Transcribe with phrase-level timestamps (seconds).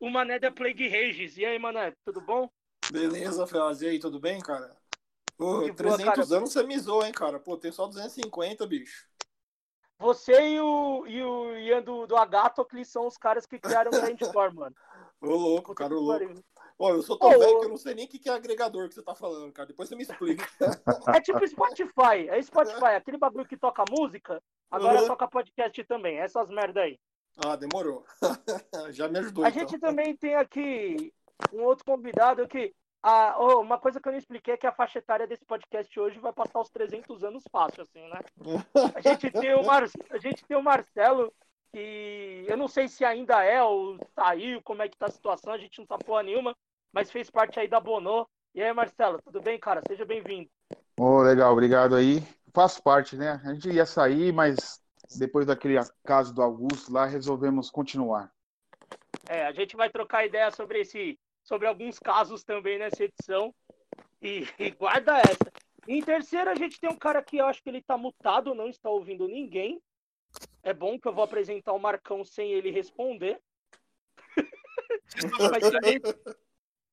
[0.00, 1.36] o Mané da Plague Regis.
[1.36, 2.48] E aí, Mané, tudo bom?
[2.90, 3.82] Beleza, Felaz.
[3.82, 4.76] E aí, tudo bem, cara?
[5.36, 6.36] Pô, 300 boa, cara.
[6.36, 7.38] anos você me zoou, hein, cara?
[7.38, 9.06] Pô, tem só 250, bicho.
[9.98, 14.00] Você e o, e o Ian do, do Agatocles são os caras que criaram o
[14.00, 14.74] Grindcore, mano.
[15.20, 16.44] Ô, louco, cara, ô louco.
[16.78, 18.88] Ó, eu sou tão oh, velho que eu não sei nem o que é agregador
[18.88, 19.66] que você tá falando, cara.
[19.66, 20.46] Depois você me explica.
[21.12, 22.28] É tipo Spotify.
[22.28, 24.40] É Spotify, aquele bagulho que toca música,
[24.70, 25.08] agora uhum.
[25.08, 26.18] toca podcast também.
[26.18, 26.96] Essas merda aí.
[27.44, 28.04] Ah, demorou.
[28.90, 29.44] Já me ajudou.
[29.44, 29.60] A então.
[29.60, 31.12] gente também tem aqui
[31.52, 32.74] um outro convidado que.
[33.00, 36.00] Ah, oh, uma coisa que eu não expliquei é que a faixa etária desse podcast
[36.00, 38.18] hoje vai passar os 300 anos fácil, assim, né?
[38.92, 39.84] A gente tem o, Mar...
[40.10, 41.32] a gente tem o Marcelo,
[41.72, 45.52] que eu não sei se ainda é ou saiu, como é que tá a situação,
[45.52, 46.56] a gente não sabe porra nenhuma,
[46.92, 48.26] mas fez parte aí da Bonô.
[48.52, 49.80] E aí, Marcelo, tudo bem, cara?
[49.86, 50.50] Seja bem-vindo.
[50.98, 52.20] Oh, legal, obrigado aí.
[52.52, 53.40] Faço parte, né?
[53.44, 54.82] A gente ia sair, mas
[55.16, 58.32] depois daquele caso do Augusto lá, resolvemos continuar.
[59.28, 63.54] É, a gente vai trocar ideia sobre esse, sobre alguns casos também nessa edição.
[64.20, 65.52] E, e guarda essa.
[65.86, 68.68] Em terceiro, a gente tem um cara que eu acho que ele tá mutado, não
[68.68, 69.80] está ouvindo ninguém.
[70.62, 73.40] É bom que eu vou apresentar o Marcão sem ele responder.
[75.52, 75.98] Mas também,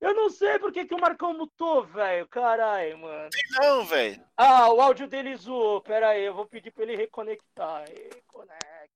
[0.02, 2.28] eu não sei por que, que o Marcão mutou, velho.
[2.28, 3.30] Caralho, mano.
[3.60, 4.24] Não, velho.
[4.36, 5.82] Ah, o áudio dele zoou.
[5.82, 7.86] Pera aí, eu vou pedir pra ele reconectar.
[7.88, 8.90] Reconecta.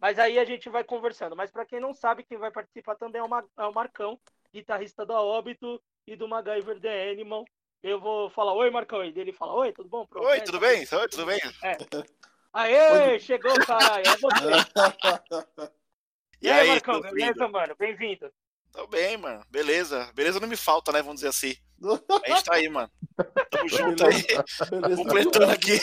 [0.00, 1.34] Mas aí a gente vai conversando.
[1.34, 4.20] Mas para quem não sabe, quem vai participar também é o, é o Marcão,
[4.52, 7.44] guitarrista da Óbito e do MacGyver The Animal.
[7.82, 9.04] Eu vou falar oi, Marcão.
[9.04, 10.06] E dele fala oi, tudo bom?
[10.14, 10.80] Oi, tudo bem?
[10.80, 11.40] Oi, tudo bem?
[11.62, 11.76] É.
[12.52, 14.04] Aê, chegou, caralho.
[14.06, 15.74] É você.
[16.42, 17.74] E, e aí, Marcão, beleza, mano?
[17.78, 18.30] Bem-vindo.
[18.74, 19.40] Tô bem, mano.
[19.48, 20.10] Beleza.
[20.14, 21.00] Beleza não me falta, né?
[21.00, 21.56] Vamos dizer assim.
[22.24, 22.90] A gente tá aí, mano.
[23.48, 24.26] Tamo junto aí.
[24.68, 24.96] Beleza.
[24.96, 25.78] Completando aqui,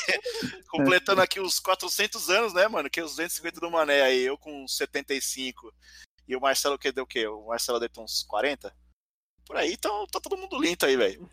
[0.68, 2.90] completando aqui os 400 anos, né, mano?
[2.90, 4.22] Que é os 250 do Mané aí.
[4.22, 5.74] Eu com 75.
[6.28, 7.25] E o Marcelo que deu o quê?
[7.28, 8.75] O Marcelo deu uns 40?
[9.46, 11.29] Por aí, então tá todo mundo lindo aí, velho.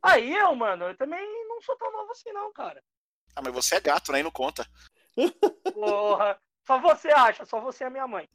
[0.00, 2.82] Aí eu, mano, eu também não sou tão novo assim, não, cara.
[3.34, 4.20] Ah, mas você é gato, né?
[4.20, 4.64] E não conta.
[5.74, 6.38] Porra.
[6.64, 8.28] Só você acha, só você é minha mãe.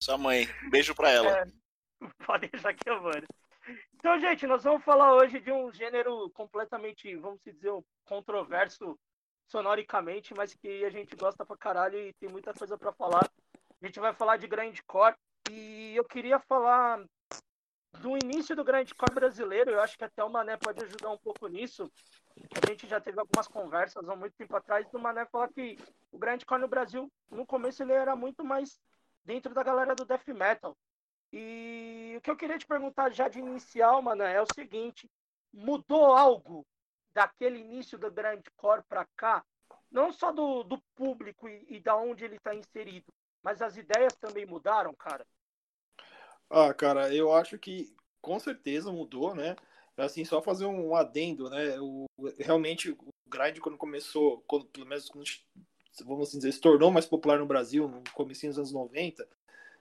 [0.00, 0.46] Sua mãe.
[0.64, 1.38] Um beijo pra ela.
[1.38, 1.44] É,
[2.26, 3.26] pode deixar que eu mando.
[3.94, 7.72] Então, gente, nós vamos falar hoje de um gênero completamente, vamos dizer,
[8.04, 8.96] controverso
[9.48, 13.28] sonoricamente, mas que a gente gosta pra caralho e tem muita coisa para falar.
[13.82, 15.16] A gente vai falar de grindcore
[15.50, 17.04] e eu queria falar
[18.00, 19.70] do início do grindcore brasileiro.
[19.70, 21.90] Eu acho que até o Mané pode ajudar um pouco nisso.
[22.62, 25.78] A gente já teve algumas conversas há muito tempo atrás do Mané falar que
[26.12, 28.78] o grindcore no Brasil, no começo, ele era muito mais
[29.26, 30.76] dentro da galera do death metal.
[31.32, 35.10] E o que eu queria te perguntar já de inicial, mano, é o seguinte:
[35.52, 36.64] mudou algo
[37.12, 39.44] daquele início do grindcore para cá?
[39.90, 43.12] Não só do, do público e, e da onde ele está inserido,
[43.42, 45.26] mas as ideias também mudaram, cara?
[46.48, 49.56] Ah, cara, eu acho que com certeza mudou, né?
[49.96, 51.80] Assim, só fazer um adendo, né?
[51.80, 52.06] O,
[52.38, 55.24] realmente o grind quando começou, quando, pelo menos quando
[56.04, 59.26] vamos assim dizer, se tornou mais popular no Brasil no começo dos anos 90,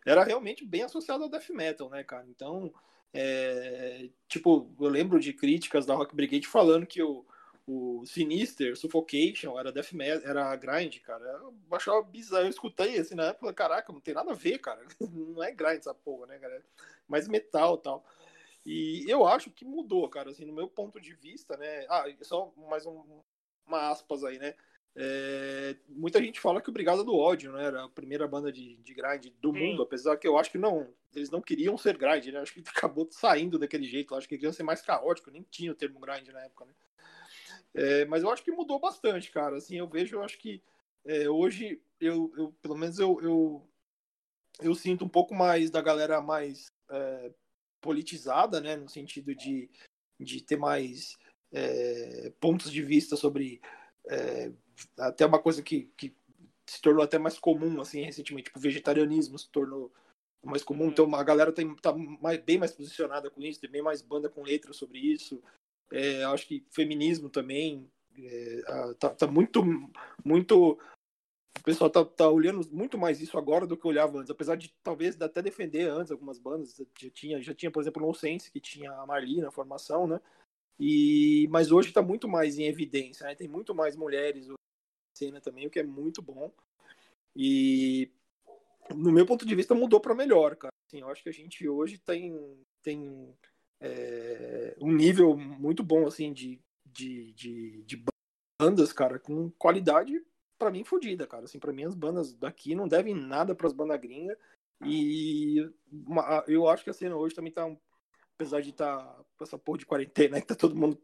[0.05, 2.25] era realmente bem associado ao death metal, né, cara?
[2.29, 2.71] Então,
[3.13, 7.25] é, tipo, eu lembro de críticas da Rock Brigade falando que o,
[7.67, 11.25] o Sinister, Suffocation, era Death Metal, era Grind, cara.
[11.25, 12.43] Eu achava bizarro.
[12.43, 14.85] Eu escutei assim na época, caraca, não tem nada a ver, cara.
[14.99, 16.61] Não é Grind essa porra, né, cara?
[17.07, 18.05] Mais metal tal.
[18.65, 21.85] E eu acho que mudou, cara, assim, no meu ponto de vista, né?
[21.87, 23.03] Ah, só mais um,
[23.65, 24.55] uma aspas aí, né?
[24.97, 27.65] É, muita gente fala que o Brigada do Ódio, né?
[27.65, 29.59] Era a primeira banda de, de grind do Sim.
[29.59, 32.39] mundo, apesar que eu acho que não, eles não queriam ser grind, né?
[32.41, 35.75] Acho que acabou saindo daquele jeito, acho que queriam ser mais caótico, nem tinha o
[35.75, 36.73] termo grind na época, né?
[37.73, 39.57] É, mas eu acho que mudou bastante, cara.
[39.57, 40.63] Assim, eu vejo, eu acho que
[41.03, 43.69] é, hoje, eu, eu, pelo menos eu, eu,
[44.61, 47.31] eu, sinto um pouco mais da galera mais é,
[47.81, 48.77] politizada, né?
[48.77, 49.69] No sentido de,
[50.17, 51.17] de ter mais
[51.51, 53.61] é, pontos de vista sobre
[54.07, 54.51] é,
[54.97, 56.15] até uma coisa que, que
[56.65, 59.91] se tornou até mais comum assim recentemente, tipo, vegetarianismo se tornou
[60.43, 63.81] mais comum, então a galera tem, tá mais, bem mais posicionada com isso, tem bem
[63.81, 65.41] mais banda com letras sobre isso.
[65.91, 68.61] É, acho que feminismo também é,
[68.99, 69.63] tá, tá, muito,
[70.23, 70.77] muito.
[71.57, 74.73] O pessoal tá, tá olhando muito mais isso agora do que olhava antes, apesar de
[74.83, 76.79] talvez até defender antes algumas bandas.
[76.99, 80.21] Já tinha, já tinha por exemplo, o Nonsense, que tinha a Marli na formação, né?
[80.79, 83.33] E, mas hoje está muito mais em evidência, né?
[83.33, 84.49] tem muito mais mulheres
[85.15, 86.51] cena também, o que é muito bom.
[87.35, 88.11] E
[88.93, 90.73] no meu ponto de vista mudou para melhor, cara.
[90.87, 92.37] Assim, eu acho que a gente hoje tem,
[92.81, 93.35] tem
[93.79, 98.03] é, um nível muito bom assim de, de, de, de
[98.61, 100.23] bandas, cara, com qualidade
[100.57, 101.45] para mim fodida, cara.
[101.45, 104.37] Assim, para mim as bandas daqui não devem nada para as bandas gringas.
[104.85, 107.65] E uma, eu acho que a cena hoje também tá
[108.35, 111.01] apesar de estar tá com essa porra de quarentena, né, que tá todo mundo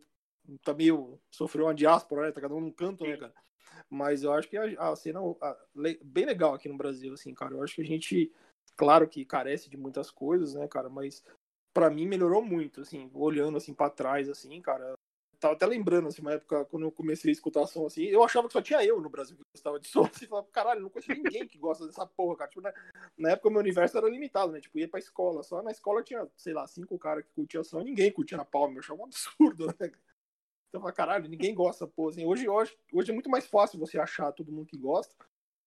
[0.63, 2.31] tá meio sofreu uma diáspora, né?
[2.31, 3.33] Tá cada um num canto, né, cara?
[3.89, 5.57] Mas eu acho que a, a cena a,
[6.03, 7.53] bem legal aqui no Brasil, assim, cara.
[7.53, 8.31] Eu acho que a gente,
[8.75, 11.23] claro que carece de muitas coisas, né, cara, mas
[11.73, 14.93] para mim melhorou muito, assim, olhando assim para trás assim, cara,
[15.41, 18.47] tava até lembrando, assim, uma época, quando eu comecei a escutar som, assim, eu achava
[18.47, 21.11] que só tinha eu no Brasil que gostava de som, assim, falava, caralho, não conheço
[21.11, 22.71] ninguém que gosta dessa porra, cara, tipo, né?
[23.17, 26.27] na época meu universo era limitado, né, tipo, ia pra escola, só na escola tinha,
[26.37, 29.67] sei lá, cinco caras que curtiam som, ninguém curtia na palma, eu achava um absurdo,
[29.79, 29.91] né,
[30.71, 34.51] então, caralho, ninguém gosta, pô, hoje, hoje, hoje é muito mais fácil você achar todo
[34.51, 35.13] mundo que gosta,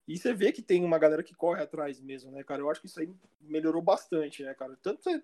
[0.09, 2.63] e você vê que tem uma galera que corre atrás mesmo, né, cara?
[2.63, 4.77] Eu acho que isso aí melhorou bastante, né, cara?
[4.83, 5.23] Tanto você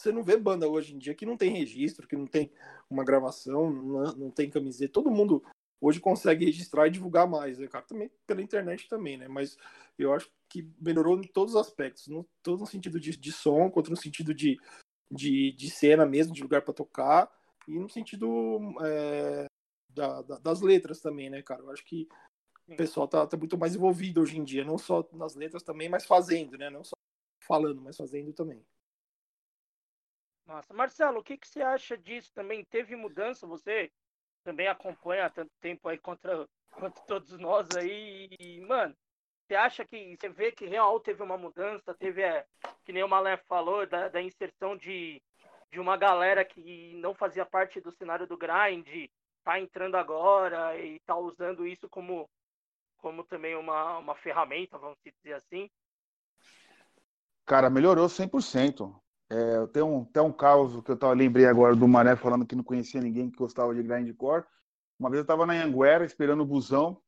[0.00, 2.50] você não vê banda hoje em dia que não tem registro, que não tem
[2.88, 4.94] uma gravação, não, não tem camiseta.
[4.94, 5.44] Todo mundo
[5.78, 7.84] hoje consegue registrar e divulgar mais, né, cara?
[7.84, 9.28] Também pela internet também, né?
[9.28, 9.58] Mas
[9.98, 13.70] eu acho que melhorou em todos os aspectos, no, todo no sentido de, de som,
[13.70, 14.58] quanto no sentido de,
[15.10, 17.30] de, de cena mesmo, de lugar para tocar,
[17.68, 19.46] e no sentido é,
[19.88, 21.62] da, da, das letras também, né, cara?
[21.62, 22.08] Eu acho que
[22.66, 25.88] o pessoal tá, tá, muito mais envolvido hoje em dia, não só nas letras também,
[25.88, 26.70] mas fazendo, né?
[26.70, 26.94] Não só
[27.46, 28.64] falando, mas fazendo também.
[30.46, 32.64] Nossa, Marcelo, o que, que você acha disso também?
[32.64, 33.46] Teve mudança?
[33.46, 33.90] Você
[34.42, 38.28] também acompanha há tanto tempo aí contra, contra todos nós aí.
[38.38, 38.96] E, mano,
[39.46, 41.94] você acha que você vê que real teve uma mudança?
[41.94, 42.46] Teve, é,
[42.84, 45.22] que nem o Malé falou, da, da inserção de,
[45.70, 49.08] de uma galera que não fazia parte do cenário do grind,
[49.44, 52.28] tá entrando agora e tá usando isso como,
[52.98, 55.70] como também uma, uma ferramenta, vamos dizer assim?
[57.46, 58.94] Cara, melhorou 100%.
[59.30, 62.56] É, tem um, tem um caos que eu tava, lembrei agora do Mané falando que
[62.56, 64.44] não conhecia ninguém que gostava de grindcore.
[64.98, 67.00] Uma vez eu estava na Anguera esperando o busão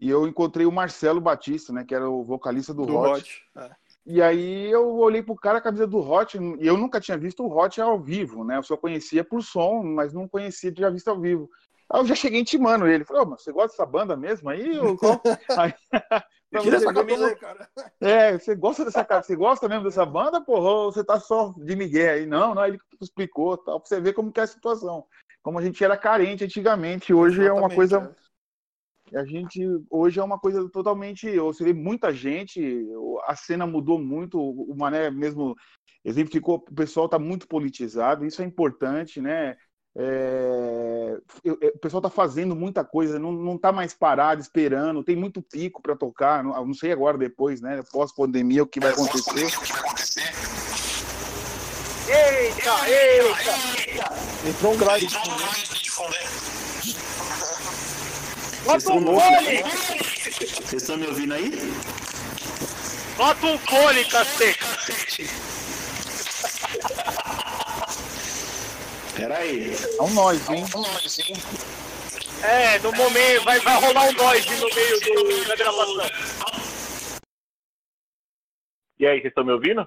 [0.00, 3.20] e eu encontrei o Marcelo Batista, né, que era o vocalista do, do Hot.
[3.20, 3.42] Hot.
[3.56, 3.76] É.
[4.06, 7.42] E aí eu olhei pro cara a camisa do Hot e eu nunca tinha visto
[7.42, 8.58] o Hot ao vivo, né?
[8.58, 11.48] Eu só conhecia por som, mas não conhecia de já visto ao vivo.
[11.90, 13.04] Aí eu já cheguei intimando ele.
[13.04, 14.72] Falei, oh, mas você gosta dessa banda mesmo aí?
[15.58, 15.74] aí
[16.62, 17.68] Tira essa camisa aí, cara.
[18.00, 19.22] É, você gosta dessa cara?
[19.22, 20.70] Você gosta mesmo dessa banda, porra?
[20.70, 22.26] Ou você tá só de Miguel aí?
[22.26, 25.04] Não, não, ele explicou, tal, pra você ver como que é a situação.
[25.42, 28.14] Como a gente era carente antigamente, hoje Exatamente, é uma coisa.
[28.20, 28.23] É.
[29.12, 31.30] A gente hoje é uma coisa totalmente.
[31.38, 32.86] Você vê muita gente,
[33.26, 35.54] a cena mudou muito, o Mané mesmo
[36.04, 39.56] exemplificou, o pessoal está muito politizado, isso é importante, né?
[39.96, 45.80] É, o pessoal está fazendo muita coisa, não está mais parado esperando, tem muito pico
[45.80, 46.42] para tocar.
[46.42, 47.80] Não, não, sei agora depois, né?
[47.92, 49.46] Pós-pandemia, o que vai acontecer.
[52.08, 54.48] Eita, eita!
[54.48, 55.16] Entrou um grade de
[55.90, 56.63] fundo.
[58.64, 59.62] Bota um fone!
[59.62, 61.50] Vocês estão me ouvindo aí?
[63.16, 65.26] Bota um fone, cacete!
[69.14, 69.74] Pera aí.
[69.74, 70.64] É um nós, hein?
[70.72, 71.36] É um nós, hein?
[72.42, 76.06] É, no momento, vai, vai rolar um nós no meio do, da gravação.
[78.98, 79.86] E aí, vocês estão me ouvindo?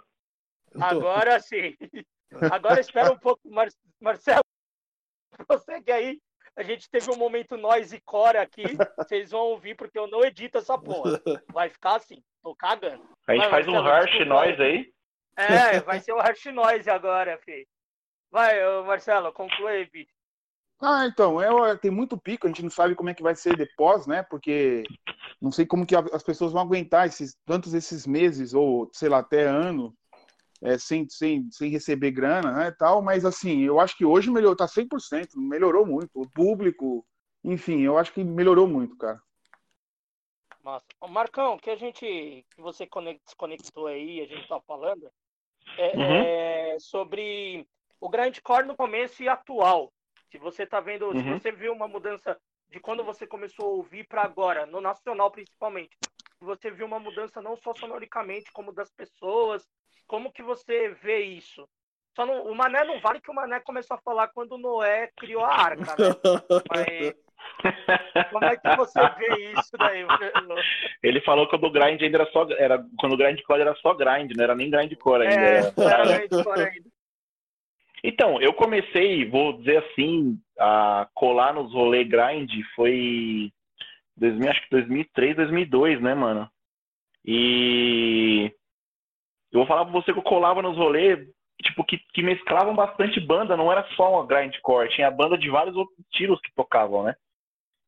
[0.79, 1.75] Agora sim.
[2.51, 3.69] Agora espera um pouco, Mar
[3.99, 4.41] Marcelo.
[5.47, 6.19] Consegue aí
[6.57, 8.63] A gente teve um momento nós e Core aqui.
[8.97, 11.21] Vocês vão ouvir porque eu não edito essa porra.
[11.53, 13.07] Vai ficar assim, tô cagando.
[13.27, 14.91] A gente Vai, faz um harsh noise aí.
[15.37, 17.67] É, vai ser o Harsh Noise agora, filho.
[18.31, 20.11] Vai, Marcelo, conclui, bicho.
[20.81, 23.55] Ah, então, é, tem muito pico, a gente não sabe como é que vai ser
[23.55, 24.23] depois, né?
[24.23, 24.83] Porque
[25.41, 29.19] não sei como que as pessoas vão aguentar esses, tantos esses meses, ou sei lá,
[29.19, 29.95] até ano,
[30.61, 32.71] é, sem, sem, sem receber grana, né?
[32.71, 36.09] Tal, mas assim, eu acho que hoje melhorou, tá 100%, melhorou muito.
[36.15, 37.05] O público,
[37.43, 39.21] enfim, eu acho que melhorou muito, cara.
[40.63, 40.85] Massa.
[40.99, 45.09] Ô, Marcão, que a gente, que você conec- desconectou aí, a gente tá falando,
[45.77, 46.21] é, Uhum.
[46.73, 47.65] é sobre
[47.99, 49.93] o grindcore no começo e atual.
[50.29, 51.39] Se você tá vendo, se Uhum.
[51.39, 52.37] você viu uma mudança
[52.69, 55.95] de quando você começou a ouvir para agora, no nacional principalmente,
[56.37, 59.65] se você viu uma mudança não só sonoricamente, como das pessoas,
[60.07, 61.67] como que você vê isso?
[62.15, 65.11] Só não, o Mané não vale que o Mané começou a falar quando o Noé
[65.17, 66.15] criou a arca, né?
[66.69, 67.13] Mas
[68.31, 70.03] como é que você vê isso daí?
[71.03, 72.47] Ele falou que o do grind ainda era só.
[72.57, 75.41] Era, quando o grindcore era só grind, não era nem grindcore ainda.
[75.45, 76.89] É, era- era grindcore ainda.
[78.03, 83.51] Então, eu comecei, vou dizer assim, a colar nos rolê grind foi
[84.15, 86.49] 2000, acho que 2003, 2002, né, mano?
[87.25, 88.51] E
[89.57, 91.19] eu vou falar pra você que eu colava nos rolês,
[91.63, 95.75] tipo, que, que mesclavam bastante banda, não era só uma grindcore, tinha banda de vários
[95.75, 97.15] outros estilos que tocavam, né?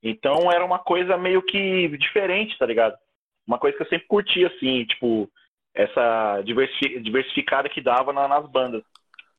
[0.02, 2.98] Então era uma coisa meio que diferente, tá ligado?
[3.46, 5.30] Uma coisa que eu sempre curti, assim, tipo,
[5.76, 8.84] essa diversi- diversificada que dava na- nas bandas.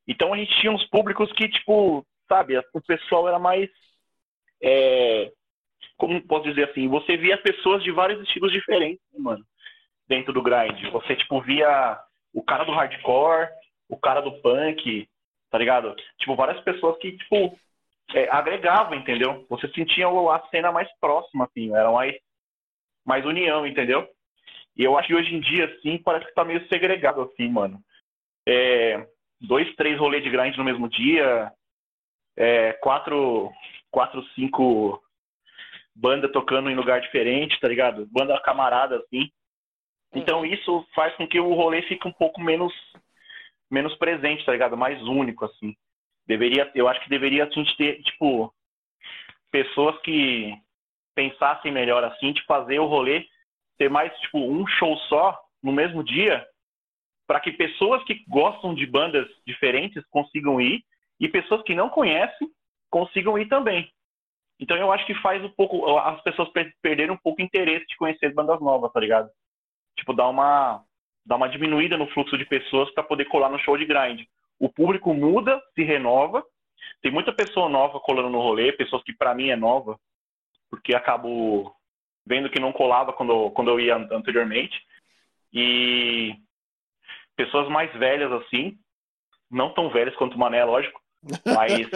[0.06, 3.68] Então a gente tinha uns públicos que, tipo, sabe, o pessoal era mais.
[4.62, 5.32] é,
[5.96, 6.87] como posso dizer assim?
[6.88, 9.44] Você via pessoas de vários estilos diferentes, né, mano,
[10.08, 10.90] dentro do grind.
[10.92, 11.99] Você, tipo, via
[12.32, 13.49] o cara do hardcore,
[13.88, 15.08] o cara do punk,
[15.50, 15.94] tá ligado?
[16.18, 17.58] Tipo, várias pessoas que, tipo,
[18.14, 19.46] é, agregavam, entendeu?
[19.49, 22.14] Você sentia a cena mais próxima, assim, era mais,
[23.04, 24.08] mais união, entendeu?
[24.76, 27.80] E eu acho que hoje em dia, assim, parece que tá meio segregado, assim, mano.
[28.46, 29.06] É,
[29.40, 31.52] dois, três rolês de grind no mesmo dia,
[32.37, 33.50] é, quatro,
[33.90, 35.02] quatro, cinco
[35.94, 38.06] banda tocando em lugar diferente, tá ligado?
[38.10, 39.30] Banda camarada, assim.
[40.14, 42.73] Então isso faz com que o rolê fique um pouco menos
[43.71, 44.76] menos presente, tá ligado?
[44.76, 45.76] Mais único, assim.
[46.26, 48.52] Deveria, eu acho que deveria a gente ter, tipo,
[49.50, 50.52] pessoas que
[51.14, 53.26] pensassem melhor assim, de fazer o rolê
[53.79, 56.45] ter mais, tipo, um show só no mesmo dia,
[57.26, 60.83] para que pessoas que gostam de bandas diferentes consigam ir
[61.19, 62.49] e pessoas que não conhecem
[62.90, 63.88] consigam ir também.
[64.59, 67.87] Então eu acho que faz um pouco as pessoas per- perderem um pouco o interesse
[67.87, 69.31] de conhecer bandas novas, tá ligado?
[70.00, 70.83] Tipo, dar uma
[71.25, 74.23] dar uma diminuída no fluxo de pessoas para poder colar no show de grind.
[74.59, 76.42] O público muda, se renova.
[77.02, 79.99] Tem muita pessoa nova colando no rolê, pessoas que para mim é nova,
[80.71, 81.75] porque acabo
[82.26, 84.80] vendo que não colava quando, quando eu ia an- anteriormente.
[85.52, 86.35] E
[87.37, 88.78] pessoas mais velhas assim,
[89.50, 91.00] não tão velhas quanto o Mané, lógico,
[91.45, 91.87] mas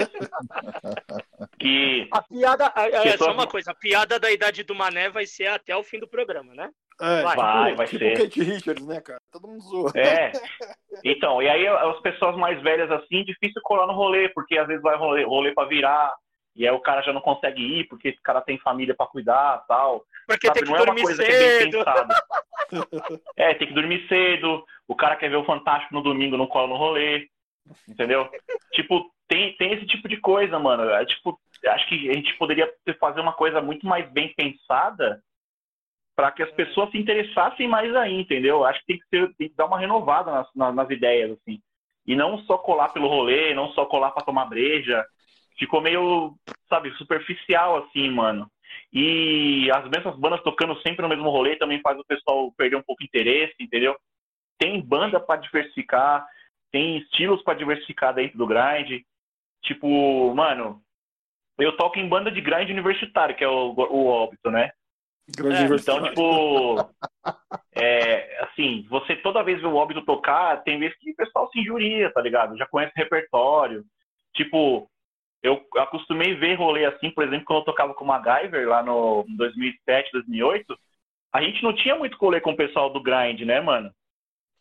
[1.58, 2.72] que A piada.
[2.76, 5.74] é, É, Pessoas- só uma coisa, a piada da idade do Mané vai ser até
[5.76, 6.70] o fim do programa, né?
[7.00, 7.36] É, Vai.
[7.36, 8.18] Vai, vai tipo ser.
[8.18, 9.20] Kate Richards, né, cara?
[9.32, 9.92] Todo mundo zoa.
[9.94, 10.32] É.
[11.02, 14.80] Então, e aí as pessoas mais velhas assim, difícil colar no rolê, porque às vezes
[14.80, 16.14] vai rolê, rolê para virar,
[16.54, 19.64] e aí o cara já não consegue ir, porque esse cara tem família para cuidar
[19.66, 20.04] tal.
[20.24, 21.78] Porque Sabe, tem que não é uma dormir coisa que é bem cedo.
[21.84, 22.14] pensada.
[23.36, 26.68] É, tem que dormir cedo, o cara quer ver o Fantástico no domingo, não cola
[26.68, 27.28] no rolê,
[27.88, 28.30] entendeu?
[28.72, 30.88] Tipo, tem, tem esse tipo de coisa, mano.
[30.90, 35.20] É, tipo, acho que a gente poderia ter- fazer uma coisa muito mais bem pensada
[36.16, 38.64] para que as pessoas se interessassem mais aí, entendeu?
[38.64, 41.60] Acho que tem que, ser, tem que dar uma renovada nas, nas, nas ideias, assim.
[42.06, 45.04] E não só colar pelo rolê, não só colar para tomar breja.
[45.58, 46.34] Ficou meio,
[46.68, 48.48] sabe, superficial, assim, mano.
[48.92, 52.82] E as mesmas bandas tocando sempre no mesmo rolê também faz o pessoal perder um
[52.82, 53.96] pouco o interesse, entendeu?
[54.58, 56.24] Tem banda para diversificar,
[56.70, 59.02] tem estilos para diversificar dentro do grind.
[59.62, 60.80] Tipo, mano,
[61.58, 64.70] eu toco em banda de grind universitário, que é o, o óbito, né?
[65.28, 66.90] É, Então, tipo,
[67.74, 71.60] é, assim, você toda vez vê o óbito tocar, tem vezes que o pessoal se
[71.60, 72.56] injuria, tá ligado?
[72.56, 73.84] Já conhece o repertório.
[74.34, 74.88] Tipo,
[75.42, 79.24] eu acostumei ver rolê assim, por exemplo, quando eu tocava com o MacGyver lá no
[79.36, 80.78] 2007, 2008,
[81.32, 83.90] a gente não tinha muito rolê com o pessoal do grind, né, mano?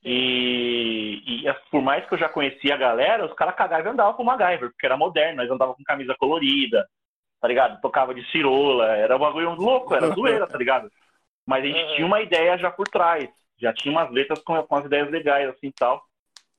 [0.04, 4.14] E, e por mais que eu já conhecia a galera, os caras cagavam e andavam
[4.14, 6.86] com o MacGyver, porque era moderno, nós andava com camisa colorida,
[7.44, 7.82] tá ligado?
[7.82, 10.90] Tocava de cirola, era um bagulho louco, era zoeira, tá ligado?
[11.46, 11.96] Mas a gente Uhum.
[11.96, 13.28] tinha uma ideia já por trás,
[13.60, 16.02] já tinha umas letras com, com as ideias legais, assim, tal.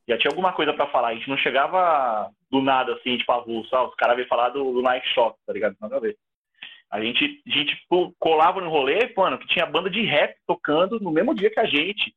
[0.06, 1.08] Já tinha alguma coisa para falar.
[1.08, 3.74] A gente não chegava do nada, assim, tipo, avulso.
[3.74, 5.74] Ah, os caras veio falar do, do Nike Shock, tá ligado?
[5.80, 6.18] Nada a ver.
[6.90, 7.82] A gente, a gente
[8.18, 11.64] colava no rolê, mano, que tinha banda de rap tocando no mesmo dia que a
[11.64, 12.14] gente.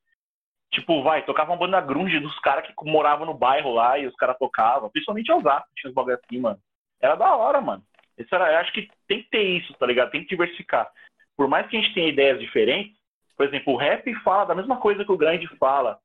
[0.74, 4.16] Tipo, vai, tocava uma banda grunge dos caras que moravam no bairro lá e os
[4.18, 4.90] caras tocavam.
[4.90, 6.60] Principalmente Osasco, tinha os bagulho assim, mano.
[7.02, 7.82] Era da hora, mano.
[8.32, 10.12] Era, eu acho que tem que ter isso, tá ligado?
[10.12, 10.90] Tem que diversificar.
[11.36, 12.98] Por mais que a gente tenha ideias diferentes,
[13.36, 16.00] por exemplo, o rap fala da mesma coisa que o grande fala.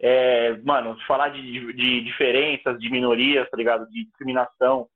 [0.00, 3.88] É, mano, falar de, de, diferenças, de minorias, tá ligado?
[3.88, 4.88] De discriminação.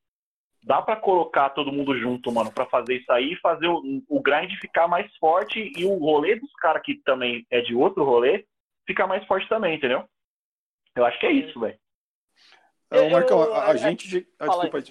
[0.63, 4.21] Dá para colocar todo mundo junto, mano, para fazer isso aí e fazer o, o
[4.21, 8.45] grind ficar mais forte e o rolê dos caras que também é de outro rolê
[8.87, 10.05] ficar mais forte também, entendeu?
[10.95, 11.79] Eu acho que é isso, velho.
[12.91, 14.27] É, Marcão, a, a, gente.
[14.39, 14.83] Ah, desculpa.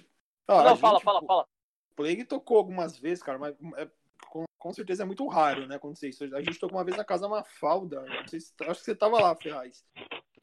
[0.47, 1.47] Ah, não, fala, gente, fala, fala.
[1.95, 3.89] Plague tocou algumas vezes, cara, mas é,
[4.29, 6.23] com, com, certeza é muito raro, né, acontecer isso.
[6.35, 9.35] A gente tocou uma vez na casa Mafalda, não se, acho que você tava lá,
[9.35, 9.85] Ferraz.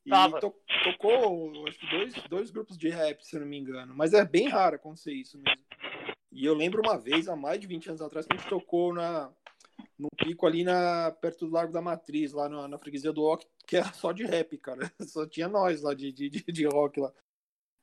[0.04, 3.94] E to, tocou, acho que dois, dois grupos de rap, se eu não me engano.
[3.94, 5.64] Mas é bem raro acontecer isso mesmo.
[6.32, 8.92] E eu lembro uma vez, há mais de 20 anos atrás, que a gente tocou
[8.92, 9.30] na,
[9.99, 13.47] num pico ali na, perto do Largo da Matriz, lá na, na freguesia do rock,
[13.66, 14.80] que era só de rap, cara.
[15.06, 17.12] Só tinha nós lá de, de, de rock lá.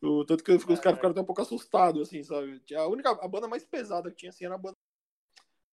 [0.02, 2.62] O, tanto que os caras ficaram até um pouco assustados, assim, sabe?
[2.76, 4.76] A única a banda mais pesada que tinha assim era a banda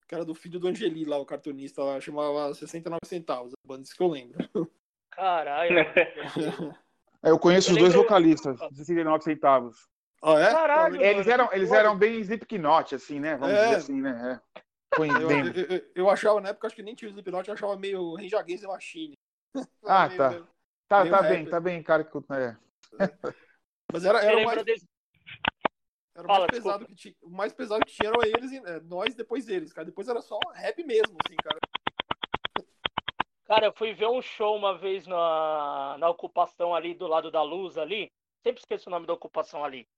[0.07, 3.83] que era do filho do Angeli lá, o cartunista lá, chamava 69 centavos, a banda,
[3.83, 4.71] isso que eu lembro.
[5.11, 5.79] Caralho.
[7.23, 9.89] é, eu conheço eu os dois vocalistas, 69 centavos.
[10.23, 10.53] Ah, é?
[10.53, 13.37] Caralho, eles eram, eles eram bem Slipknot, assim, né?
[13.37, 13.65] Vamos é.
[13.65, 14.41] dizer assim, né?
[14.43, 14.57] É.
[14.99, 18.15] Eu, eu, eu, achava, na época, acho que nem tinha o Slipknot, eu achava meio
[18.15, 19.15] Rage Against the Machine.
[19.85, 20.31] Ah, tá.
[20.31, 20.49] Meio,
[20.89, 22.05] tá, meio tá bem, tá bem, cara.
[22.05, 22.57] Que, é.
[23.97, 24.59] Mas era, era, mais,
[26.15, 28.81] era o, mais pesado que tinha, o mais pesado que tinha eram eles e é,
[28.81, 29.87] nós depois deles, cara.
[29.87, 31.59] Depois era só rap mesmo, assim, cara.
[33.47, 37.43] Cara, eu fui ver um show uma vez na, na ocupação ali do lado da
[37.43, 38.13] luz ali.
[38.43, 39.89] Sempre esqueço o nome da ocupação ali.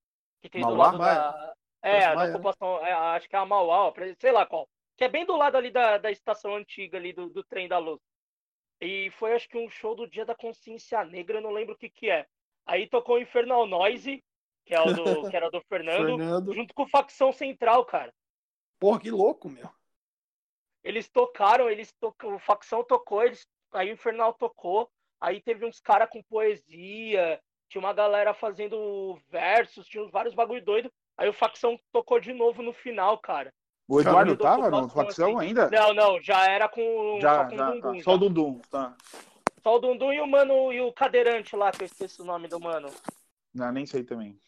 [0.41, 0.75] Que tem Mauá?
[0.75, 1.55] do lado da.
[1.83, 4.69] É, da ocupação, é, acho que é a Mauá, sei lá qual.
[4.97, 7.79] Que é bem do lado ali da, da estação antiga ali do, do trem da
[7.79, 8.01] luz.
[8.81, 11.79] E foi acho que um show do Dia da Consciência Negra, eu não lembro o
[11.79, 12.27] que que é.
[12.68, 14.22] Aí tocou o Infernal Noise,
[14.66, 18.12] que, é o do, que era do Fernando, Fernando, junto com Facção Central, cara.
[18.78, 19.70] Porra, que louco, meu.
[20.85, 24.87] Eles tocaram, eles tocam, o Facção tocou, eles, aí o Infernal tocou,
[25.18, 30.92] aí teve uns caras com poesia, tinha uma galera fazendo versos, tinha vários bagulho doido.
[31.16, 33.52] Aí o Facção tocou de novo no final, cara.
[33.88, 35.48] O Eduardo tava no Facção assim.
[35.48, 35.70] ainda?
[35.70, 37.96] Não, não, já era com, já, só com já, Dundum.
[37.96, 38.02] Tá.
[38.02, 38.96] Só o Dundum, tá.
[39.62, 42.49] Só o Dundum e o mano e o cadeirante lá, que eu esqueci o nome
[42.49, 42.88] do mano.
[43.55, 44.38] Não, nem sei também.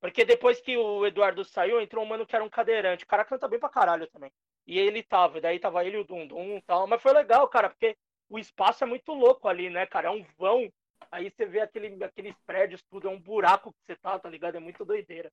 [0.00, 3.04] Porque depois que o Eduardo saiu, entrou um mano que era um cadeirante.
[3.04, 4.30] O cara canta bem pra caralho também.
[4.66, 6.86] E ele tava, e daí tava ele e o Dundum e tal.
[6.86, 7.96] Mas foi legal, cara, porque
[8.28, 10.08] o espaço é muito louco ali, né, cara?
[10.08, 10.72] É um vão.
[11.10, 14.56] Aí você vê aquele, aqueles prédios, tudo, é um buraco que você tá, tá ligado?
[14.56, 15.30] É muito doideira.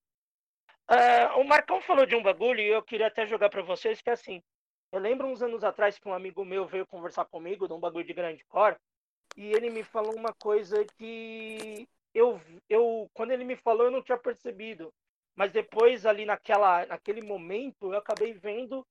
[0.88, 4.10] É, o Marcão falou de um bagulho e eu queria até jogar para vocês, que
[4.10, 4.42] é assim.
[4.92, 8.06] Eu lembro uns anos atrás que um amigo meu veio conversar comigo de um bagulho
[8.06, 8.76] de grande cor
[9.36, 14.04] e ele me falou uma coisa que eu, eu quando ele me falou eu não
[14.04, 14.94] tinha percebido,
[15.36, 18.86] mas depois ali naquela naquele momento eu acabei vendo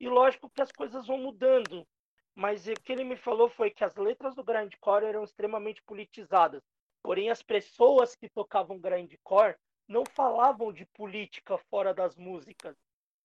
[0.00, 1.86] e lógico que as coisas vão mudando.
[2.34, 6.62] Mas o que ele me falou foi que as letras do grindcore eram extremamente politizadas.
[7.02, 12.76] Porém as pessoas que tocavam grindcore não falavam de política fora das músicas.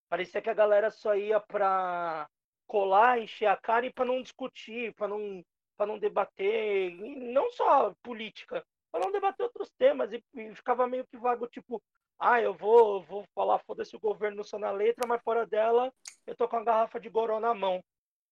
[0.10, 2.30] Parecia que a galera só ia para
[2.66, 5.44] colar, encher a cara e para não discutir, para não
[5.78, 11.06] para não debater, não só política, para não debater outros temas, e, e, ficava meio
[11.06, 11.82] que vago, tipo,
[12.20, 15.94] ah, eu vou, vou falar, foda-se o governo só na letra, mas fora dela
[16.26, 17.84] eu tô com a garrafa de goró na mão.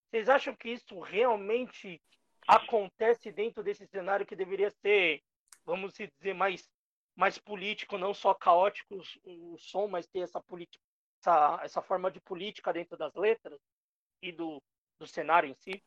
[0.09, 2.01] Vocês acham que isso realmente
[2.47, 5.21] acontece dentro desse cenário que deveria ser,
[5.63, 6.67] vamos dizer, mais,
[7.15, 10.41] mais político, não só caótico o som, mas ter essa
[11.19, 13.59] essa, essa forma de política dentro das letras
[14.21, 14.61] e do,
[14.99, 15.83] do cenário em si?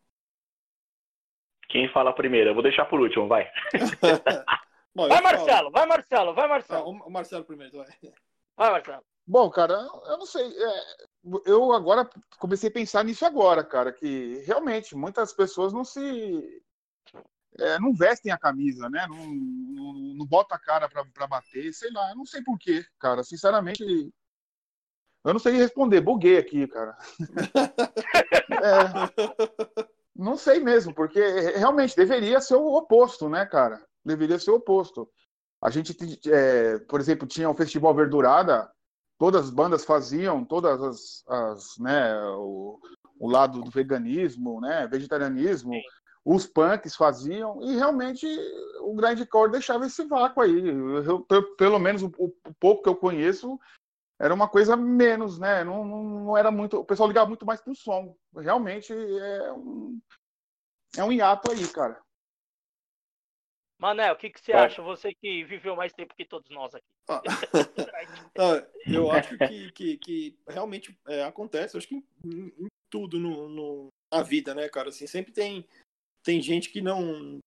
[1.68, 2.50] Quem fala primeiro?
[2.50, 3.48] Eu vou deixar por último, vai.
[4.94, 6.80] Bom, vai, Marcelo, vai, Marcelo, vai, Marcelo.
[6.80, 7.86] Ah, o Marcelo primeiro, vai.
[8.56, 9.04] Vai, Marcelo.
[9.26, 10.42] Bom, cara, eu não sei.
[10.42, 10.84] É,
[11.44, 16.62] eu agora comecei a pensar nisso agora, cara, que realmente muitas pessoas não se.
[17.58, 19.06] É, não vestem a camisa, né?
[19.06, 22.82] Não, não, não bota a cara pra, pra bater, sei lá, eu não sei porquê,
[22.98, 23.22] cara.
[23.22, 23.84] Sinceramente,
[25.24, 26.96] eu não sei responder, buguei aqui, cara.
[28.64, 31.20] é, não sei mesmo, porque
[31.56, 33.80] realmente deveria ser o oposto, né, cara?
[34.04, 35.08] Deveria ser o oposto.
[35.62, 35.96] A gente,
[36.28, 38.68] é, por exemplo, tinha o Festival Verdurada,
[39.16, 42.80] todas as bandas faziam, todas as, as né, o,
[43.18, 45.72] o, lado do veganismo, né, vegetarianismo.
[45.72, 45.80] Sim.
[46.24, 48.26] os punks faziam, e realmente
[48.82, 50.64] o grindcore deixava esse vácuo aí.
[51.06, 51.24] Eu,
[51.56, 53.58] pelo menos o, o, pouco que eu conheço
[54.18, 55.62] era uma coisa menos, né?
[55.62, 56.78] Não, não, não era muito.
[56.78, 58.16] O pessoal ligava muito mais pro som.
[58.34, 60.00] Realmente é um,
[60.96, 62.02] é um hiato aí, cara.
[63.80, 64.56] Manel, o que, que você é.
[64.56, 64.82] acha?
[64.82, 66.86] Você que viveu mais tempo que todos nós aqui.
[67.08, 67.22] Ah.
[68.92, 73.88] eu acho que, que, que realmente é, acontece, acho que em, em tudo no, no,
[74.12, 74.88] na vida, né, cara?
[74.88, 75.64] Assim, sempre tem,
[76.24, 77.38] tem gente que não.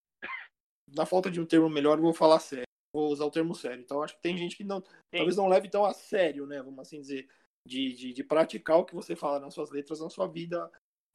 [0.87, 2.65] Na falta de um termo melhor, eu vou falar sério.
[2.93, 3.81] Vou usar o termo sério.
[3.81, 6.61] Então, acho que tem gente que não, talvez não leve tão a sério, né?
[6.61, 7.27] Vamos assim dizer,
[7.65, 10.69] de, de, de praticar o que você fala nas suas letras na sua vida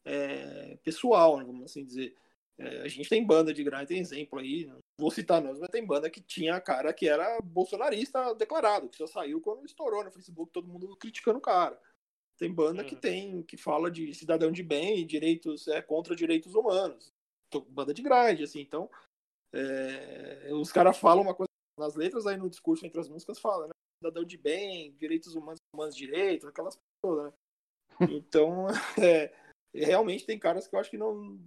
[0.05, 1.45] é, pessoal, né?
[1.45, 2.15] vamos assim dizer.
[2.59, 5.69] É, a gente tem banda de grande, tem exemplo aí, não vou citar nomes, mas
[5.69, 10.11] tem banda que tinha cara que era bolsonarista declarado, que só saiu quando estourou no
[10.11, 11.79] Facebook, todo mundo criticando o cara.
[12.39, 12.89] Tem banda uhum.
[12.89, 17.13] que tem, que fala de cidadão de bem e direitos, é contra direitos humanos.
[17.69, 18.91] Banda de grande, assim, então
[19.53, 23.67] é, os caras falam uma coisa nas letras, aí no discurso entre as músicas fala,
[23.67, 23.73] né?
[24.03, 27.33] Cidadão de bem, direitos humanos, humanos direitos, aquelas coisas, né?
[28.11, 28.67] Então,
[29.03, 29.33] é,
[29.75, 31.39] realmente tem caras que eu acho que não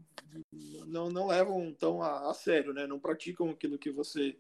[0.85, 2.85] não, não levam tão a, a, sério, né?
[2.85, 4.37] Não praticam aquilo que você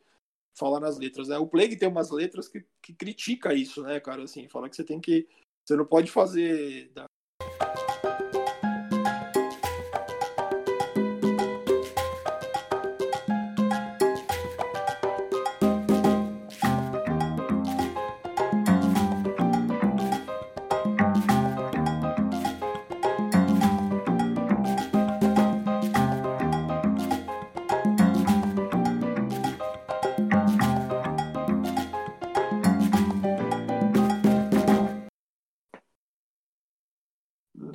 [0.57, 1.37] fala nas letras, né?
[1.37, 4.23] O Plague tem umas letras que, que critica isso, né, cara?
[4.23, 5.27] Assim, fala que você tem que
[5.65, 7.05] você não pode fazer da,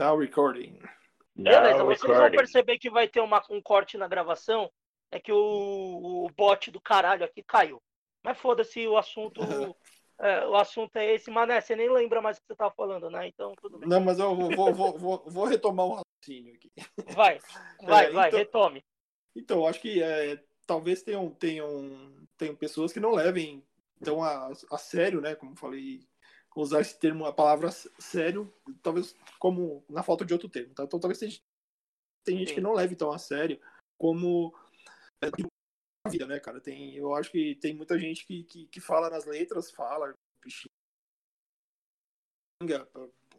[0.05, 0.79] Now recording.
[1.35, 2.21] Beleza, Now vocês recording.
[2.21, 4.71] vão perceber que vai ter uma, um corte na gravação.
[5.11, 7.81] É que o, o bot do caralho aqui caiu.
[8.23, 9.40] Mas foda-se, o assunto.
[10.21, 13.09] é, o assunto é esse, Mané, você nem lembra mais o que você tava falando,
[13.09, 13.27] né?
[13.29, 13.88] Então, tudo bem.
[13.88, 16.71] Não, mas eu vou, vou, vou, vou retomar o raciocínio aqui.
[17.14, 17.38] Vai,
[17.83, 18.85] vai, é, vai, então, retome.
[19.35, 23.64] Então, acho que é, talvez tenham, tenham, tenham pessoas que não levem
[24.03, 25.35] tão a, a sério, né?
[25.35, 26.01] Como falei
[26.55, 30.75] usar esse termo, a palavra sério, talvez como na falta de outro termo.
[30.75, 30.85] Tá?
[30.85, 31.33] Então talvez tenha,
[32.25, 33.61] tem gente que não leve tão a sério
[33.99, 34.55] como
[35.23, 35.29] é,
[36.07, 36.61] a vida, né, cara?
[36.61, 40.14] Tem, eu acho que tem muita gente que, que, que fala nas letras, fala,
[42.62, 42.88] xinga,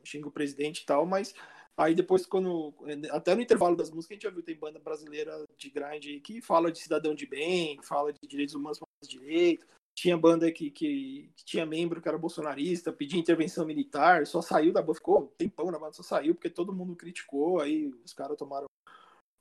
[0.03, 1.33] xinga o presidente e tal, mas
[1.77, 2.73] aí depois quando
[3.11, 6.41] até no intervalo das músicas a gente já viu tem banda brasileira de grind que
[6.41, 11.31] fala de cidadão de bem, fala de direitos humanos para direitos, tinha banda que, que,
[11.35, 15.27] que, tinha membro que era bolsonarista, pedia intervenção militar, só saiu da banda, ficou um
[15.27, 18.67] tempão na banda, só saiu porque todo mundo criticou, aí os caras tomaram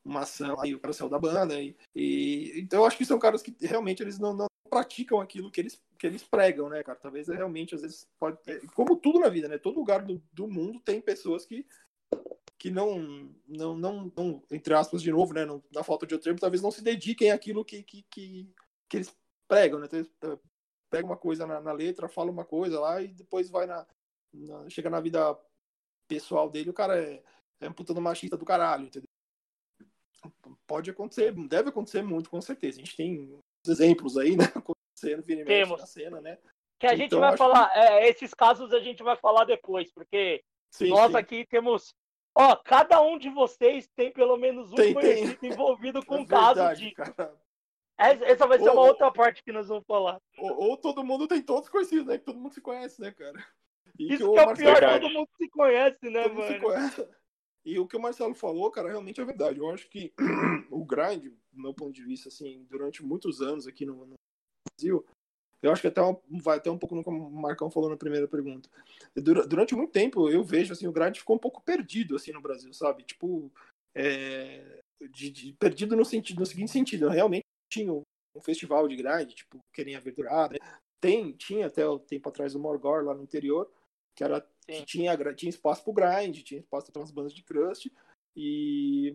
[0.04, 1.60] uma ação, aí o cara saiu da banda.
[1.60, 5.50] E, e, então eu acho que são caras que realmente eles não, não praticam aquilo
[5.50, 6.98] que eles, que eles pregam, né, cara?
[6.98, 9.58] Talvez é realmente, às vezes, pode ter, como tudo na vida, né?
[9.58, 11.66] Todo lugar do, do mundo tem pessoas que
[12.56, 16.24] que não, não, não, não, entre aspas, de novo, né, não, na falta de outro
[16.24, 18.48] termo, talvez não se dediquem àquilo que, que, que,
[18.88, 19.14] que eles
[19.48, 19.88] pregam, né?
[19.92, 20.40] Então,
[20.90, 23.86] pega uma coisa na, na, letra, fala uma coisa lá e depois vai na,
[24.32, 25.36] na, chega na vida
[26.08, 27.22] pessoal dele, o cara é,
[27.60, 29.08] é um puta machista do caralho, entendeu?
[30.66, 32.78] Pode acontecer, deve acontecer muito, com certeza.
[32.78, 34.44] A gente tem exemplos aí, né?
[34.54, 35.80] Acontecendo Temos.
[35.80, 36.38] na cena, né?
[36.78, 37.78] Que a gente então, vai falar, que...
[37.78, 41.16] é, esses casos a gente vai falar depois, porque sim, nós sim.
[41.16, 41.94] aqui temos
[42.36, 45.50] Ó, cada um de vocês tem pelo menos um tem, conhecido tem.
[45.52, 46.90] envolvido com é um caso de.
[46.90, 47.34] Cara.
[47.96, 50.20] Essa vai ser ou, uma outra parte que nós vamos falar.
[50.38, 52.18] Ou, ou, todo mundo tem todos conhecidos, né?
[52.18, 53.44] Que todo mundo se conhece, né, cara?
[53.98, 56.60] E Isso que, que é o pior, todo mundo se conhece, né, todo mano?
[56.60, 57.08] Conhece.
[57.64, 59.58] E o que o Marcelo falou, cara, realmente é verdade.
[59.58, 60.12] Eu acho que
[60.70, 64.14] o grind, do meu ponto de vista, assim, durante muitos anos aqui no, no
[64.76, 65.06] Brasil,
[65.62, 66.00] eu acho que até
[66.42, 68.68] vai até um pouco no que o Marcão falou na primeira pergunta.
[69.16, 72.70] Durante muito tempo, eu vejo, assim, o grind ficou um pouco perdido, assim, no Brasil,
[72.74, 73.02] sabe?
[73.02, 73.50] Tipo,
[73.94, 77.44] é, de, de, perdido no, sentido, no seguinte sentido, realmente
[77.74, 80.54] tinha um festival de grind, tipo, Querem Aventurada.
[80.54, 80.58] Né?
[81.00, 83.70] Tem, tinha até o tempo atrás o Morgor lá no interior,
[84.14, 87.92] que era que tinha, tinha espaço pro grind, tinha espaço para umas bandas de crust,
[88.36, 89.14] e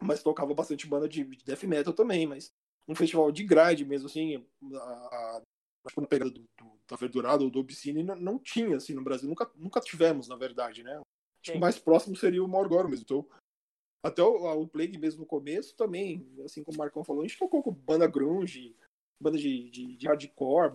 [0.00, 2.52] mas tocava bastante banda de, de death metal também, mas
[2.88, 5.42] um festival de grind mesmo, assim, a, a,
[5.86, 9.28] a pegada do, do, da Verdurada ou do Obscene não, não, tinha, assim, no Brasil,
[9.28, 10.96] nunca, nunca tivemos, na verdade, né?
[11.40, 13.26] Acho que o mais próximo seria o Morgor mesmo, então
[14.02, 17.38] até o, o Plague mesmo no começo também, assim como o Marcão falou, a gente
[17.38, 18.76] tocou com banda grunge,
[19.20, 20.72] banda de, de, de hardcore,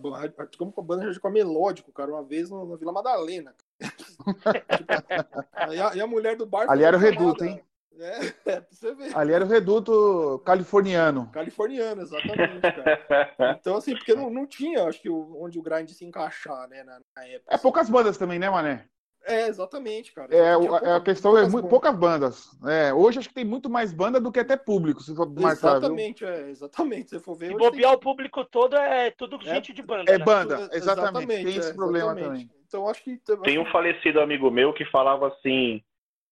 [0.50, 3.54] tocamos com banda de hardcore melódico, cara, uma vez no, na Vila Madalena.
[3.80, 6.70] tipo, e, a, e, a, mulher do bar...
[6.70, 7.62] Ali era o Reduto, hein?
[7.98, 9.16] É, é pra você ver.
[9.16, 11.30] Ali era o reduto californiano.
[11.32, 13.58] Californiano, exatamente, cara.
[13.60, 17.00] Então, assim, porque não, não tinha, acho que, onde o grind se encaixar, né, na,
[17.14, 17.54] na época.
[17.54, 18.88] É poucas bandas também, né, Mané?
[19.24, 20.34] É, exatamente, cara.
[20.34, 22.50] É, pouca, é a questão é muito, poucas bandas.
[22.66, 25.76] É, hoje acho que tem muito mais banda do que até público, se for marcar.
[25.76, 27.10] Exatamente, é, exatamente.
[27.10, 27.48] Se for ver.
[27.48, 27.98] Se bobear tem...
[27.98, 30.10] o público todo é tudo é, gente de banda.
[30.10, 30.24] É né?
[30.24, 30.78] banda, exatamente.
[30.78, 31.44] exatamente.
[31.44, 32.46] Tem esse é, problema exatamente.
[32.46, 32.62] também.
[32.66, 33.18] Então acho que.
[33.44, 35.82] Tem um falecido amigo meu que falava assim.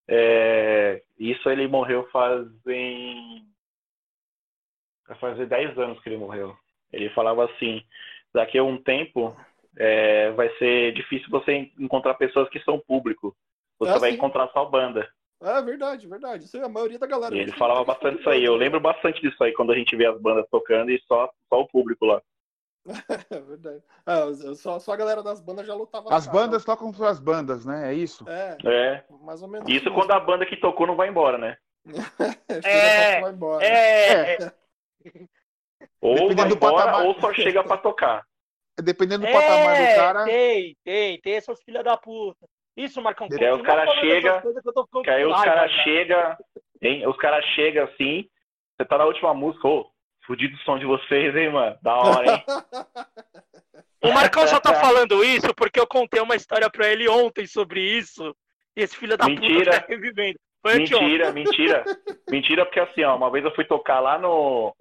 [0.09, 3.46] É, isso ele morreu fazem.
[5.07, 6.57] Vai fazer 10 anos que ele morreu.
[6.92, 7.83] Ele falava assim:
[8.35, 9.37] daqui a um tempo
[9.77, 13.37] é, vai ser difícil você encontrar pessoas que são público.
[13.79, 15.09] Você é vai encontrar só banda.
[15.43, 16.45] É verdade, verdade.
[16.45, 17.35] Isso é a maioria da galera.
[17.35, 18.45] E ele falava bastante isso aí.
[18.45, 21.61] Eu lembro bastante disso aí quando a gente vê as bandas tocando e só, só
[21.61, 22.21] o público lá.
[23.31, 23.83] É verdade.
[24.07, 26.13] É, só, só a galera das bandas já lutava.
[26.15, 27.91] As bandas tocam as bandas, né?
[27.91, 28.25] É isso?
[28.29, 28.57] É.
[28.65, 29.05] é.
[29.23, 29.69] Mais ou menos.
[29.69, 29.95] Isso mesmo.
[29.95, 31.57] quando a banda que tocou não vai embora, né?
[32.65, 33.21] é.
[33.21, 33.65] Vai embora.
[33.65, 34.43] É.
[34.43, 34.53] é.
[36.01, 37.07] Ou Dependendo vai embora patamar...
[37.07, 38.27] ou só chega pra tocar.
[38.83, 40.25] Dependendo do é, patamar do cara.
[40.25, 42.47] Tem, tem, tem essas filhas da puta.
[42.77, 43.29] Isso, Marcão.
[43.29, 44.43] Que aí os caras chega,
[45.05, 46.38] que, aí os caras chega,
[46.81, 47.07] hein?
[47.07, 48.29] Os caras chegam assim,
[48.77, 49.90] você tá na última música, ô,
[50.27, 51.77] fudido o som de vocês, hein, mano?
[51.83, 52.45] Da hora, hein?
[54.03, 57.81] o Marcão só tá falando isso porque eu contei uma história pra ele ontem sobre
[57.81, 58.35] isso.
[58.77, 59.73] E esse filho da mentira.
[59.73, 60.38] puta tá revivendo.
[60.62, 61.85] Foi mentira, mentira.
[62.31, 64.75] Mentira, porque assim, ó, uma vez eu fui tocar lá no,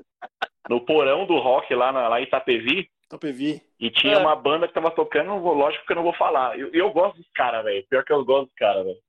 [0.69, 2.89] no porão do rock, lá, na, lá em Itapevi.
[3.09, 3.61] Itapevi.
[3.79, 4.17] E tinha é.
[4.17, 6.57] uma banda que tava tocando, lógico que eu não vou falar.
[6.57, 7.85] Eu, eu gosto dos caras, velho.
[7.89, 8.99] Pior que eu gosto dos caras, velho.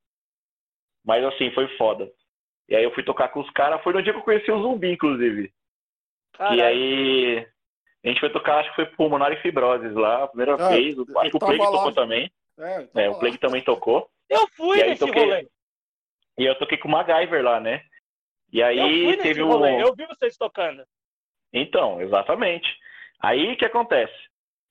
[1.04, 2.10] Mas assim, foi foda.
[2.68, 3.82] E aí eu fui tocar com os caras.
[3.82, 5.52] Foi no dia que eu conheci o Zumbi, inclusive.
[6.32, 6.58] Caralho.
[6.58, 7.46] E aí
[8.02, 10.98] a gente foi tocar, acho que foi Pulmonar e Fibroses lá, a primeira é, vez.
[10.98, 12.32] Acho que o Plague tocou também.
[12.58, 14.08] É, é o Plague também tocou.
[14.28, 15.24] Eu fui e nesse toquei...
[15.24, 15.48] rolê.
[16.38, 17.82] E eu toquei com o MacGyver lá, né?
[18.50, 19.66] E aí teve um.
[19.66, 20.82] Eu vi vocês tocando.
[21.52, 22.68] Então, exatamente.
[23.22, 24.14] Aí que acontece?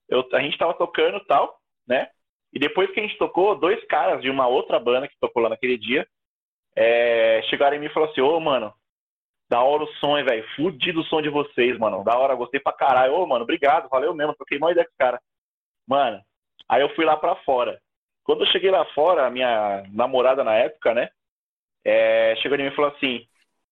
[0.08, 2.10] Eu, a gente tava tocando tal, né?
[2.52, 5.50] E depois que a gente tocou, dois caras de uma outra banda que tocou lá
[5.50, 6.08] naquele dia
[6.76, 8.74] é, chegaram em mim e falaram assim: Ô, mano,
[9.50, 10.48] da hora o som, velho.
[10.56, 12.04] Fudido o som de vocês, mano.
[12.04, 13.16] Da hora, gostei pra caralho.
[13.16, 14.36] Ô, mano, obrigado, valeu mesmo.
[14.36, 15.20] Troquei uma ideia com os caras.
[15.88, 16.22] Mano,
[16.68, 17.80] aí eu fui lá pra fora.
[18.24, 21.10] Quando eu cheguei lá fora, a minha namorada na época, né?
[21.84, 23.28] É, chegou em mim e falou assim: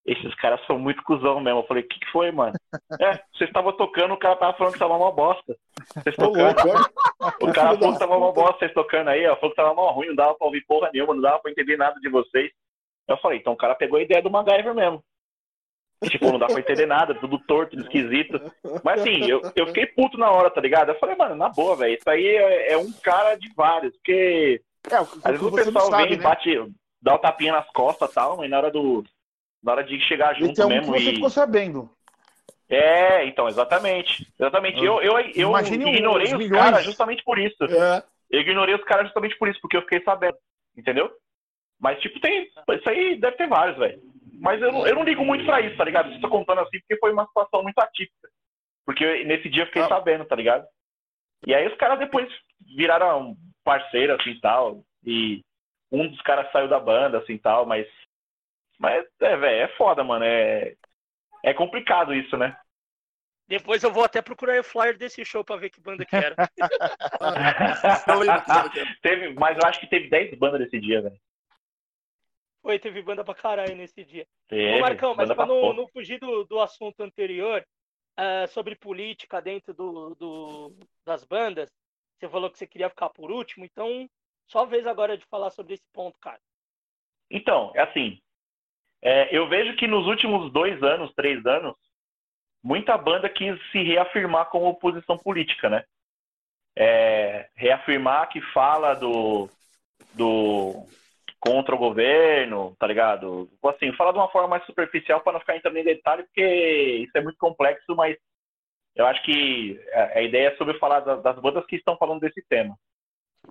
[0.08, 1.60] esses caras são muito cuzão mesmo.
[1.60, 2.54] Eu falei, o que, que foi, mano?
[3.02, 5.56] é, vocês estavam tocando, o cara tava falando que tava uma bosta.
[5.94, 6.56] Vocês tocando.
[7.44, 9.94] o cara falou que tava uma bosta, vocês tocando aí, ó, falou que tava mal
[9.94, 12.50] ruim, não dava pra ouvir porra nenhuma, não dava pra entender nada de vocês.
[13.06, 15.04] Eu falei, então o cara pegou a ideia do MacGyver mesmo.
[16.02, 18.40] E, tipo, não dá pra entender nada, tudo torto, esquisito.
[18.84, 20.90] Mas assim, eu, eu fiquei puto na hora, tá ligado?
[20.90, 24.62] Eu falei, mano, na boa, velho, isso aí é, é, um cara de vários, porque
[24.90, 26.24] é, às vezes o pessoal sabe, vem, né?
[26.24, 29.04] bate, dá o um tapinha nas costas e tal, mas na hora do,
[29.68, 30.94] na hora de chegar junto então, mesmo.
[30.94, 31.16] Que você e...
[31.16, 31.90] ficou sabendo.
[32.70, 34.26] É, então, exatamente.
[34.40, 34.84] Exatamente.
[34.84, 37.62] Eu, eu, eu, eu ignorei os, os caras justamente por isso.
[37.66, 38.02] É.
[38.32, 40.38] Eu ignorei os caras justamente por isso, porque eu fiquei sabendo.
[40.76, 41.12] Entendeu?
[41.80, 42.44] Mas, tipo, tem.
[42.44, 44.02] Isso aí deve ter vários, velho.
[44.40, 46.14] Mas eu, eu não ligo muito pra isso, tá ligado?
[46.14, 48.30] Estou contando assim porque foi uma situação muito atípica.
[48.86, 49.90] Porque nesse dia eu fiquei ah.
[49.90, 50.66] sabendo, tá ligado?
[51.46, 52.30] E aí os caras depois
[52.78, 54.82] viraram parceiro, assim, tal.
[55.06, 55.42] E
[55.92, 57.66] um dos caras saiu da banda, assim, tal.
[57.66, 57.86] Mas
[58.78, 60.26] mas, é, velho, é foda, mano.
[60.26, 60.76] É,
[61.44, 62.58] é complicado isso, né?
[63.48, 66.36] Depois eu vou até procurar o flyer desse show pra ver que banda que era.
[69.02, 71.18] teve, mas eu acho que teve 10 bandas nesse dia, velho.
[72.62, 74.28] Foi, teve banda pra caralho nesse dia.
[74.50, 77.66] Teve, Ô, Marcão, mas pra não, não, fugir do, do assunto anterior,
[78.20, 81.72] uh, sobre política dentro do, do, das bandas,
[82.20, 84.10] você falou que você queria ficar por último, então
[84.48, 86.42] só vez agora de falar sobre esse ponto, cara.
[87.32, 88.22] Então, é assim,
[89.02, 91.76] é, eu vejo que nos últimos dois anos, três anos,
[92.64, 95.84] muita banda quis se reafirmar como oposição política, né?
[96.76, 99.50] É, reafirmar que fala do,
[100.14, 100.86] do
[101.40, 103.50] contra o governo, tá ligado?
[103.66, 107.18] Assim, falar de uma forma mais superficial para não ficar entrando em detalhe, porque isso
[107.18, 108.18] é muito complexo, mas
[108.96, 112.44] eu acho que a, ideia é sobre falar das, das bandas que estão falando desse
[112.50, 112.76] tema.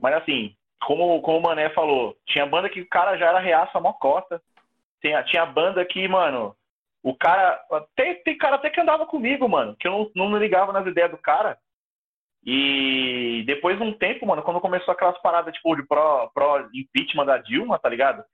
[0.00, 0.54] Mas assim,
[0.84, 4.42] como, como o Mané falou, tinha banda que o cara já era reaça mocota,
[5.00, 6.54] tinha, tinha banda que, mano,
[7.02, 7.60] o cara.
[7.94, 11.10] Tem, tem cara até que andava comigo, mano, que eu não, não ligava nas ideias
[11.10, 11.58] do cara.
[12.44, 17.26] E depois de um tempo, mano, quando começou aquelas paradas, tipo, de pró, pró impeachment
[17.26, 18.24] da Dilma, tá ligado?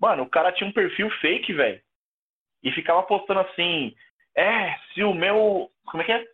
[0.00, 1.80] Mano, o cara tinha um perfil fake, velho.
[2.62, 3.94] E ficava postando assim,
[4.36, 5.70] é, se o meu.
[5.86, 6.24] Como é que é?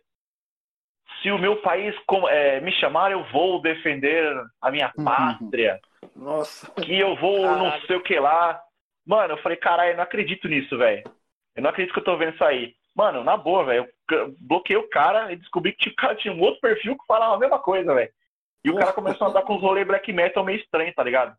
[1.21, 1.95] Se o meu país
[2.29, 5.03] é, me chamar, eu vou defender a minha uhum.
[5.03, 5.79] pátria.
[6.15, 6.71] Nossa.
[6.81, 7.63] Que eu vou Caralho.
[7.63, 8.61] não sei o que lá.
[9.09, 11.03] Mano, eu falei, caralho, eu não acredito nisso, velho.
[11.55, 12.75] Eu não acredito que eu tô vendo isso aí.
[12.95, 13.89] Mano, na boa, velho.
[14.11, 17.33] Eu bloqueei o cara e descobri que o cara tinha um outro perfil que falava
[17.33, 18.11] a mesma coisa, velho.
[18.63, 21.35] E o cara começou a andar com os rolês black metal meio estranho, tá ligado?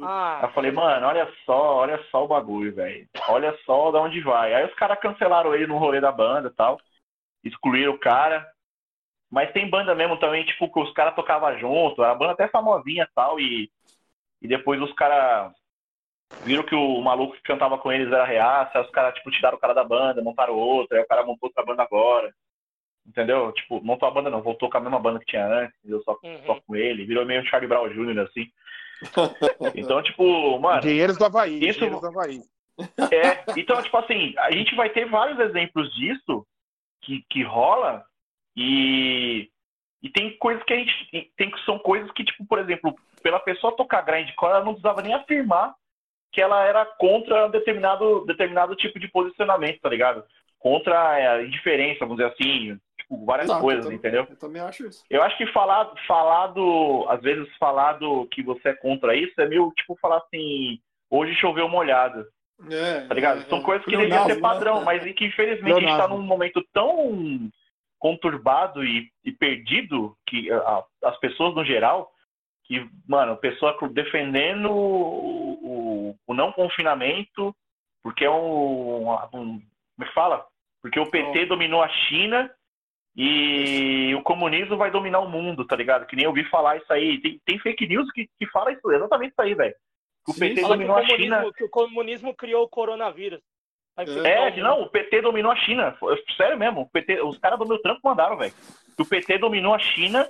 [0.00, 0.40] Ah.
[0.44, 3.06] Eu falei, mano, olha só, olha só o bagulho, velho.
[3.28, 4.54] Olha só de onde vai.
[4.54, 6.80] Aí os caras cancelaram ele no rolê da banda e tal.
[7.44, 8.50] Excluíram o cara.
[9.30, 12.02] Mas tem banda mesmo também, tipo, que os caras tocavam junto.
[12.02, 13.38] A banda até famosinha e tal.
[13.38, 13.70] E,
[14.40, 15.52] e depois os caras
[16.44, 18.78] viram que o maluco que cantava com eles era reaça.
[18.78, 20.98] Aí os caras, tipo, tiraram o cara da banda, montaram outra.
[20.98, 22.32] Aí o cara montou outra banda agora.
[23.06, 23.52] Entendeu?
[23.52, 26.02] Tipo, montou a banda não, voltou com a mesma banda que tinha antes, entendeu?
[26.02, 26.40] Só, uhum.
[26.46, 27.04] só com ele.
[27.04, 28.50] Virou meio Charlie Brown Jr., assim.
[29.74, 30.80] Então, tipo, mano.
[30.80, 31.58] Dinheiros do Havaí.
[31.58, 31.80] Isso...
[31.80, 32.40] Dinheiros do Havaí.
[32.78, 36.46] É, então, tipo assim, a gente vai ter vários exemplos disso
[37.02, 38.04] que, que rola
[38.56, 39.50] e,
[40.02, 41.32] e tem coisas que a gente.
[41.36, 45.02] Tem que são coisas que, tipo, por exemplo, pela pessoa tocar grindcore, ela não precisava
[45.02, 45.74] nem afirmar
[46.32, 50.24] que ela era contra determinado, determinado tipo de posicionamento, tá ligado?
[50.58, 54.26] Contra a indiferença, vamos dizer assim, tipo, várias Exato, coisas, eu entendeu?
[54.28, 55.04] Eu também acho isso.
[55.10, 59.38] Eu acho que falar, falar do, às vezes falar do que você é contra isso
[59.40, 60.78] é meio tipo falar assim,
[61.10, 62.26] hoje choveu molhado.
[62.70, 63.40] É, tá ligado?
[63.40, 64.84] É, São é, coisas que deveriam ser padrão, né?
[64.84, 67.50] mas em que infelizmente a gente tá num momento tão
[67.98, 72.12] conturbado e, e perdido que a, as pessoas no geral
[72.64, 75.91] que, mano, pessoa defendendo o, o,
[76.26, 77.54] o não confinamento
[78.02, 79.62] porque é um, um, como
[80.00, 80.44] é que fala?
[80.82, 82.52] Porque o PT dominou a China
[83.14, 86.06] e o comunismo vai dominar o mundo, tá ligado?
[86.06, 87.20] Que nem eu ouvi falar isso aí.
[87.20, 89.74] Tem, tem fake news que, que fala isso, exatamente isso aí, velho.
[90.26, 91.52] O PT Sim, dominou a China.
[91.56, 93.40] Que o comunismo criou o coronavírus.
[93.96, 95.96] É, não, o PT dominou a China.
[96.36, 98.54] Sério mesmo, o PT, os caras do meu trampo mandaram, velho.
[98.98, 100.28] O PT dominou a China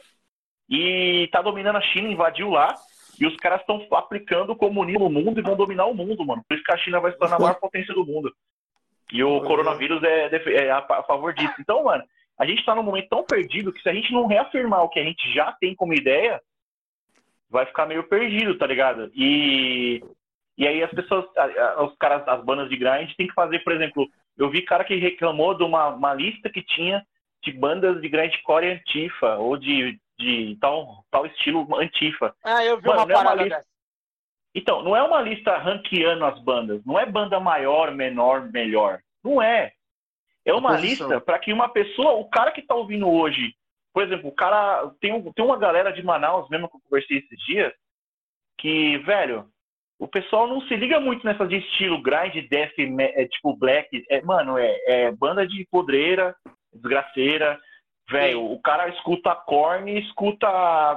[0.69, 2.75] e tá dominando a China, invadiu lá.
[3.21, 6.43] E os caras estão aplicando o comunismo no mundo e vão dominar o mundo, mano.
[6.49, 8.35] Por isso que a China vai se tornar a maior potência do mundo.
[9.13, 11.55] E o coronavírus é, é, a, a favor disso.
[11.61, 12.03] Então, mano,
[12.39, 14.99] a gente está num momento tão perdido que se a gente não reafirmar o que
[14.99, 16.41] a gente já tem como ideia,
[17.51, 19.13] vai ficar meio perdido, tá ligado?
[19.15, 20.03] E,
[20.57, 21.27] e aí as pessoas,
[21.81, 24.95] os caras, as bandas de grind tem que fazer, por exemplo, eu vi cara que
[24.97, 27.05] reclamou de uma, uma lista que tinha
[27.45, 32.35] de bandas de grindcore antifa, ou de, de tal, tal estilo antifa.
[32.45, 33.73] Ah, eu vi Mano, uma é parada é uma lista...
[34.55, 39.01] Então, não é uma lista ranqueando as bandas, não é banda maior, menor, melhor.
[39.25, 39.73] Não é.
[40.45, 43.55] É uma lista para que uma pessoa, o cara que está ouvindo hoje,
[43.93, 44.91] por exemplo, o cara.
[45.01, 47.73] Tem, tem uma galera de Manaus mesmo que eu conversei esses dias,
[48.59, 49.49] que, velho,
[49.99, 54.05] o pessoal não se liga muito nessas de estilo grind, death, é, tipo black.
[54.11, 56.35] É, mano, é, é banda de podreira,
[56.73, 57.61] desgraceira.
[58.11, 60.49] Velho, o cara escuta corn e escuta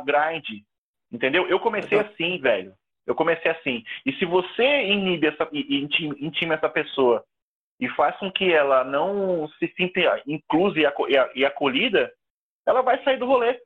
[0.05, 0.63] grind.
[1.11, 1.47] Entendeu?
[1.47, 2.73] Eu comecei assim, velho.
[3.05, 3.83] Eu comecei assim.
[4.05, 7.23] E se você inibe essa, intima essa pessoa
[7.79, 10.79] e faz com que ela não se sinta inclusa
[11.35, 12.11] e acolhida,
[12.65, 13.59] ela vai sair do rolê.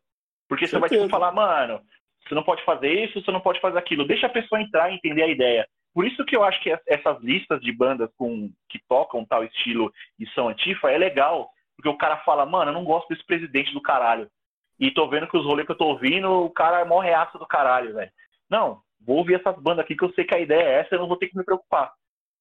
[0.47, 1.79] Porque você vai tipo, falar, mano,
[2.27, 4.05] você não pode fazer isso, você não pode fazer aquilo.
[4.05, 5.67] Deixa a pessoa entrar e entender a ideia.
[5.93, 9.91] Por isso que eu acho que essas listas de bandas com, que tocam tal estilo
[10.19, 11.49] e são antifa é legal.
[11.79, 14.29] Porque o cara fala, mano, eu não gosto desse presidente do caralho.
[14.77, 17.39] E tô vendo que os rolês que eu tô ouvindo, o cara é mó reaça
[17.39, 18.11] do caralho, velho.
[18.49, 20.99] Não, vou ouvir essas bandas aqui que eu sei que a ideia é essa, eu
[20.99, 21.93] não vou ter que me preocupar.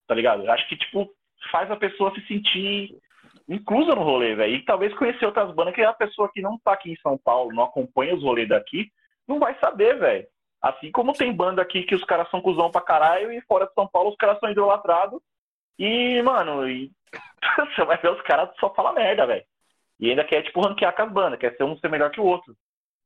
[0.09, 0.45] Tá ligado?
[0.45, 1.09] Eu acho que, tipo,
[1.53, 2.99] faz a pessoa se sentir
[3.49, 4.57] inclusa no rolê, velho.
[4.57, 7.55] E talvez conhecer outras bandas que a pessoa que não tá aqui em São Paulo,
[7.55, 8.91] não acompanha os rolês daqui,
[9.27, 10.27] não vai saber, velho.
[10.61, 13.75] Assim como tem banda aqui que os caras são cuzão pra caralho e fora de
[13.75, 15.21] São Paulo os caras são idolatrados.
[15.79, 16.91] E, mano, e...
[17.75, 19.45] você vai ver os caras só falam merda, velho.
[20.01, 22.25] E ainda quer, tipo, ranquear com as bandas, quer ser um ser melhor que o
[22.25, 22.57] outro.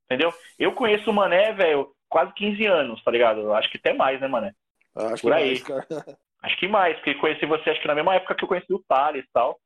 [0.06, 0.32] Entendeu?
[0.58, 3.52] Eu conheço o Mané, velho, quase 15 anos, tá ligado?
[3.54, 4.54] Acho que até mais, né, Mané?
[4.94, 5.62] Acho Por aí.
[5.62, 8.72] Mais, Acho que mais, porque conheci você acho que na mesma época que eu conheci
[8.74, 9.60] o Thales e tal.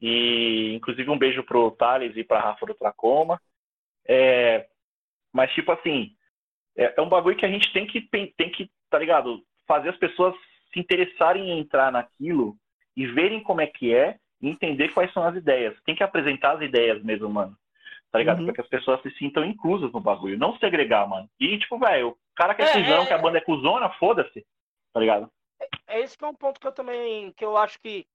[0.00, 3.40] E inclusive um beijo pro Thales e pra Rafa do Tracoma.
[4.08, 4.66] É,
[5.30, 6.16] mas tipo assim,
[6.74, 9.42] é, é, um bagulho que a gente tem que, tem que, tá ligado?
[9.66, 10.34] Fazer as pessoas
[10.76, 12.56] se interessarem em entrar naquilo
[12.96, 15.76] e verem como é que é e entender quais são as ideias.
[15.84, 17.56] Tem que apresentar as ideias mesmo, mano.
[18.12, 18.40] Tá ligado?
[18.40, 18.46] Uhum.
[18.46, 20.38] Para que as pessoas se sintam inclusas no bagulho.
[20.38, 21.28] Não segregar, mano.
[21.40, 23.90] E, tipo, velho, o cara que é, é cuzão, é, que a banda é cuzona,
[23.90, 24.46] foda-se.
[24.92, 25.30] Tá ligado?
[25.86, 28.06] é esse que é um ponto que eu também que eu acho que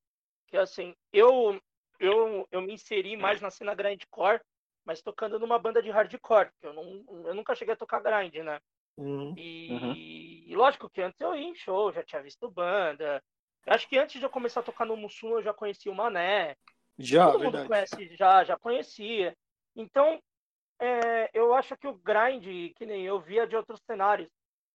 [0.47, 1.59] que assim eu
[1.99, 4.41] eu eu me inseri mais na cena grindcore
[4.85, 8.35] mas tocando numa banda de hardcore que eu não eu nunca cheguei a tocar grind
[8.43, 8.59] né
[8.97, 9.33] uhum.
[9.37, 9.93] E, uhum.
[10.51, 13.23] E, lógico que antes eu ia em show já tinha visto banda.
[13.65, 16.57] Acho que antes de eu começar a tocar no Mussum eu já conhecia o Mané.
[16.99, 19.33] Já todo mundo conhece já já conhecia.
[19.73, 20.21] Então
[20.77, 24.27] é, eu acho que o grind que nem eu via de outros cenários.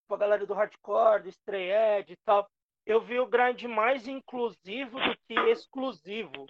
[0.09, 2.49] Com a galera do hardcore do stray edge e tal.
[2.87, 6.47] Eu vi o grind mais inclusivo do que exclusivo.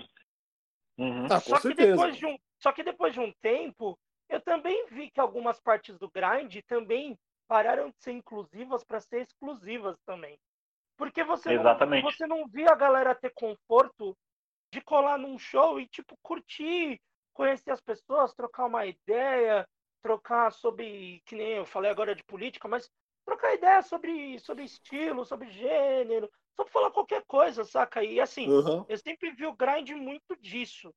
[0.98, 1.26] Uhum.
[1.28, 3.98] Ah, só, que depois de um, só que depois de um tempo,
[4.28, 7.18] eu também vi que algumas partes do grind também
[7.48, 10.38] pararam de ser inclusivas para ser exclusivas também.
[10.96, 12.02] Porque você Exatamente.
[12.02, 14.16] não, você não via a galera ter conforto
[14.72, 17.00] de colar num show e, tipo, curtir,
[17.32, 19.66] conhecer as pessoas, trocar uma ideia,
[20.02, 22.90] trocar sobre, que nem eu falei agora de política, mas
[23.24, 28.02] trocar ideia sobre, sobre estilo, sobre gênero, sobre falar qualquer coisa, saca?
[28.02, 28.86] E assim, uhum.
[28.88, 30.94] eu sempre vi o grind muito disso.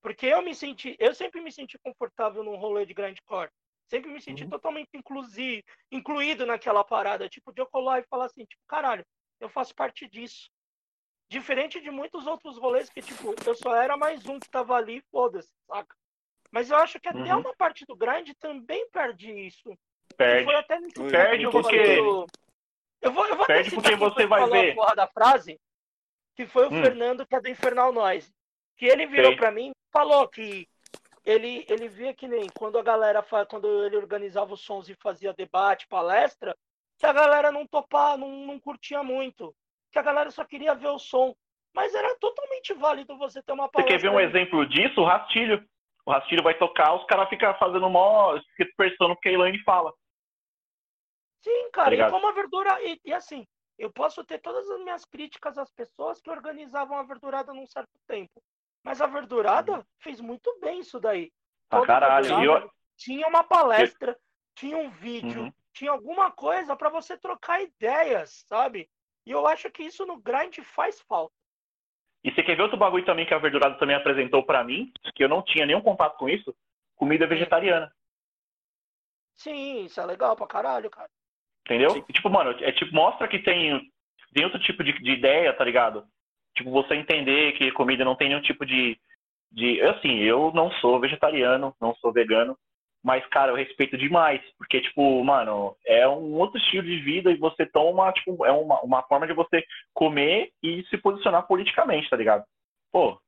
[0.00, 3.50] Porque eu me senti, eu sempre me senti confortável num rolê de grindcore.
[3.92, 4.48] Sempre me senti uhum.
[4.48, 9.04] totalmente inclusive, incluído naquela parada, tipo, de eu colar e falar assim, tipo, caralho,
[9.38, 10.48] eu faço parte disso.
[11.28, 15.04] Diferente de muitos outros rolês que, tipo, eu só era mais um que tava ali,
[15.10, 15.94] foda-se, saca?
[16.50, 17.40] Mas eu acho que até uhum.
[17.40, 19.76] uma parte do grind também perde isso.
[20.16, 20.46] Perde.
[20.46, 20.78] Foi até
[21.10, 21.76] perde porque...
[21.76, 24.74] Eu vou, eu vou perde porque você vai ver.
[24.80, 25.60] A da frase,
[26.34, 26.82] que foi o hum.
[26.82, 28.32] Fernando, que é do Infernal Noise.
[28.78, 30.66] Que ele virou para mim falou que
[31.24, 35.32] ele, ele via que nem quando a galera, quando ele organizava os sons e fazia
[35.32, 36.56] debate, palestra,
[36.98, 39.54] que a galera não topava, não, não curtia muito.
[39.90, 41.34] Que a galera só queria ver o som.
[41.74, 43.98] Mas era totalmente válido você ter uma palestra.
[43.98, 45.00] Você quer ver um exemplo disso?
[45.00, 45.64] O Rastilho.
[46.04, 49.92] O Rastilho vai tocar, os caras ficam fazendo mó expressão que a Elaine fala.
[51.42, 52.82] Sim, cara, tá e como a verdura.
[52.82, 53.46] E, e, assim,
[53.78, 57.92] eu posso ter todas as minhas críticas às pessoas que organizavam a verdurada num certo
[58.06, 58.42] tempo.
[58.84, 61.32] Mas a verdurada fez muito bem isso daí.
[61.70, 62.42] Ah, caralho.
[62.42, 62.70] Eu...
[62.96, 64.16] Tinha uma palestra,
[64.54, 65.52] tinha um vídeo, uhum.
[65.72, 68.88] tinha alguma coisa para você trocar ideias, sabe?
[69.26, 71.34] E eu acho que isso no grind faz falta.
[72.24, 75.24] E você quer ver outro bagulho também que a verdurada também apresentou para mim, que
[75.24, 76.54] eu não tinha nenhum contato com isso?
[76.94, 77.92] Comida vegetariana.
[79.34, 81.10] Sim, isso é legal pra caralho, cara.
[81.66, 82.00] Entendeu?
[82.12, 83.90] tipo, mano, é tipo, mostra que tem,
[84.32, 86.06] tem outro tipo de, de ideia, tá ligado?
[86.54, 88.98] Tipo, você entender que comida não tem nenhum tipo de,
[89.50, 89.80] de.
[89.82, 92.56] Assim, eu não sou vegetariano, não sou vegano,
[93.02, 94.40] mas, cara, eu respeito demais.
[94.58, 98.80] Porque, tipo, mano, é um outro estilo de vida e você toma, tipo, é uma,
[98.82, 102.44] uma forma de você comer e se posicionar politicamente, tá ligado?
[102.92, 103.18] Pô,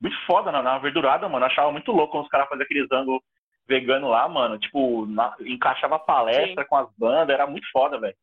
[0.00, 1.44] muito foda na, na verdurada, mano.
[1.44, 3.20] Eu achava muito louco quando os caras faziam aqueles ângulos
[3.66, 4.58] vegano lá, mano.
[4.58, 6.68] Tipo, na, encaixava palestra Sim.
[6.68, 8.16] com as bandas, era muito foda, velho.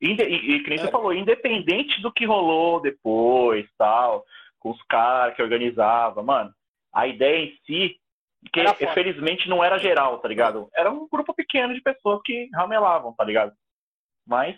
[0.00, 0.90] E, e, e que nem você é.
[0.90, 4.24] falou, independente do que rolou depois, tal,
[4.58, 6.52] com os caras que organizava, mano,
[6.92, 7.96] a ideia em si,
[8.52, 10.68] que infelizmente não era geral, tá ligado?
[10.74, 13.52] Era um grupo pequeno de pessoas que ramelavam, tá ligado?
[14.26, 14.56] Mas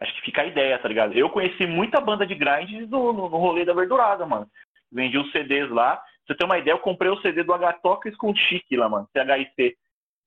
[0.00, 1.14] acho que fica a ideia, tá ligado?
[1.14, 4.46] Eu conheci muita banda de grind no, no, no rolê da verdurada, mano.
[4.92, 5.96] Vendi os CDs lá.
[5.96, 9.08] Pra você ter uma ideia, eu comprei o CD do Agatocles com Chique lá, mano,
[9.12, 9.76] CHIC.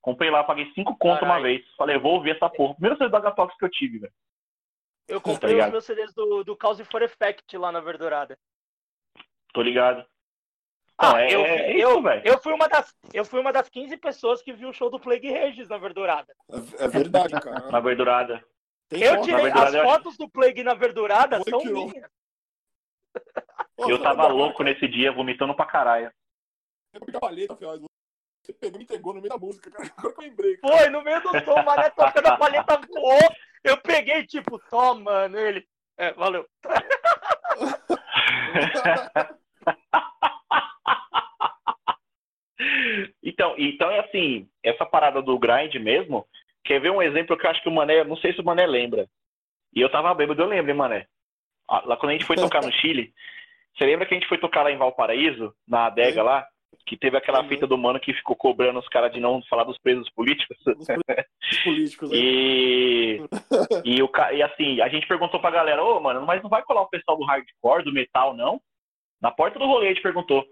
[0.00, 1.64] Comprei lá, paguei 5 conto uma vez.
[1.76, 2.74] Falei, vou ouvir essa porra.
[2.74, 4.12] Primeiro CD do Agatox que eu tive, velho.
[5.06, 8.38] Eu tá comprei tá os meus CDs do, do Cause for Effect lá na Verdurada.
[9.52, 10.06] Tô ligado.
[10.96, 12.22] Ah, Não, é, eu, é eu, velho.
[12.24, 15.00] Eu fui, uma das, eu fui uma das 15 pessoas que viu o show do
[15.00, 16.34] Plague Regis na Verdurada.
[16.78, 17.68] É, é verdade, cara.
[17.72, 18.44] na Verdurada.
[18.88, 22.10] Tem eu tirei verdurada, as fotos do Plague na Verdurada, são minhas.
[23.78, 26.12] Eu tava louco nesse dia, vomitando pra caralho.
[26.92, 27.00] Eu
[28.50, 29.90] você pegou me entregou no meio da música, cara.
[29.96, 30.56] Agora que eu lembrei.
[30.56, 30.76] Cara.
[30.76, 33.20] Foi, no meio do som, o Mané tocando a palheta voou.
[33.62, 35.38] Eu peguei, tipo, toma, mano.
[35.38, 35.64] Ele.
[35.98, 36.46] É, valeu.
[43.22, 46.26] então, então é assim, essa parada do grind mesmo,
[46.64, 48.66] quer ver um exemplo que eu acho que o Mané, não sei se o Mané
[48.66, 49.06] lembra.
[49.74, 51.06] E eu tava bêbado, eu lembro, hein, Mané.
[51.68, 53.12] Ah, lá quando a gente foi tocar no Chile,
[53.76, 56.46] você lembra que a gente foi tocar lá em Valparaíso, na adega lá?
[56.86, 57.48] Que teve aquela uhum.
[57.48, 60.56] fita do mano que ficou cobrando os caras de não falar dos presos políticos.
[60.66, 63.20] Os políticos, e,
[63.84, 66.62] e, o, e assim, a gente perguntou pra galera, ô, oh, mano, mas não vai
[66.62, 68.60] colar o pessoal do hardcore, do metal, não?
[69.20, 70.44] Na porta do rolê a gente perguntou.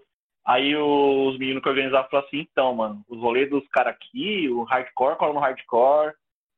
[0.45, 4.63] Aí os meninos que organizavam falaram assim, então, mano, os rolês dos caras aqui, o
[4.63, 6.13] hardcore cola no hardcore,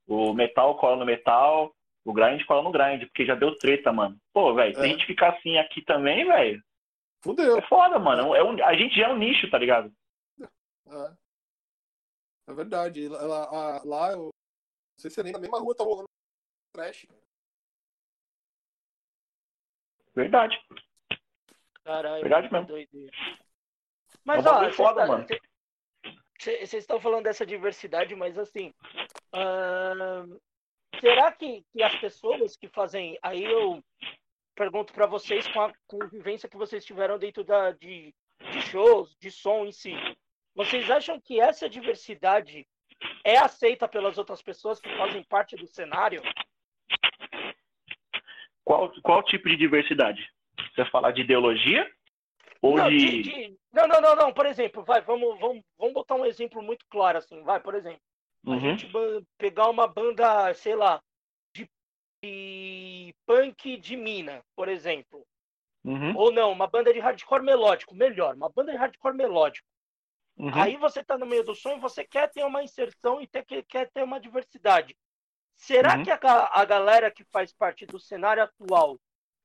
[0.08, 1.74] o metal cola no metal,
[2.06, 4.16] o grind cola no grind, porque já deu treta, mano.
[4.34, 4.74] Pô, velho, é.
[4.76, 6.62] se a gente ficar assim aqui também, velho,
[7.24, 7.58] Fudeu.
[7.58, 8.36] É foda, mano.
[8.36, 9.94] É um, a gente já é um nicho, tá ligado?
[10.42, 11.16] É.
[12.48, 13.08] É verdade.
[13.08, 14.26] Lá, lá eu.
[14.26, 14.32] Não
[14.98, 16.10] sei se nem na mesma rua tá rolando
[16.74, 17.08] trash.
[20.16, 20.60] Verdade.
[21.84, 22.22] Caralho.
[22.22, 22.68] Verdade mesmo.
[22.68, 23.12] Doideira.
[24.24, 25.26] Mas, é ó, vocês foda, tá,
[26.40, 28.74] Vocês estão falando dessa diversidade, mas assim.
[29.34, 30.40] Uh,
[31.00, 33.18] será que, que as pessoas que fazem.
[33.22, 33.82] Aí eu
[34.56, 38.14] pergunto para vocês com a convivência que vocês tiveram dentro da, de,
[38.52, 39.94] de shows, de som em si.
[40.56, 42.68] Vocês acham que essa diversidade
[43.24, 46.22] é aceita pelas outras pessoas que fazem parte do cenário?
[48.64, 50.28] qual, qual tipo de diversidade?
[50.76, 51.90] Você falar de ideologia?
[52.62, 53.22] Ou não, de...
[53.24, 54.34] de, não, não, não, não.
[54.34, 57.42] Por exemplo, vai, vamos, vamos, vamos botar um exemplo muito claro assim.
[57.44, 58.00] Vai, por exemplo,
[58.46, 58.60] a Uhum.
[58.60, 61.00] gente ba- pegar uma banda, sei lá,
[62.32, 65.26] de punk de mina, por exemplo.
[65.84, 66.16] Uhum.
[66.16, 69.68] Ou não, uma banda de hardcore melódico, melhor, uma banda de hardcore melódico.
[70.38, 70.52] Uhum.
[70.54, 73.44] Aí você tá no meio do som e você quer ter uma inserção e ter,
[73.44, 74.96] que- quer ter uma diversidade.
[75.56, 76.04] Será Uhum.
[76.04, 76.18] que a,
[76.54, 79.00] a galera que faz parte do cenário atual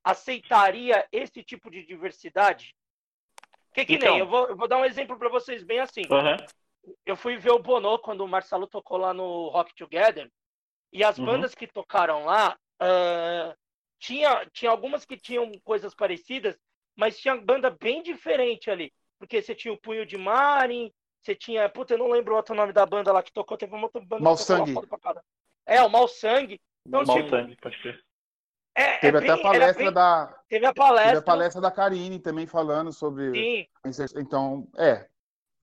[0.05, 2.75] aceitaria esse tipo de diversidade?
[3.73, 4.11] Que que Então.
[4.11, 6.03] nem, eu vou, eu vou dar um exemplo para vocês bem assim.
[6.11, 6.95] Uhum.
[7.05, 10.31] Eu fui ver o Bono quando o Marcelo tocou lá no Rock Together.
[10.93, 11.27] E as Uhum.
[11.27, 13.55] bandas que tocaram lá, ah,
[13.99, 16.59] tinha, tinha algumas que tinham coisas parecidas,
[16.97, 18.93] mas tinha banda bem diferente ali.
[19.19, 21.69] Porque você tinha o Punho de Marin, você tinha.
[21.69, 24.01] Puta, eu não lembro o outro nome da banda lá que tocou, teve uma outra
[24.01, 24.75] banda lá Sangue.
[25.65, 26.61] É, o Mal Sangue.
[26.87, 28.05] Então, Mal tipo, sangue, pode ser.
[28.75, 30.27] é, Teve é até a bem- palestra bem- da.
[30.49, 31.19] Teve a Teve palestra.
[31.19, 33.33] a palestra da Karine também falando sobre.
[33.33, 33.67] Sim.
[34.21, 35.09] Então, é.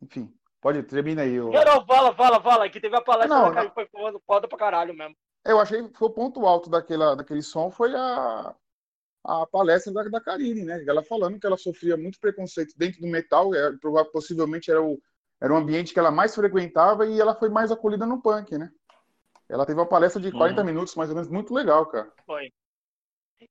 [0.01, 1.35] Enfim, pode, termina aí.
[1.35, 3.87] Eu, Não, não, fala, fala, fala, que teve a palestra Não, da cara que foi
[4.25, 5.15] foda pra caralho mesmo.
[5.45, 8.55] Eu achei que foi o ponto alto daquela, daquele som foi a,
[9.25, 10.83] a palestra da, da Karine, né?
[10.87, 15.01] Ela falando que ela sofria muito preconceito dentro do metal, é, prova- possivelmente era o,
[15.41, 18.71] era o ambiente que ela mais frequentava e ela foi mais acolhida no punk, né?
[19.49, 20.67] Ela teve uma palestra de 40 Uhum.
[20.67, 22.11] minutos, mais ou menos, muito legal, cara.
[22.25, 22.51] Foi.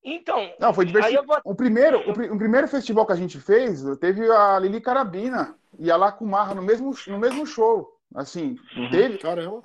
[0.05, 1.24] Então, Não, foi divertido.
[1.26, 1.38] vou.
[1.45, 5.90] O primeiro, o, o primeiro festival que a gente fez, teve a Lili Carabina e
[5.90, 7.88] a Lacumarra no mesmo, no mesmo show.
[8.14, 8.90] Assim, Uhum.
[8.90, 9.18] teve.
[9.18, 9.64] Caramba.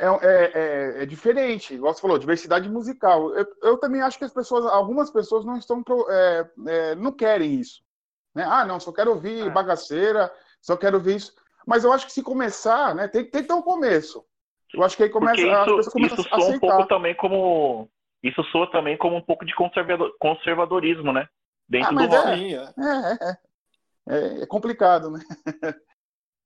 [0.00, 3.34] É, é, é, é diferente, igual você falou, diversidade musical.
[3.34, 7.54] Eu, eu também acho que as pessoas, algumas pessoas não estão, é, é, não querem
[7.54, 7.82] isso.
[8.34, 8.44] Né?
[8.46, 9.50] Ah, não, só quero ouvir É.
[9.50, 10.32] bagaceira,
[10.62, 11.34] só quero ouvir isso.
[11.66, 14.24] Mas eu acho que se começar, né, tem, tem que ter um começo.
[14.72, 16.66] Eu acho que aí começa, Porque as pessoas isso, começam isso a soa um aceitar.
[16.76, 17.90] pouco também como.
[18.22, 21.26] Isso soa também como um pouco de conservador, conservadorismo, né?
[21.68, 22.54] Dentro Ah, do rock.
[22.54, 23.38] é,
[24.08, 25.20] é, é complicado, né?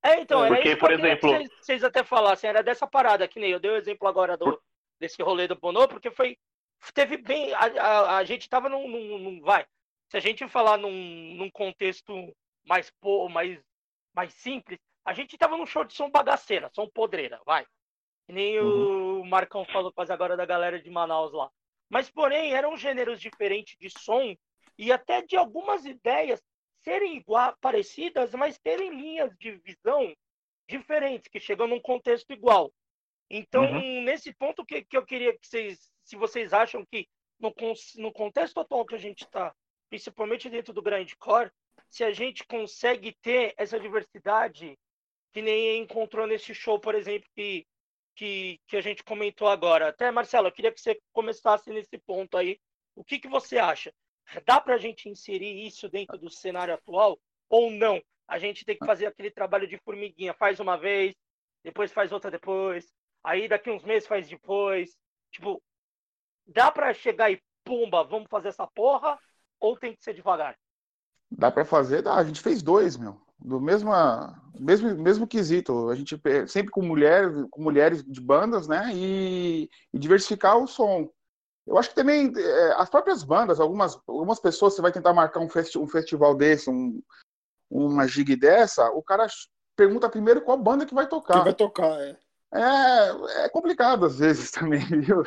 [0.02, 3.28] É, então, era Porque, isso que por exemplo- vocês, vocês até falassem, era dessa parada,
[3.28, 4.60] que nem eu dei o exemplo agora do,
[4.98, 6.36] desse rolê do Bono, porque foi.
[6.92, 7.54] Teve bem.
[7.54, 9.64] A, a, a gente tava num, num- num- Vai.
[10.10, 10.90] Se a gente falar num,
[11.36, 12.12] num contexto
[12.66, 13.58] mais, po- mais,
[14.14, 17.64] mais simples, a gente tava num show de som bagaceira, som podreira, vai.
[18.26, 21.48] Que nem o Marcão falou quase agora da galera de Manaus lá.
[21.88, 24.34] Mas, porém, eram gêneros diferentes de som
[24.76, 26.42] e até de algumas ideias
[26.84, 30.14] serem igual, parecidas, mas terem linhas de visão
[30.68, 32.72] diferentes, que chegam num contexto igual.
[33.30, 34.02] Então, Uhum.
[34.02, 37.08] nesse ponto que, que eu queria que vocês, se vocês acham que
[37.38, 37.52] no,
[37.96, 39.54] no contexto atual que a gente está,
[39.88, 41.50] principalmente dentro do grindcore,
[41.88, 44.78] se a gente consegue ter essa diversidade
[45.32, 47.66] que nem encontrou nesse show, por exemplo, que,
[48.14, 49.88] que, que a gente comentou agora.
[49.88, 52.58] Até, Marcelo, eu queria que você começasse nesse ponto aí.
[52.94, 53.92] O que, que você acha?
[54.46, 57.18] Dá para a gente inserir isso dentro do cenário atual
[57.48, 58.00] ou não?
[58.26, 60.34] A gente tem que fazer aquele trabalho de formiguinha.
[60.34, 61.14] Faz uma vez,
[61.62, 62.86] depois faz outra depois.
[63.22, 64.96] Aí daqui uns meses faz depois.
[65.30, 65.62] Tipo,
[66.46, 69.18] dá para chegar e pumba, vamos fazer essa porra?
[69.60, 70.56] Ou tem que ser devagar?
[71.30, 72.14] Dá pra fazer, dá.
[72.14, 73.20] A gente fez dois, meu.
[73.38, 75.88] Do mesma, mesmo, mesmo quesito.
[75.88, 78.90] A gente sempre com mulheres, com mulheres de bandas, né?
[78.94, 81.10] E, e diversificar o som.
[81.66, 85.40] Eu acho que também é, as próprias bandas, algumas, algumas pessoas, você vai tentar marcar
[85.40, 87.00] um, festi um festival desse, um,
[87.70, 89.26] uma gig dessa, o cara
[89.76, 91.34] pergunta primeiro qual banda que vai tocar.
[91.34, 92.16] Quem vai tocar, é.
[92.54, 95.22] É, é complicado às vezes também, viu?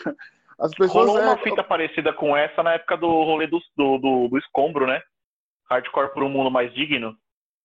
[0.60, 1.08] As pessoas.
[1.08, 4.38] Rolou é, uma fita parecida com essa na época do rolê do, do, do, do
[4.38, 5.02] escombro, né?
[5.70, 7.16] Hardcore por um mundo mais digno.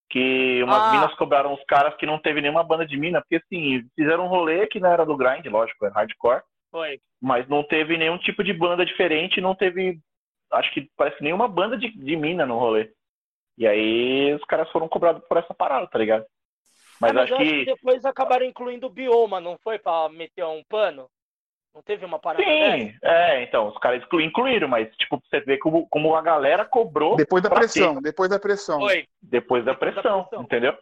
[0.08, 0.90] Que umas Ah.
[0.90, 4.28] minas cobraram os caras que não teve nenhuma banda de mina, porque assim, fizeram um
[4.28, 7.00] rolê que não era do grind, lógico, era hardcore, Foi.
[7.20, 9.98] mas não teve nenhum tipo de banda diferente, não teve,
[10.52, 12.90] acho que parece nenhuma banda de, de mina no rolê.
[13.58, 16.24] E aí os caras foram cobrados por essa parada, tá ligado?
[17.00, 17.64] Mas, É, mas acho eu que.
[17.64, 19.78] depois acabaram incluindo o bioma, não foi?
[19.78, 21.08] Pra meter um pano?
[21.74, 22.98] Não teve uma parada Sim, dessa?
[23.04, 27.14] é, então, os caras exclu- incluíram, mas, tipo, você vê como, como a galera cobrou
[27.16, 28.80] Depois da pressão, depois da pressão.
[28.80, 29.06] Foi.
[29.22, 30.28] depois da Depois da pressão.
[30.42, 30.76] entendeu?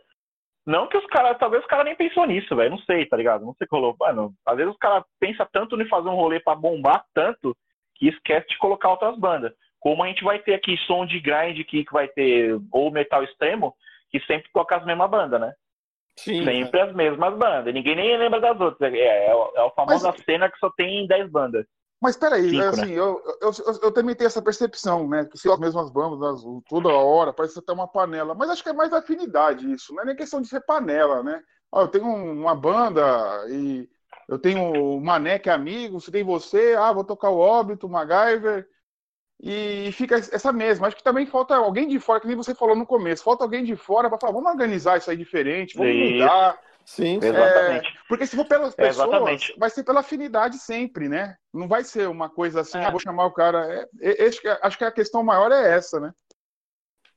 [0.69, 3.43] Não que os caras, talvez os caras nem pensou nisso, velho, não sei, tá ligado?
[3.43, 3.97] Não sei o rolou.
[3.99, 7.57] Mano, às vezes os caras pensam tanto em fazer um rolê pra bombar tanto
[7.95, 9.51] que esquece de colocar outras bandas.
[9.81, 13.75] Como a gente vai ter aqui som de grind que vai ter, ou metal extremo,
[14.11, 15.53] que sempre toca as mesmas bandas, né?
[16.17, 16.45] Sim.
[16.45, 17.73] Sempre as mesmas bandas.
[17.73, 18.93] Ninguém nem lembra das outras.
[18.93, 21.65] É, é, o- é a famosa Mas- cena que só tem 10 bandas.
[22.01, 25.25] Mas peraí, Cinco, assim, eu, eu, eu, eu também tenho essa percepção, né?
[25.25, 28.35] Que se as mesmas bandas, as- toda hora, parece até uma panela.
[28.35, 31.43] Mas acho que é mais afinidade isso, não é nem questão de ser panela, né?
[31.73, 33.03] Ó, eu tenho uma banda
[33.51, 33.89] e
[34.29, 34.63] eu tenho
[34.97, 38.69] o Mané que é amigo, você tem você, ah, vou tocar o Óbito, o MacGyver.
[39.41, 40.89] E fica essa mesma.
[40.89, 43.65] Acho que também falta alguém de fora, que nem você falou no começo, falta alguém
[43.65, 45.97] de fora para falar, vamos organizar isso aí diferente, vamos isso.
[45.97, 46.59] mudar.
[46.89, 47.87] Sim, exatamente.
[47.87, 51.37] É, porque se for pelas pessoas, é, vai ser pela afinidade sempre, né?
[51.53, 52.87] Não vai ser uma coisa assim, é.
[52.87, 53.87] ah, vou chamar o cara.
[54.01, 56.15] É, acho, que, acho que a questão maior é essa, né?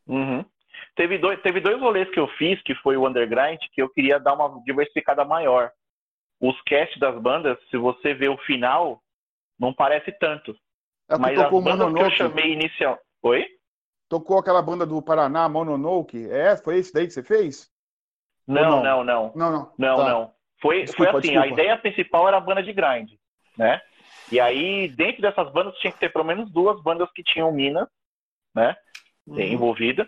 [0.05, 0.43] Uhum.
[0.93, 4.19] Teve, dois, teve dois rolês que eu fiz, que foi o Underground, que eu queria
[4.19, 5.71] dar uma diversificada maior.
[6.41, 9.01] Os cast das bandas, se você vê o final,
[9.57, 10.53] não parece tanto.
[11.09, 11.97] É Mas as bandas Mononoke.
[11.97, 12.99] que eu chamei inicial.
[13.23, 13.47] Oi?
[14.09, 16.29] Tocou aquela banda do Paraná, Mononoke.
[16.29, 17.71] É, foi esse daí que você fez?
[18.47, 19.31] Não, não, não.
[19.35, 19.73] Não, não.
[19.77, 20.09] Não, tá.
[20.09, 20.33] não.
[20.61, 21.47] Foi, desculpa, foi assim, desculpa.
[21.47, 23.11] a ideia principal era a banda de grind,
[23.57, 23.81] né?
[24.31, 27.89] E aí, dentro dessas bandas, tinha que ter pelo menos duas bandas que tinham mina,
[28.55, 28.75] né?
[29.27, 29.39] Uhum.
[29.39, 30.07] Envolvida.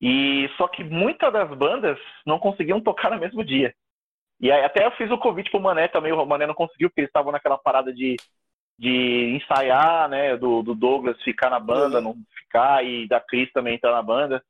[0.00, 3.74] E só que muitas das bandas não conseguiam tocar no mesmo dia.
[4.40, 7.00] E aí até eu fiz o convite pro Mané também, o Mané não conseguiu, porque
[7.00, 8.16] eles estavam naquela parada de,
[8.78, 10.36] de ensaiar, né?
[10.36, 12.04] Do, do Douglas ficar na banda, uhum.
[12.04, 14.42] não ficar, e da Cris também entrar na banda.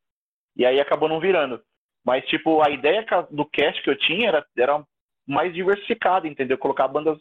[0.55, 1.62] E aí acabou não virando.
[2.09, 4.82] Mas, tipo, a ideia do cast que eu tinha era, era
[5.26, 6.56] mais diversificada, entendeu?
[6.56, 7.18] Colocar bandas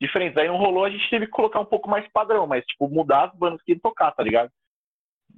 [0.00, 0.38] diferentes.
[0.38, 3.24] Aí não rolou, a gente teve que colocar um pouco mais padrão, mas, tipo, mudar
[3.24, 4.48] as bandas que tocar, tá ligado?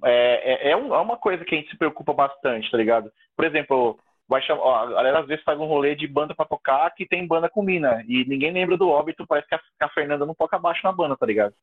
[0.05, 3.11] É, é, é, é, uma coisa que a gente se preocupa bastante, tá ligado?
[3.35, 3.99] Por exemplo,
[4.29, 7.09] vai chamar, ó, a galera às vezes faz um rolê de banda pra tocar que
[7.09, 8.05] tem banda com mina.
[8.07, 11.17] E ninguém lembra do óbito, parece que a, a Fernanda não toca baixo na banda,
[11.17, 11.55] tá ligado?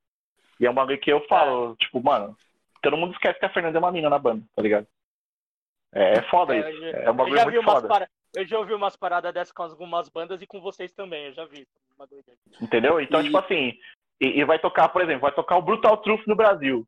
[0.59, 2.35] E é uma coisa que eu falo, tipo, mano,
[2.81, 4.87] todo mundo esquece que a Fernanda é uma mina na banda, tá ligado?
[5.93, 6.85] É, é foda é, isso.
[6.85, 7.87] é uma coisa muito foda.
[7.87, 8.09] Para...
[8.35, 11.45] Eu já ouvi umas paradas dessas com algumas bandas e com vocês também, eu já
[11.45, 11.67] vi.
[12.61, 12.99] Entendeu?
[12.99, 13.23] Então, e...
[13.23, 13.77] tipo assim,
[14.21, 16.85] e, e, vai tocar, por exemplo, vai tocar o Brutal Truth no Brasil.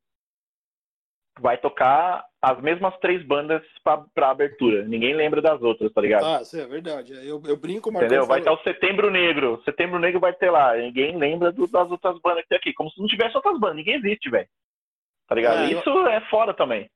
[1.39, 4.83] Vai tocar as mesmas três bandas pra, pra abertura.
[4.83, 6.25] Ninguém lembra das outras, tá ligado?
[6.25, 7.13] Ah, isso é verdade.
[7.13, 8.03] Eu, eu brinco, mas.
[8.03, 8.25] Entendeu?
[8.25, 9.61] Vai ter o Setembro Negro.
[9.63, 10.75] Setembro Negro vai ter lá.
[10.75, 12.73] Ninguém lembra do, das outras bandas que tem aqui.
[12.73, 13.77] Como se não tivesse outras bandas.
[13.77, 14.49] Ninguém existe, velho.
[15.27, 15.59] Tá ligado?
[15.59, 16.07] É, isso eu...
[16.07, 16.89] é foda também.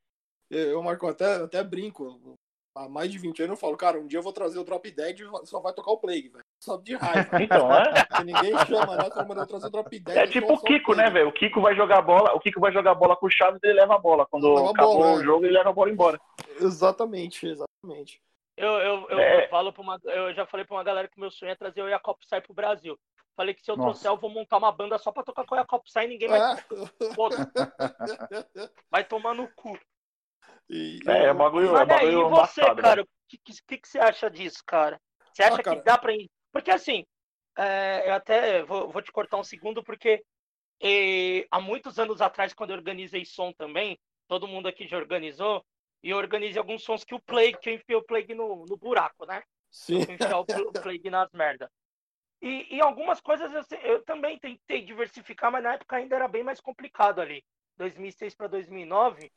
[0.53, 2.37] Eu, Marco, até, até brinco.
[2.75, 4.89] Há mais de 20 anos eu falo, cara, um dia eu vou trazer o Drop
[4.89, 6.43] Dead e só vai tocar o Plague, velho.
[6.59, 7.29] Só de raiva.
[7.43, 7.83] Então, é?
[8.05, 9.09] Porque ninguém chama, né?
[9.11, 10.17] Como eu trazer o Drop Dead.
[10.17, 11.29] É tipo o Kiko, né, velho?
[11.29, 13.79] O Kiko vai jogar bola, o Kiko vai jogar bola com o Chaves e ele
[13.79, 14.25] leva a bola.
[14.25, 15.23] Quando leva acabou bola, o é.
[15.23, 16.19] jogo, ele leva a bola embora.
[16.59, 18.19] Exatamente, exatamente.
[18.57, 19.47] Eu, eu, eu, é.
[19.49, 19.99] falo pra uma.
[20.05, 22.53] Eu já falei pra uma galera que meu sonho é trazer o Jacob Sai pro
[22.53, 22.97] Brasil.
[23.35, 23.89] Falei que se eu Nossa.
[23.89, 26.29] trouxer, eu vou montar uma banda só pra tocar com o Jacob Sai e ninguém
[26.29, 26.39] vai.
[26.39, 26.63] É.
[28.91, 29.77] Vai tomar no cu.
[30.69, 34.29] E, é, é bagulho, é bagulho e você, cara, o que, que, que, você acha
[34.29, 34.99] disso, cara?
[35.33, 35.77] Você acha ah, cara.
[35.77, 36.29] que dá pra ir?
[36.51, 37.05] Porque assim,
[37.57, 40.23] é, eu até vou, vou, te cortar um segundo, porque
[40.81, 45.65] e, há muitos anos atrás, quando eu organizei som também, todo mundo aqui já organizou,
[46.01, 48.77] e eu organizei alguns sons que o Plague, que eu enfiei o Plague no, no
[48.77, 49.41] buraco, né?
[49.71, 50.01] Sim.
[50.01, 51.71] Enfiar o, o Plague nas merda.
[52.41, 56.43] E, e algumas coisas eu, eu, também tentei diversificar, mas na época ainda era bem
[56.43, 57.41] mais complicado ali.
[57.77, 59.31] 2006 para 2009,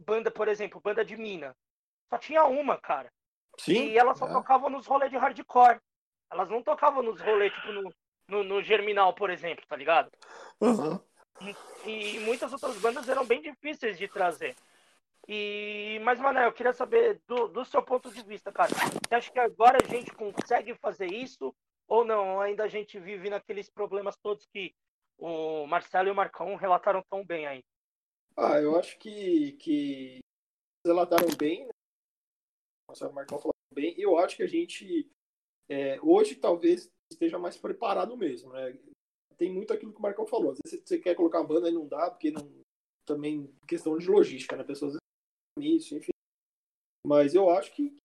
[0.00, 1.56] banda, por exemplo, banda de mina.
[2.08, 3.10] Só tinha uma, cara.
[3.58, 3.88] Sim.
[3.88, 4.32] E elas só é.
[4.32, 5.80] tocavam nos rolês de hardcore.
[6.30, 7.94] Elas não tocavam nos rolês, tipo, no,
[8.28, 10.10] no, no Germinal, por exemplo, tá ligado?
[10.60, 11.00] Uhum.
[11.86, 14.54] E, e, muitas outras bandas eram bem difíceis de trazer.
[15.26, 18.70] E, mas, Mané, eu queria saber do, do seu ponto de vista, cara.
[18.70, 21.54] Você acha que agora a gente consegue fazer isso?
[21.86, 22.40] Ou não?
[22.40, 24.74] Ainda a gente vive naqueles problemas todos que
[25.18, 27.64] o Marcelo e o Marcão relataram tão bem aí.
[28.36, 30.18] Ah, eu acho que, que
[30.86, 31.72] relataram bem, né?
[32.88, 33.94] O Marcão falou bem.
[33.98, 35.08] Eu acho que a gente
[35.68, 38.76] é, hoje talvez esteja mais preparado mesmo, né?
[39.36, 40.52] Tem muito aquilo que o Marcão falou.
[40.52, 42.60] Às vezes você quer colocar a banda e não dá, porque não.
[43.06, 44.62] Também questão de logística, né?
[44.62, 44.96] Pessoas
[45.58, 46.12] isso, enfim.
[47.04, 47.96] Mas eu acho que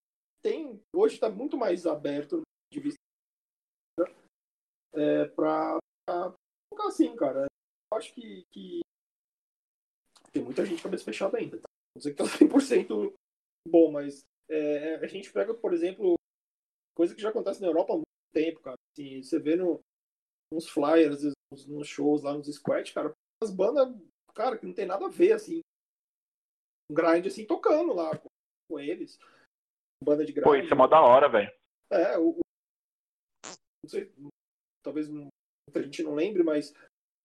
[0.41, 0.81] tem.
[0.95, 2.99] Hoje está muito mais aberto de vista
[4.93, 5.79] é, para
[6.69, 7.45] colocar assim, cara.
[7.91, 8.81] Eu acho que, que
[10.35, 11.57] tem muita gente cabeça fechada ainda.
[11.57, 11.69] Tá?
[11.95, 13.13] Não sei que tá 100%
[13.65, 16.15] bom, mas é, a gente pega, por exemplo,
[16.93, 18.75] coisa que já acontece na Europa há muito tempo, cara.
[18.91, 19.79] Assim, você vê no,
[20.51, 23.95] nos flyers, nos, nos shows lá nos squats, cara, as bandas,
[24.33, 25.61] cara, que não tem nada a ver, assim,
[26.91, 28.27] um grind, assim, tocando lá com,
[28.69, 29.17] com eles.
[30.03, 30.43] Banda de grind.
[30.43, 31.51] Pô, isso é mó da hora, velho.
[31.89, 32.41] É, o, o,
[33.83, 34.11] não sei,
[34.83, 36.73] talvez muita gente não lembre, mas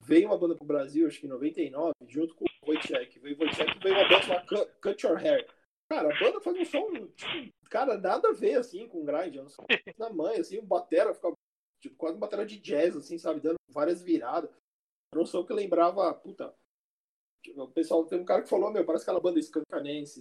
[0.01, 3.19] veio uma banda pro Brasil, acho que em 99, junto com o Wojciech.
[3.19, 5.47] Veio o Wojciech veio uma banda chamada Cut, Cut Your Hair.
[5.89, 9.37] Cara, a banda faz um som, tipo, cara, nada a ver, assim, com grind.
[9.37, 9.65] É um som
[9.99, 11.35] na mãe, assim, um batera, ficava,
[11.81, 14.51] tipo, quase uma batera de jazz, assim, sabe, dando várias viradas.
[15.13, 16.55] Era um som que lembrava, puta,
[17.57, 20.21] o pessoal, tem um cara que falou, meu, parece aquela banda escancanense.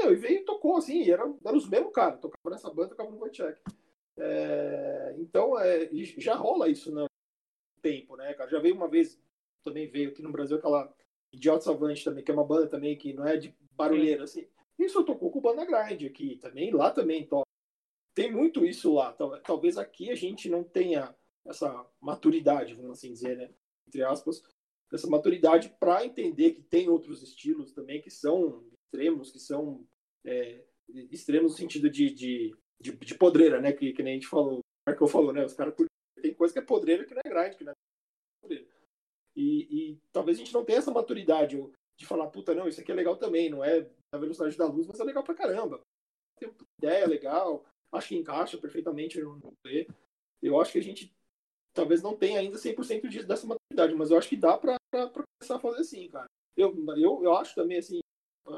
[0.00, 2.90] Não, e veio e tocou, assim, e era, era os mesmos caras, tocava nessa banda,
[2.90, 3.60] tocava no Wojciech.
[4.16, 5.88] É, então, é,
[6.18, 7.07] já rola isso no
[7.78, 8.50] tempo, né, cara?
[8.50, 9.20] Já veio uma vez,
[9.64, 10.92] também veio aqui no Brasil aquela
[11.32, 14.46] Idiota Savante também, que é uma banda também que não é de barulheira, assim.
[14.78, 17.48] Isso eu tocou com banda grind aqui também, lá também toca.
[18.14, 19.12] Tem muito isso lá.
[19.44, 21.14] Talvez aqui a gente não tenha
[21.44, 23.50] essa maturidade, vamos assim dizer, né?
[23.86, 24.42] Entre aspas,
[24.92, 29.86] essa maturidade para entender que tem outros estilos também que são extremos, que são
[30.24, 30.64] é,
[31.10, 33.72] extremos no sentido de, de, de, de, podreira, né?
[33.72, 35.44] Que, que nem a gente falou, o Marcão falou, né?
[35.44, 35.74] Os caras
[36.18, 37.74] tem coisa que é podreira que não é grind, que não é
[38.40, 38.66] podreira.
[39.36, 41.56] E, e, talvez a gente não tenha essa maturidade
[41.98, 44.86] de falar, puta, não, isso aqui é legal também, não é na velocidade da luz,
[44.86, 45.80] mas é legal pra caramba.
[46.38, 49.86] Tem uma ideia legal, acho que encaixa perfeitamente no rolê.
[50.42, 51.12] Eu acho que a gente
[51.74, 55.08] talvez não tenha ainda 100% disso, dessa maturidade, mas eu acho que dá pra, pra,
[55.08, 56.26] pra começar a fazer assim, cara.
[56.56, 58.00] Eu, eu, eu acho também, assim,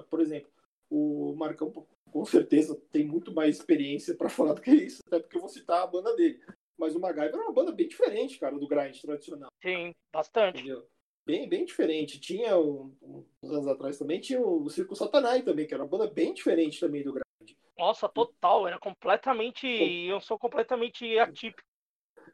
[0.09, 0.51] por exemplo,
[0.91, 1.71] o Marcão
[2.11, 5.51] com certeza tem muito mais experiência para falar do que isso, até porque eu vou
[5.51, 6.43] citar a banda dele.
[6.81, 9.51] Mas o MacGyver é uma banda bem diferente, cara, do grind tradicional.
[9.63, 10.61] Sim, bastante.
[10.61, 10.89] Entendeu?
[11.27, 12.19] Bem, bem diferente.
[12.19, 12.97] Tinha, um,
[13.43, 16.81] uns anos atrás também, tinha o Circo Satanai também, que era uma banda bem diferente
[16.81, 17.55] também do grind.
[17.77, 18.67] Nossa, total.
[18.67, 19.67] Era completamente.
[19.67, 21.69] Eu sou completamente atípico.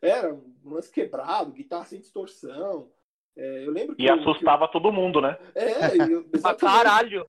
[0.00, 2.92] Era um lance quebrado, guitarra sem distorção.
[3.36, 5.36] É, eu lembro que e assustava que todo mundo, né?
[5.56, 5.66] É,
[6.08, 7.28] eu, pra caralho.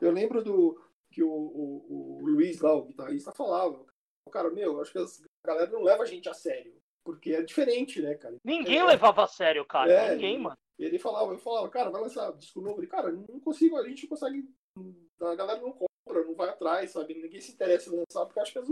[0.00, 0.78] Eu lembro do
[1.12, 3.86] que o, o, o Luiz lá, o guitarrista, falava.
[4.32, 6.74] Cara, meu, acho que as a galera não leva a gente a sério.
[7.04, 8.36] Porque é diferente, né, cara?
[8.44, 9.92] Ninguém é, levava a sério, cara.
[9.92, 10.56] É, Ninguém, mano.
[10.76, 12.80] Ele falava, eu falava, cara, vai lançar disco novo.
[12.80, 14.44] Ele, cara, não consigo, a gente não consegue.
[15.20, 17.14] A galera não compra, não vai atrás, sabe?
[17.14, 18.68] Ninguém se interessa em lançar, porque acho que as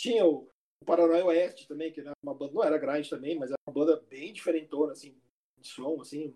[0.00, 0.48] tinha o,
[0.82, 3.74] o Paranoia Oeste também, que era uma banda, não era grande também, mas era uma
[3.74, 5.14] banda bem diferentona, assim,
[5.58, 6.34] de som, assim.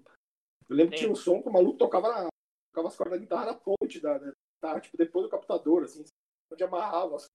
[0.68, 0.96] Eu lembro Sim.
[0.96, 2.28] que tinha um som que o maluco tocava, na,
[2.70, 6.04] tocava as cordas da guitarra na ponte da, da guitarra, tipo, depois do captador, assim,
[6.52, 7.16] onde amarrava.
[7.16, 7.28] Assim.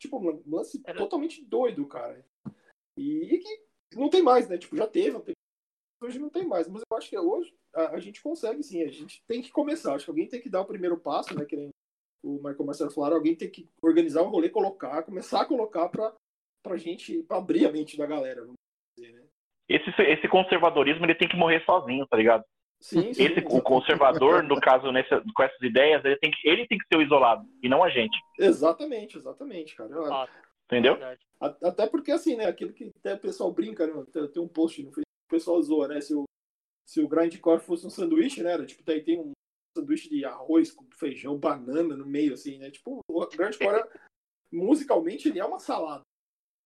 [0.00, 0.98] Tipo, um lance Era...
[0.98, 2.24] totalmente doido, cara.
[2.96, 4.56] E, e, que não tem mais, né?
[4.56, 5.16] Tipo, já teve,
[6.02, 6.66] hoje não tem mais.
[6.68, 9.94] Mas eu acho que hoje a, a, gente consegue sim, a gente tem que começar.
[9.94, 11.44] Acho que alguém tem que dar o primeiro passo, né?
[11.44, 11.70] Que nem
[12.22, 15.88] o Michael Marcelo falaram, alguém tem que organizar o um rolê, colocar, começar a colocar
[15.88, 16.14] pra,
[16.62, 18.56] pra gente, pra abrir a mente da galera, vamos
[18.96, 19.26] dizer, né?
[19.68, 22.44] Esse, esse conservadorismo ele tem que morrer sozinho, tá ligado?
[22.80, 26.66] Sim, sim, Esse, o conservador, no caso, nesse, com essas ideias, ele tem, que, ele
[26.66, 28.16] tem que ser o isolado, e não a gente.
[28.38, 29.90] Exatamente, exatamente, cara.
[30.10, 30.28] Ah,
[30.70, 30.96] Entendeu?
[31.40, 34.80] Até porque, assim, né, aquilo que até o pessoal brinca, né, tem, tem um post
[34.80, 36.24] no Facebook, o pessoal zoa, né, se o,
[36.88, 39.32] se o grindcore fosse um sanduíche, né, era, tipo, daí tem um
[39.76, 43.82] sanduíche de arroz com feijão, banana no meio, assim, né, tipo, o grindcore,
[44.52, 46.02] musicalmente, ele é uma salada.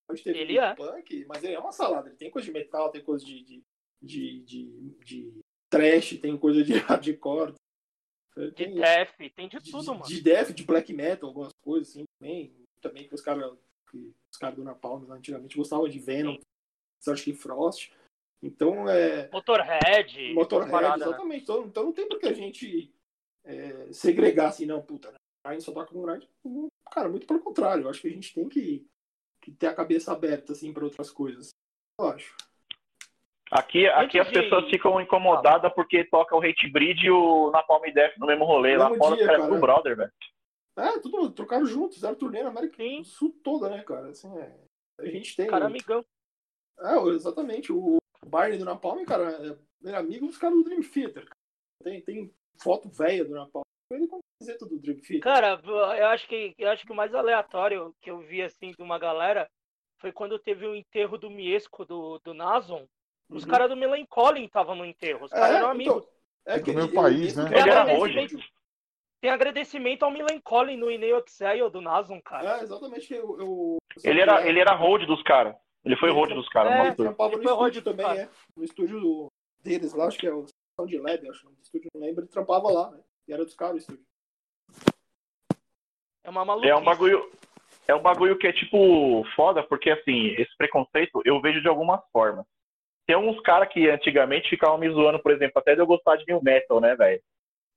[0.07, 0.75] Pode ter ele é.
[0.75, 3.65] punk, mas ele é uma salada, ele tem coisa de metal, tem coisa de, de,
[4.03, 5.41] de, de, de
[5.75, 7.55] trash, tem coisa de hardcore.
[8.57, 10.05] Tem, de death, tem de tudo, de, mano.
[10.05, 12.53] De death, de black metal, algumas coisas assim também.
[12.81, 13.57] Também que os caras
[13.95, 16.37] os caras do Napalm antigamente gostavam de Venom,
[17.23, 17.93] que Frost.
[18.43, 19.31] Então é.
[19.31, 20.35] Motorhead.
[20.35, 21.07] Motorhead, parada, né?
[21.07, 21.37] exatamente.
[21.37, 21.43] Né?
[21.43, 22.93] Então, então não tem por que a gente
[23.45, 25.19] é, segregar assim, não, puta, né?
[25.45, 26.25] Aí só toca com grind.
[26.91, 27.85] Cara, muito pelo contrário.
[27.85, 28.87] Eu acho que a gente tem que,
[29.41, 31.51] que ter a cabeça aberta assim para outras coisas.
[32.01, 32.37] Eu acho.
[33.55, 38.19] Aqui, aqui as pessoas ficam incomodadas porque toca o Hate Breed e o Napalm Death
[38.19, 38.77] no mesmo rolê.
[38.77, 40.13] Lá fora os caras do brother, velho.
[40.77, 44.09] É, tudo trocaram juntos, fizeram turnê na América do Sul toda, né, cara?
[44.09, 44.53] Assim, é,
[44.99, 45.47] a gente tem.
[45.47, 46.05] Cara, amigão.
[46.81, 47.73] É, exatamente.
[47.73, 49.31] O Barney do Napalm, cara,
[49.85, 51.29] é, é amigo dos caras do Dream Theater.
[51.85, 55.21] Tem, tem foto velha do Napalm ele com camiseta do Dream Theater.
[55.21, 58.83] Cara, eu acho que eu acho que o mais aleatório que eu vi assim de
[58.83, 59.49] uma galera
[60.01, 62.85] foi quando teve o enterro do Miesco do, do Nason.
[63.29, 63.51] Os uhum.
[63.51, 65.25] caras do Melancholy estavam no enterro.
[65.25, 66.05] Os caras é, eram amigos.
[66.43, 67.45] Então, é do meu país, né?
[67.47, 68.29] Ele era hoje.
[69.21, 72.59] Tem agradecimento ao Melancholy no Ineo Exile do Nason, cara.
[72.59, 73.15] É, exatamente.
[73.15, 75.57] Eu, eu, ele, era, ele era hold dos caras.
[75.83, 76.73] Ele foi hold dos caras.
[76.73, 78.29] É, ele trampava no estúdio também, é.
[78.55, 79.27] No estúdio
[79.61, 80.45] deles lá, acho que é o
[80.79, 81.47] Sound Lab, acho.
[81.47, 82.25] No estúdio, não lembro.
[82.25, 83.01] Ele trampava lá, né?
[83.27, 84.05] E era dos caras o estúdio.
[86.23, 86.71] É uma maluquice.
[86.71, 87.31] É um bagulho
[87.87, 92.01] é um bagulho que é tipo foda, porque assim, esse preconceito eu vejo de algumas
[92.11, 92.45] formas.
[93.07, 96.25] Tem uns caras que antigamente ficavam me zoando, por exemplo, até de eu gostar de
[96.27, 97.21] new metal, né, velho?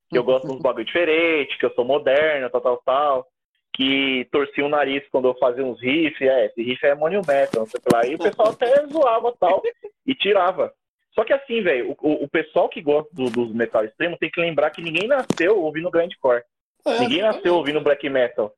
[0.08, 3.26] Que eu gosto de uns bagulho diferente, que eu sou moderno, tal, tal, tal.
[3.74, 7.60] Que torcia o nariz quando eu fazia uns riffs, é, esse riff é new metal,
[7.60, 8.06] não sei lá.
[8.06, 9.62] E o pessoal até zoava tal
[10.06, 10.72] e tirava.
[11.14, 14.40] Só que assim, velho, o, o, pessoal que gosta do, dos metal extremo tem que
[14.40, 16.42] lembrar que ninguém nasceu ouvindo grindcore.
[16.86, 18.52] É, ninguém nasceu ouvindo black metal.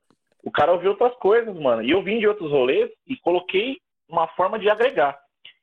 [0.44, 1.82] O cara ouviu outras coisas, mano.
[1.82, 5.18] E eu vim de outros rolês e coloquei uma forma de agregar.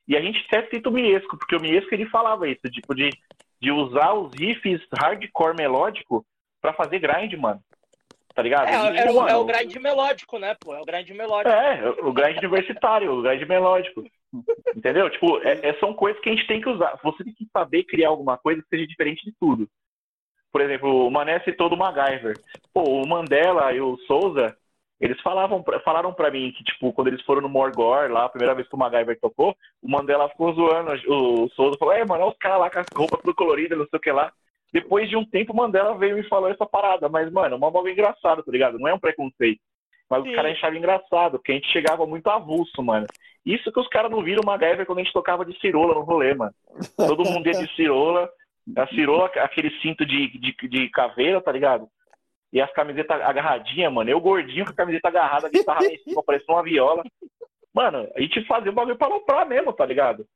[0.08, 3.10] E a gente até cita o Miesco, porque o Miesco ele falava isso, tipo, de,
[3.60, 6.24] de usar os riffs hardcore melódico
[6.62, 7.60] para fazer grind, mano.
[8.34, 8.68] tá ligado?
[8.68, 10.74] É, é, o, é o grind melódico, né, pô?
[10.74, 11.54] É o grind melódico.
[11.54, 14.02] É, o grind universitário, o grind melódico.
[14.74, 15.10] Entendeu?
[15.10, 16.98] Tipo, é, é, são coisas que a gente tem que usar.
[17.02, 19.68] Você tem que saber criar alguma coisa que seja diferente de tudo.
[20.50, 22.34] Por exemplo, o Mané citou do MacGyver.
[22.72, 24.56] Pô, o Mandela e o Souza,
[25.00, 28.54] eles falavam, falaram pra mim que, tipo, quando eles foram no Morgor, lá, a primeira
[28.54, 30.92] vez que o MacGyver tocou, o Mandela ficou zoando.
[31.06, 33.86] O Souza falou, é, mano, olha os caras lá com as roupas tudo coloridas, não
[33.86, 34.32] sei o que lá.
[34.72, 37.08] Depois de um tempo, o Mandela veio e falou essa parada.
[37.08, 38.78] Mas, mano, é uma bagulho engraçado, tá ligado?
[38.78, 39.60] Não é um preconceito.
[40.10, 40.30] Mas Sim.
[40.30, 43.06] os caras achavam engraçado, porque a gente chegava muito avulso, mano.
[43.46, 46.00] Isso que os caras não viram o MacGyver quando a gente tocava de cirola no
[46.00, 46.52] rolê, mano.
[46.96, 48.28] Todo mundo ia de cirola.
[48.76, 51.88] A cirola, aquele cinto de, de, de caveira, tá ligado?
[52.52, 54.10] E as camisetas agarradinhas, mano.
[54.10, 57.02] Eu gordinho com a camiseta agarrada, a guitarra em cima, parecendo uma viola.
[57.74, 60.26] Mano, a gente fazia o bagulho pra aloprar mesmo, tá ligado?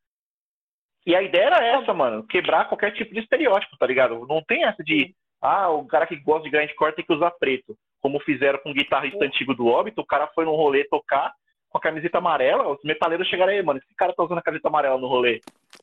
[1.06, 2.24] E a ideia era essa, mano.
[2.26, 4.26] Quebrar qualquer tipo de estereótipo, tá ligado?
[4.26, 7.76] Não tem essa de, ah, o cara que gosta de grindcore tem que usar preto.
[8.00, 11.32] Como fizeram com o guitarrista antigo do Óbito, o cara foi num rolê tocar
[11.72, 14.68] com a camiseta amarela, os metaleiros chegaram aí, mano, esse cara tá usando a camiseta
[14.68, 15.40] amarela no rolê.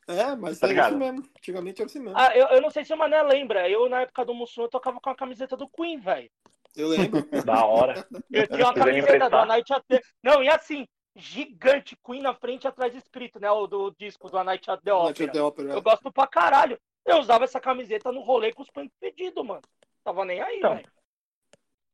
[0.08, 0.90] É, mas tá é ligado?
[0.90, 1.24] isso mesmo.
[1.38, 2.18] Antigamente era assim mesmo.
[2.18, 3.68] Ah, eu, eu não sei se o Mané lembra.
[3.68, 6.30] Eu, na época do Mussum, eu tocava com a camiseta do Queen, velho.
[6.78, 7.22] Eu lembro.
[7.44, 8.06] da hora.
[8.32, 10.00] Eu tinha uma camiseta da Night at the...
[10.24, 13.50] Não, e assim, gigante, Queen na frente e atrás escrito, né?
[13.50, 15.26] O do disco do A Night at the Opera.
[15.26, 15.74] At the Opera.
[15.74, 16.80] Eu gosto pra caralho.
[17.06, 19.62] Eu usava essa camiseta no rolê com os punk pedidos, mano.
[20.04, 20.88] Tava nem aí, então, velho.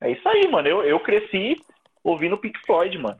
[0.01, 0.67] É isso aí, mano.
[0.67, 1.55] Eu, eu cresci
[2.03, 3.19] ouvindo Pink Floyd, mano.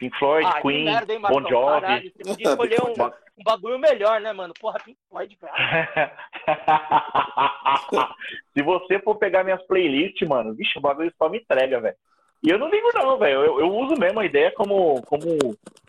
[0.00, 1.80] Pink Floyd, ah, Queen, merda, hein, Bon Jovi.
[1.80, 2.92] Caralho, você podia escolher um,
[3.38, 4.54] um, bagulho melhor, né, mano?
[4.58, 5.52] Porra, Pink Floyd, velho.
[8.56, 11.96] Se você for pegar minhas playlists, mano, vixe, o bagulho só me entrega, velho.
[12.42, 13.44] E eu não ligo não, velho.
[13.44, 15.36] Eu, eu, uso mesmo a ideia como, como,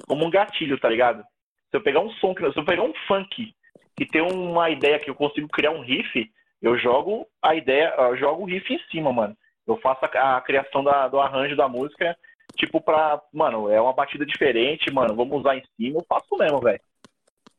[0.05, 1.23] como um gatilho, tá ligado?
[1.69, 3.55] Se eu pegar um som, se eu pegar um funk
[3.95, 6.29] que tem uma ideia que eu consigo criar um riff,
[6.61, 9.37] eu jogo a ideia, eu jogo o riff em cima, mano.
[9.65, 12.17] Eu faço a, a criação da, do arranjo da música
[12.61, 13.21] tipo, pra.
[13.33, 15.15] Mano, é uma batida diferente, mano.
[15.15, 16.79] Vamos usar em cima, eu faço mesmo, velho.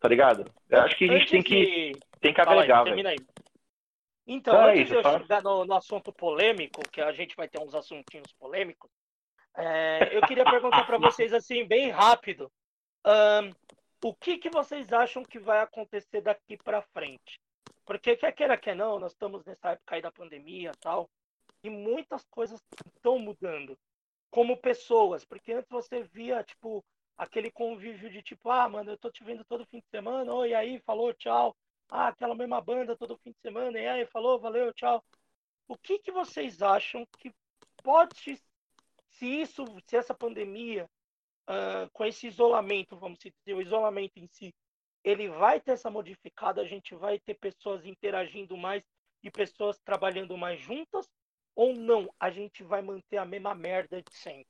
[0.01, 0.45] Tá ligado?
[0.69, 3.17] Eu acho que a gente tem que, tem que agregar, velho.
[4.27, 7.61] Então, é antes de eu chegar no, no, assunto polêmico, que a gente vai ter
[7.61, 8.89] uns assuntinhos polêmicos,
[9.57, 12.51] é, eu queria perguntar para vocês, assim, bem rápido.
[13.05, 13.51] Um,
[14.09, 17.41] o que, que vocês acham que vai acontecer daqui para frente?
[17.85, 21.11] Porque, quer queira, quer não, nós estamos nessa época aí da pandemia tal,
[21.65, 22.61] e muitas coisas
[22.95, 23.77] estão mudando
[24.33, 26.83] como pessoas, porque antes você via, tipo,
[27.19, 30.55] aquele convívio de tipo, ah, mano, eu tô te vendo todo fim de semana, oi,
[30.55, 31.55] aí, falou, tchau.
[31.91, 35.05] Ah, aquela mesma banda todo fim de semana, e aí, falou, valeu, tchau.
[35.69, 37.31] O que que vocês acham que
[37.85, 38.41] pode,
[39.11, 40.89] se isso, se essa pandemia,
[41.51, 44.55] uh, com esse isolamento, vamos dizer, o isolamento em si,
[45.05, 48.83] ele vai ter essa modificada, a gente vai ter pessoas interagindo mais
[49.23, 51.07] e pessoas trabalhando mais juntas,
[51.55, 54.47] ou não, a gente vai manter a mesma merda de sempre.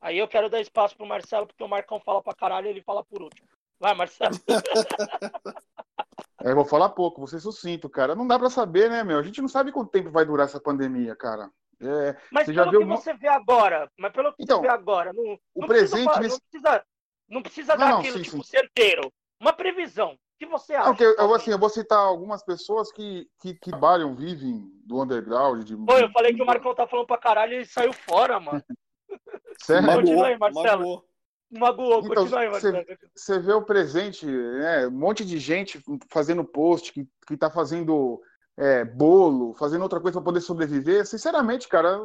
[0.00, 2.82] Aí eu quero dar espaço pro Marcelo, porque o Marcão fala pra caralho e ele
[2.82, 3.48] fala por último.
[3.78, 4.34] Vai, Marcelo.
[6.42, 8.14] É, eu vou falar pouco, vou ser sucinto, cara.
[8.14, 9.18] Não dá para saber, né, meu?
[9.18, 11.50] A gente não sabe quanto tempo vai durar essa pandemia, cara.
[11.80, 15.38] É, mas pelo que você vê agora, mas pelo que então, você vê agora, não,
[15.54, 16.34] o não presente precisa, nesse...
[16.34, 16.86] não precisa,
[17.28, 18.50] não precisa não, dar aquilo, sim, tipo, sim.
[18.50, 19.12] certeiro.
[19.40, 20.90] Uma previsão que você acha?
[20.90, 25.64] Não, eu, assim, eu vou citar algumas pessoas que, que, que trabalham, vivem do underground.
[25.64, 25.76] De...
[25.76, 28.62] Pô, eu falei que o Marcão tá falando pra caralho e ele saiu fora, mano.
[29.62, 29.92] Sério?
[29.92, 31.04] Continua aí, Marcelo.
[31.50, 32.84] Magoou, então, continua aí, Marcelo.
[33.14, 34.88] Você vê o presente, né?
[34.88, 35.80] Um monte de gente
[36.10, 38.20] fazendo post, que, que tá fazendo
[38.56, 41.06] é, bolo, fazendo outra coisa para poder sobreviver.
[41.06, 42.00] Sinceramente, cara,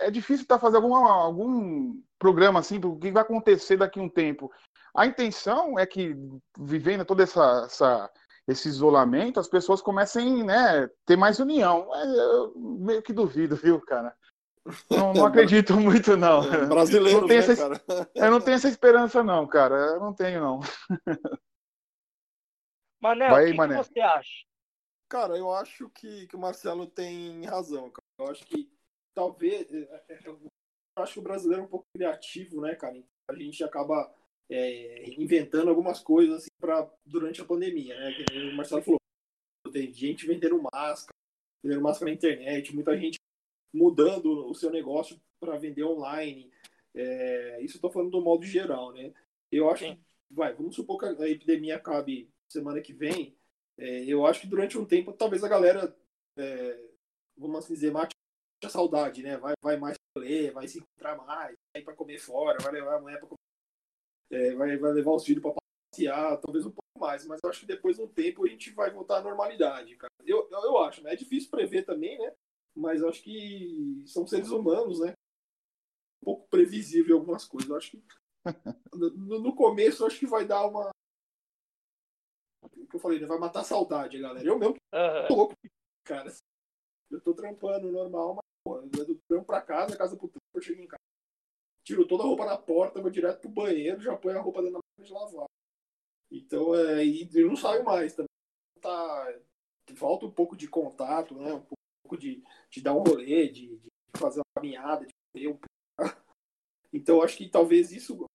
[0.00, 4.02] é difícil estar tá fazendo algum, algum programa assim, do que vai acontecer daqui a
[4.02, 4.50] um tempo.
[4.94, 6.16] A intenção é que,
[6.58, 8.10] vivendo todo essa, essa,
[8.46, 11.88] esse isolamento, as pessoas comecem né, ter mais união.
[11.94, 14.14] Eu meio que duvido, viu, cara?
[14.90, 16.42] Não, não acredito muito, não.
[16.52, 18.10] É, brasileiro, não né, essa, cara?
[18.14, 19.74] Eu não tenho essa esperança, não, cara.
[19.74, 20.60] Eu não tenho, não.
[23.00, 23.78] Manel, Vai, o que, Mané.
[23.78, 24.44] que você acha?
[25.08, 28.04] Cara, eu acho que, que o Marcelo tem razão, cara.
[28.18, 28.70] Eu acho que
[29.14, 29.72] talvez.
[29.72, 30.38] É, é, eu
[30.96, 33.02] acho que o brasileiro é um pouco criativo, né, cara?
[33.28, 34.12] A gente acaba
[34.50, 38.12] é, inventando algumas coisas assim, pra, durante a pandemia, né?
[38.52, 38.98] O Marcelo falou,
[39.72, 41.14] tem gente vendendo máscara,
[41.62, 43.18] vendendo máscara na internet, muita gente
[43.72, 46.50] mudando o seu negócio para vender online.
[46.92, 49.14] É, isso eu tô falando do modo geral, né?
[49.52, 49.94] Eu acho Sim.
[49.94, 53.36] que, vai, vamos supor que a epidemia acabe semana que vem.
[53.78, 55.96] É, eu acho que durante um tempo, talvez a galera,
[56.36, 56.90] é,
[57.36, 58.14] vamos assim dizer, mate
[58.64, 59.36] a saudade, né?
[59.36, 63.00] Vai, vai mais ler, vai se encontrar mais, vai para comer fora, vai levar a
[63.00, 63.28] mulher para
[64.30, 65.54] é, vai, vai levar os filhos para
[65.92, 68.70] passear, talvez um pouco mais, mas eu acho que depois de um tempo a gente
[68.70, 70.10] vai voltar à normalidade, cara.
[70.24, 71.12] Eu, eu, eu acho, né?
[71.12, 72.32] É difícil prever também, né?
[72.74, 75.12] mas eu acho que são seres humanos, né?
[76.22, 77.68] Um pouco previsível algumas coisas.
[77.68, 78.02] Eu acho que
[78.94, 80.90] no, no começo eu acho que vai dar uma.
[82.62, 83.26] O que eu falei, né?
[83.26, 84.46] vai matar a saudade, galera.
[84.46, 84.76] Eu mesmo
[85.28, 85.54] tô louco,
[86.04, 86.32] cara.
[87.10, 90.62] Eu tô trampando normal, mas pô, eu do trampo pra casa, casa pro trampo, eu
[90.62, 91.00] chego em casa.
[91.84, 94.78] Tiro toda a roupa na porta, vou direto pro banheiro, já ponho a roupa dentro
[94.78, 95.46] da máquina de lavar.
[96.30, 98.28] Então, é, e eu não saio mais também.
[98.80, 99.34] Tá,
[99.96, 101.52] falta um pouco de contato, né?
[101.52, 105.58] Um pouco de, de dar um rolê, de, de fazer uma caminhada, de um
[106.92, 108.26] Então, acho que talvez isso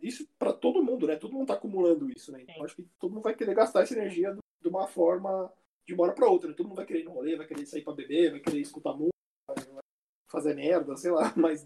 [0.00, 1.16] isso para todo mundo, né?
[1.16, 2.42] Todo mundo tá acumulando isso, né?
[2.42, 5.52] Então, acho que todo mundo vai querer gastar essa energia de uma forma
[5.86, 6.48] de uma hora para outra.
[6.48, 6.54] Né?
[6.54, 8.94] Todo mundo vai querer ir no rolê, vai querer sair para beber, vai querer escutar
[8.94, 9.12] música,
[9.48, 9.82] vai
[10.30, 11.64] fazer merda, sei lá, mas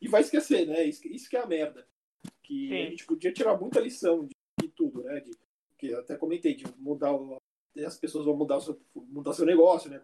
[0.00, 0.84] e vai esquecer, né?
[0.84, 1.86] Isso, isso que é a merda.
[2.42, 2.74] Que Sim.
[2.74, 5.20] a gente podia tirar muita lição de, de tudo, né?
[5.20, 5.30] De,
[5.78, 7.36] que até comentei, de mudar o,
[7.84, 10.02] as pessoas vão mudar o seu, mudar seu negócio, né?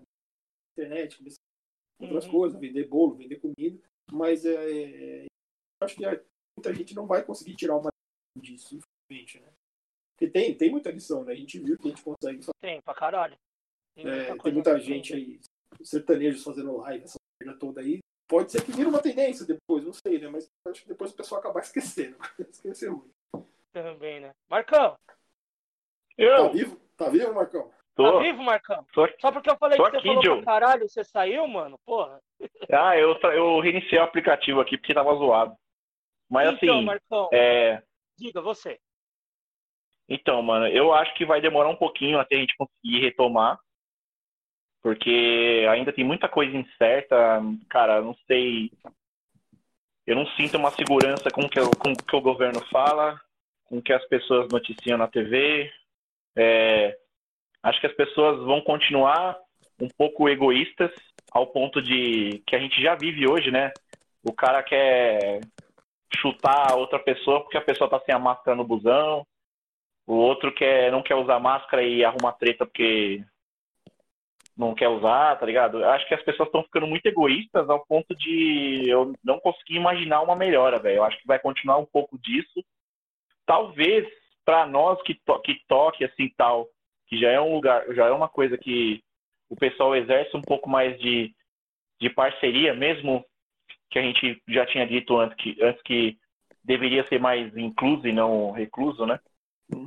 [0.72, 1.38] Internet, começar
[2.00, 2.30] outras uhum.
[2.30, 3.80] coisas, vender bolo, vender comida,
[4.12, 5.26] mas é, é
[5.82, 6.02] acho que
[6.56, 7.90] muita gente não vai conseguir tirar uma
[8.40, 9.52] disso, infelizmente, né?
[10.12, 11.32] Porque tem, tem muita lição, né?
[11.32, 12.40] A gente viu que a gente consegue.
[12.60, 13.36] Tem, pra caralho.
[13.94, 15.40] Tem muita, é, tem muita gente aí,
[15.82, 18.00] sertanejos fazendo live, essa merda toda aí.
[18.28, 20.28] Pode ser que vire uma tendência depois, não sei, né?
[20.28, 22.16] Mas acho que depois o pessoal acabar esquecendo.
[22.38, 23.10] Esquecer ruim.
[23.72, 24.32] Também, né?
[24.48, 24.96] Marcão!
[26.16, 26.46] Eu?
[26.46, 26.80] Tá vivo?
[26.96, 27.70] Tá vivo, Marcão?
[27.94, 28.12] Tô.
[28.12, 28.86] Tá vivo, Marcão?
[28.92, 30.42] Tô, Só porque eu falei que você falou Joe.
[30.42, 31.78] pra caralho, você saiu, mano?
[31.84, 32.20] Porra.
[32.70, 35.56] Ah, eu, eu reiniciei o aplicativo aqui porque tava zoado.
[36.28, 36.84] Mas então, assim.
[36.84, 37.82] Marcão, é...
[38.18, 38.78] Diga, você.
[40.06, 43.58] Então, mano, eu acho que vai demorar um pouquinho até a gente conseguir retomar.
[44.88, 47.42] Porque ainda tem muita coisa incerta.
[47.68, 48.72] Cara, não sei.
[50.06, 53.20] Eu não sinto uma segurança com que, que o governo fala,
[53.66, 55.70] com que as pessoas noticiam na TV.
[56.34, 56.96] É,
[57.62, 59.36] acho que as pessoas vão continuar
[59.78, 60.90] um pouco egoístas,
[61.32, 63.70] ao ponto de que a gente já vive hoje, né?
[64.24, 65.40] O cara quer
[66.16, 69.26] chutar a outra pessoa porque a pessoa tá sem a máscara no busão.
[70.06, 73.22] O outro quer, não quer usar máscara e arruma treta porque
[74.58, 75.78] não quer usar, tá ligado?
[75.78, 79.76] Eu acho que as pessoas estão ficando muito egoístas ao ponto de eu não conseguir
[79.76, 80.96] imaginar uma melhora, velho.
[80.96, 82.64] Eu acho que vai continuar um pouco disso.
[83.46, 84.06] Talvez
[84.44, 86.68] para nós que, to que toque assim tal,
[87.06, 89.00] que já é um lugar, já é uma coisa que
[89.48, 91.32] o pessoal exerce um pouco mais de,
[92.00, 93.24] de parceria, mesmo
[93.90, 96.18] que a gente já tinha dito antes que, antes que
[96.64, 99.20] deveria ser mais incluso e não recluso, né?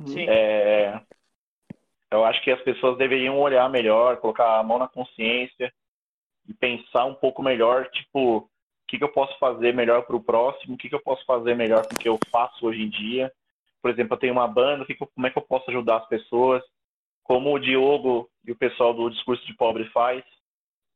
[0.06, 0.26] Sim.
[0.28, 1.00] É,
[2.16, 5.72] eu acho que as pessoas deveriam olhar melhor, colocar a mão na consciência
[6.46, 8.48] e pensar um pouco melhor, tipo, o
[8.88, 11.54] que, que eu posso fazer melhor para o próximo, o que, que eu posso fazer
[11.54, 13.32] melhor com o que eu faço hoje em dia.
[13.80, 15.98] Por exemplo, eu tenho uma banda, que que eu, como é que eu posso ajudar
[15.98, 16.62] as pessoas?
[17.24, 20.22] Como o Diogo e o pessoal do Discurso de Pobre faz.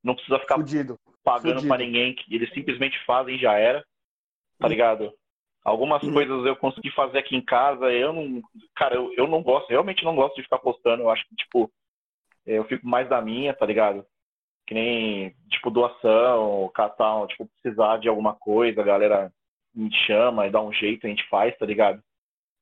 [0.03, 0.99] Não precisa ficar Fudido.
[1.25, 3.85] pagando para ninguém, eles simplesmente fazem e já era.
[4.59, 5.13] Tá ligado?
[5.67, 6.13] Algumas uhum.
[6.13, 8.41] coisas eu consegui fazer aqui em casa, eu não.
[8.77, 11.03] Cara, eu, eu não gosto, realmente não gosto de ficar postando.
[11.03, 11.69] Eu acho que, tipo,
[12.47, 14.07] eu fico mais da minha, tá ligado?
[14.65, 19.33] Que nem, tipo, doação, catar, tipo, precisar de alguma coisa, a galera
[19.75, 22.01] me chama e dá um jeito, a gente faz, tá ligado?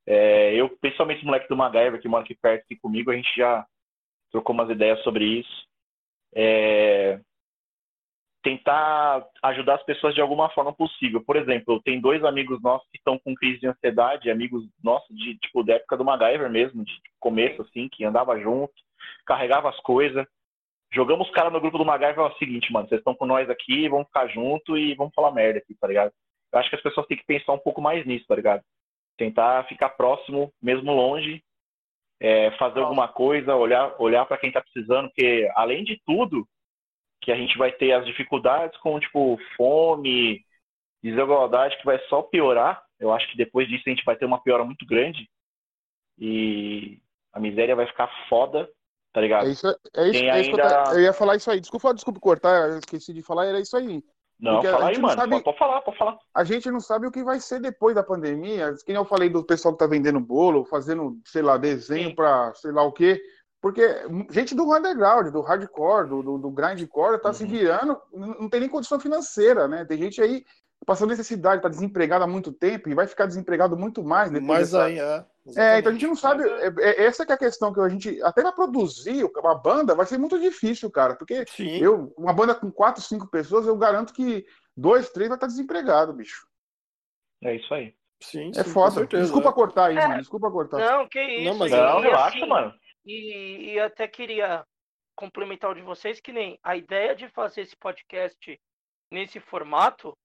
[0.07, 3.31] É, eu, principalmente o moleque do MacGyver, que mora aqui perto aqui comigo, a gente
[3.37, 3.67] já
[4.33, 5.67] trocou umas ideias sobre isso.
[6.35, 7.21] É,
[8.45, 11.25] tentar ajudar as pessoas de alguma forma possível.
[11.25, 15.37] Por exemplo, tem dois amigos nossos que estão com crise de ansiedade, amigos nossos de
[15.39, 18.73] tipo da época do MacGyver mesmo, de começo assim, que andava junto,
[19.27, 20.27] carregava as coisas.
[20.93, 23.49] Jogamos os caras no grupo do MacGyver é o seguinte, mano, vocês estão com nós
[23.49, 26.13] aqui, vamos ficar junto e vamos falar merda aqui, tá ligado?
[26.53, 28.63] Eu acho que as pessoas têm que pensar um pouco mais nisso, tá ligado?
[29.17, 31.43] Tentar ficar próximo, mesmo longe,
[32.21, 36.47] é, fazer alguma coisa, olhar, olhar para quem tá precisando, porque além de tudo,
[37.25, 40.45] que a gente vai ter as dificuldades com, tipo, fome,
[41.03, 42.83] desigualdade, que vai só piorar.
[43.01, 45.29] Eu acho que depois disso a gente vai ter uma piora muito grande.
[46.19, 46.99] E
[47.33, 48.69] a miséria vai ficar foda,
[49.13, 49.47] tá ligado?
[49.47, 50.85] É isso, é isso, é isso ainda...
[50.89, 51.61] eu, eu, ia falar isso aí.
[51.61, 54.03] Desculpa, desculpa cortar, eu esqueci de falar, era isso aí.
[54.39, 55.15] Não, Porque fala aí, mano.
[55.15, 55.43] Sabe...
[55.43, 56.19] Pode falar, pode falar.
[56.35, 58.75] A gente não sabe o que vai ser depois da pandemia.
[58.85, 62.71] Quem eu falei do pessoal que tá vendendo bolo, fazendo, sei lá, desenho para sei
[62.71, 63.21] lá o quê.
[63.65, 63.83] Porque
[64.29, 67.35] gente do underground, do hardcore, do, do, do grindcore, tá uhum.
[67.35, 69.87] se virando, não tem nem condição financeira, né?
[69.87, 70.45] Tem gente aí
[70.85, 74.31] passando necessidade, tá desempregado há muito tempo e vai ficar desempregado muito mais.
[74.31, 74.85] Mais dessa...
[74.85, 75.25] aí, é.
[75.57, 76.47] É, então a gente não sabe.
[76.47, 78.23] É, é, essa que é a questão que a gente.
[78.23, 81.15] Até para produzir uma banda vai ser muito difícil, cara.
[81.15, 81.79] Porque Sim.
[81.79, 84.45] eu, uma banda com quatro, cinco pessoas, eu garanto que
[84.77, 86.47] dois, três vai estar desempregado, bicho.
[87.43, 87.95] É isso aí.
[88.21, 88.97] Sim, é sim, foda.
[88.97, 89.53] Certeza, Desculpa é.
[89.53, 90.07] cortar aí, é.
[90.07, 90.21] mano.
[90.21, 90.79] Desculpa cortar.
[90.79, 91.45] Não, que isso.
[91.45, 92.84] Não, mas não, relaxa, assim, mano.
[93.05, 94.67] E, e até queria
[95.15, 98.61] complementar o de vocês, que nem a ideia de fazer esse podcast
[99.11, 100.17] nesse formato,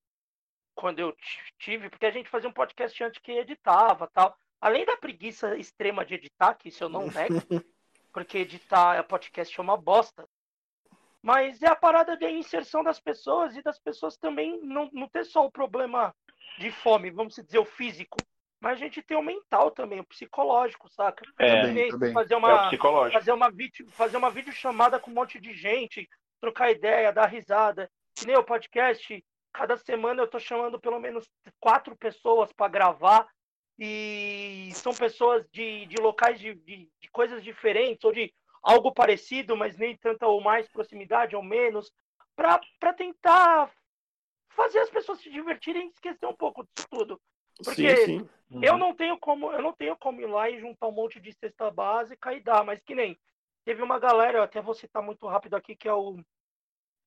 [0.74, 1.14] quando eu
[1.58, 4.36] tive, porque a gente fazia um podcast antes que editava tal.
[4.60, 7.34] Além da preguiça extrema de editar, que isso eu não nego,
[8.12, 10.26] porque editar podcast é uma bosta.
[11.22, 15.24] Mas é a parada de inserção das pessoas e das pessoas também não, não ter
[15.24, 16.14] só o problema
[16.58, 18.16] de fome, vamos dizer, o físico,
[18.60, 21.24] mas a gente tem o mental também, o psicológico, saca?
[21.38, 22.12] É, também, também.
[22.12, 26.08] fazer uma é fazer uma vídeo, fazer uma videochamada com um monte de gente,
[26.40, 27.90] trocar ideia, dar risada.
[28.14, 31.26] Que nem o podcast, cada semana eu tô chamando pelo menos
[31.58, 33.26] quatro pessoas para gravar
[33.78, 38.30] e são pessoas de, de locais de, de, de coisas diferentes ou de
[38.62, 41.90] algo parecido, mas nem tanta ou mais proximidade ou menos,
[42.36, 43.72] para tentar
[44.50, 47.20] fazer as pessoas se divertirem e esquecer um pouco disso tudo.
[47.64, 48.28] Porque sim, sim.
[48.50, 48.64] Uhum.
[48.64, 51.32] eu não tenho como, eu não tenho como ir lá e juntar um monte de
[51.32, 53.18] cesta básica e dar, mas que nem
[53.64, 56.18] teve uma galera, eu até vou citar muito rápido aqui, que é o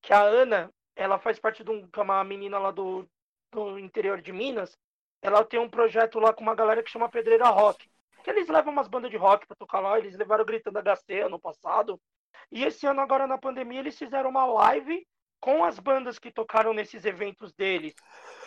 [0.00, 3.08] que a Ana, ela faz parte de um, é uma menina lá do,
[3.50, 4.78] do interior de Minas,
[5.20, 7.88] ela tem um projeto lá com uma galera que chama Pedreira Rock
[8.24, 11.38] que eles levam umas bandas de rock para tocar lá, eles levaram gritando HC ano
[11.38, 12.00] passado.
[12.50, 15.06] E esse ano, agora na pandemia, eles fizeram uma live
[15.38, 17.94] com as bandas que tocaram nesses eventos deles,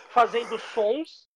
[0.09, 1.27] fazendo sons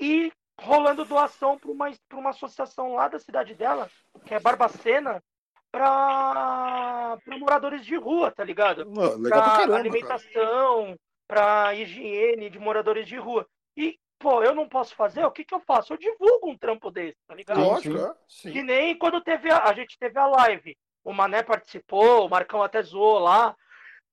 [0.00, 3.90] e rolando doação para uma, uma associação lá da cidade dela,
[4.24, 5.22] que é Barbacena,
[5.70, 8.86] para moradores de rua, tá ligado?
[9.28, 10.96] Para alimentação,
[11.28, 13.46] para higiene de moradores de rua.
[13.76, 15.92] E pô, eu não posso fazer, o que que eu faço?
[15.92, 17.60] Eu divulgo um trampo desse, tá ligado?
[17.60, 18.52] Lógico, é, sim.
[18.52, 20.76] Que nem quando teve a, a gente teve a live.
[21.04, 23.54] O Mané participou, o Marcão até zoou lá.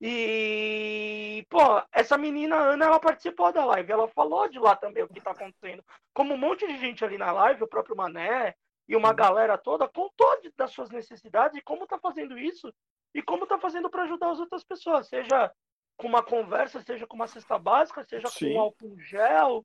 [0.05, 3.89] E, pô, essa menina Ana, ela participou da live.
[3.89, 5.81] Ela falou de lá também o que tá acontecendo.
[6.13, 8.53] Como um monte de gente ali na live, o próprio Mané
[8.85, 9.15] e uma uhum.
[9.15, 10.27] galera toda contou
[10.57, 12.73] das suas necessidades e como tá fazendo isso
[13.15, 15.49] e como tá fazendo para ajudar as outras pessoas, seja
[15.95, 18.55] com uma conversa, seja com uma cesta básica, seja Sim.
[18.55, 19.63] com álcool gel,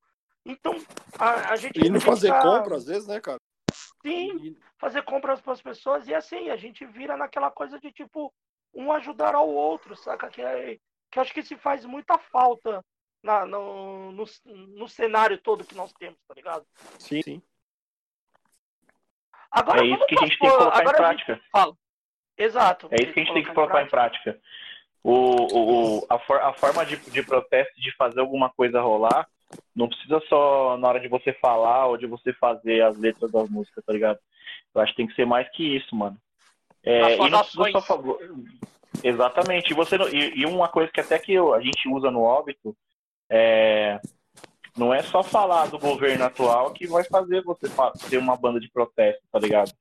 [0.48, 0.74] então,
[1.18, 1.78] a, a gente.
[1.78, 2.42] E não fazer tá...
[2.42, 3.38] compra, às vezes, né, cara?
[4.00, 8.32] Sim, fazer compras para as pessoas e assim, a gente vira naquela coisa de tipo,
[8.74, 10.28] um ajudar ao outro, saca?
[10.28, 10.78] Que, é,
[11.10, 12.84] que acho que se faz muita falta
[13.22, 16.64] na, no, no, no cenário todo que nós temos, tá ligado?
[16.98, 17.42] Sim, sim.
[19.50, 21.40] Agora, é isso que a gente tem que colocar em prática.
[21.50, 21.74] Fala.
[22.36, 22.88] Exato.
[22.90, 24.30] É isso que a gente tem que colocar em prática.
[24.30, 24.48] Em prática.
[25.02, 29.26] O, o, o, a, for, a forma de, de protesto, de fazer alguma coisa rolar,
[29.74, 33.48] não precisa só na hora de você falar ou de você fazer as letras das
[33.48, 34.18] músicas, tá ligado?
[34.74, 36.18] Eu acho que tem que ser mais que isso, mano.
[36.84, 38.18] É, e não só favor.
[39.02, 39.72] Exatamente.
[39.72, 42.76] E, você e, e, uma coisa que até que eu, a gente usa no óbito
[43.30, 44.00] é
[44.76, 47.66] não é só falar do governo atual que vai fazer você
[48.08, 49.72] ter uma banda de protesto, tá ligado?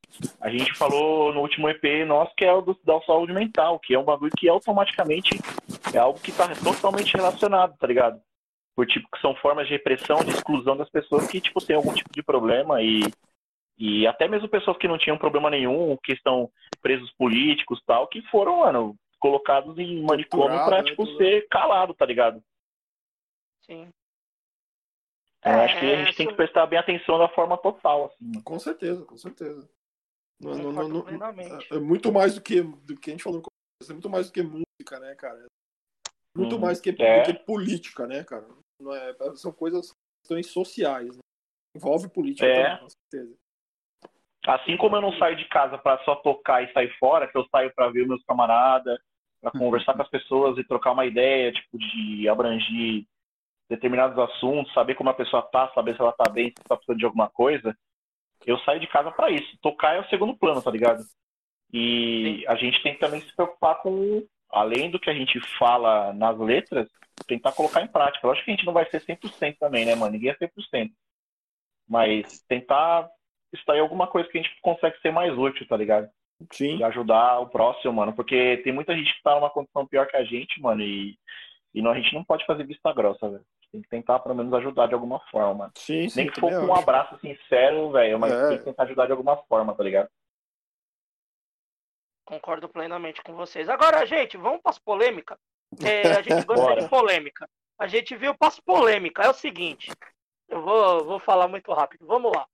[0.42, 3.94] A gente falou no último EP nosso que é o do, da saúde mental, que
[3.94, 5.40] é um bagulho que automaticamente
[5.94, 8.20] é algo que tá totalmente relacionado, tá ligado?
[8.78, 11.92] por tipo que são formas de repressão, de exclusão das pessoas que tipo têm algum
[11.92, 13.02] tipo de problema e
[13.78, 16.52] e até mesmo pessoas que não tinham problema nenhum, que estão
[16.82, 22.06] presos políticos tal, que foram, mano, colocados em manicômio pra, tipo, né, ser calado, tá
[22.06, 22.42] ligado?
[23.62, 23.90] Sim.
[25.40, 28.42] Então, é, acho que a gente tem que prestar bem atenção da forma total, assim.
[28.42, 29.70] Com certeza, com certeza.
[30.40, 31.36] Não, não, não, não,
[31.72, 33.42] é muito mais do que, do que a gente falou
[33.88, 35.46] é muito mais do que música, né, cara?
[36.36, 37.22] Muito hum, mais do que, é.
[37.22, 38.48] do que política, né, cara?
[38.80, 39.92] Não é, são coisas
[40.22, 41.16] questões sociais.
[41.16, 41.22] Né?
[41.76, 42.64] Envolve política é.
[42.64, 43.38] também, com certeza.
[44.48, 47.46] Assim como eu não saio de casa para só tocar e sair fora, que eu
[47.52, 48.98] saio para ver meus camaradas,
[49.42, 49.66] para uhum.
[49.66, 53.04] conversar com as pessoas e trocar uma ideia, tipo, de abranger
[53.70, 56.98] determinados assuntos, saber como a pessoa tá, saber se ela tá bem, se tá precisando
[56.98, 57.78] de alguma coisa.
[58.46, 59.58] Eu saio de casa para isso.
[59.62, 61.04] Tocar é o segundo plano, tá ligado?
[61.74, 66.14] E a gente tem que também se preocupar com, além do que a gente fala
[66.14, 66.90] nas letras,
[67.28, 68.26] tentar colocar em prática.
[68.26, 70.14] Eu acho que a gente não vai ser 100% também, né, mano?
[70.14, 70.90] Ninguém é 100%.
[71.90, 73.10] Mas tentar
[73.54, 76.10] extrair alguma coisa que a gente consegue ser mais útil, tá ligado?
[76.52, 76.78] Sim.
[76.78, 78.14] E ajudar o próximo, mano.
[78.14, 80.82] Porque tem muita gente que tá numa condição pior que a gente, mano.
[80.82, 81.18] E,
[81.74, 83.46] e não, a gente não pode fazer vista grossa, velho.
[83.72, 85.72] Tem que tentar, pelo menos, ajudar de alguma forma.
[85.76, 88.20] Sim, sim, Nem que for com um abraço sincero, velho.
[88.20, 88.50] Mas é.
[88.50, 90.10] tem que tentar ajudar de alguma forma, tá ligado?
[92.26, 93.68] Concordo plenamente com vocês.
[93.70, 95.38] Agora, gente, vamos para as polêmicas.
[95.84, 97.50] É, a gente gosta de polêmica.
[97.80, 99.24] A gente viu passo polêmica.
[99.24, 99.92] É o seguinte,
[100.50, 102.06] eu vou, vou falar muito rápido.
[102.06, 102.48] Vamos lá.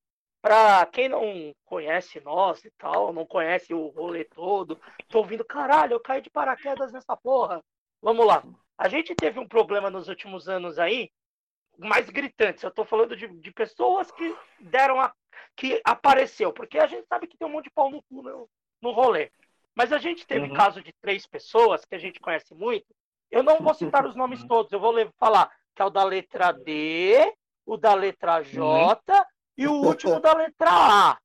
[0.44, 5.94] Pra quem não conhece nós e tal, não conhece o rolê todo, tô ouvindo, caralho,
[5.94, 7.64] eu caí de paraquedas nessa porra.
[8.02, 8.44] Vamos lá.
[8.78, 11.10] A gente teve um problema nos últimos anos aí,
[11.78, 12.66] mais gritante.
[12.66, 15.14] Eu tô falando de, de pessoas que deram a.
[15.56, 18.50] que apareceu, porque a gente sabe que tem um monte de pau no cu no,
[18.82, 19.32] no rolê.
[19.74, 20.54] Mas a gente teve uhum.
[20.54, 22.94] caso de três pessoas que a gente conhece muito.
[23.32, 26.52] Eu não vou citar os nomes todos, eu vou falar que é o da letra
[26.52, 27.34] D,
[27.66, 29.24] o da letra J uhum.
[29.58, 31.18] E o último da letra A.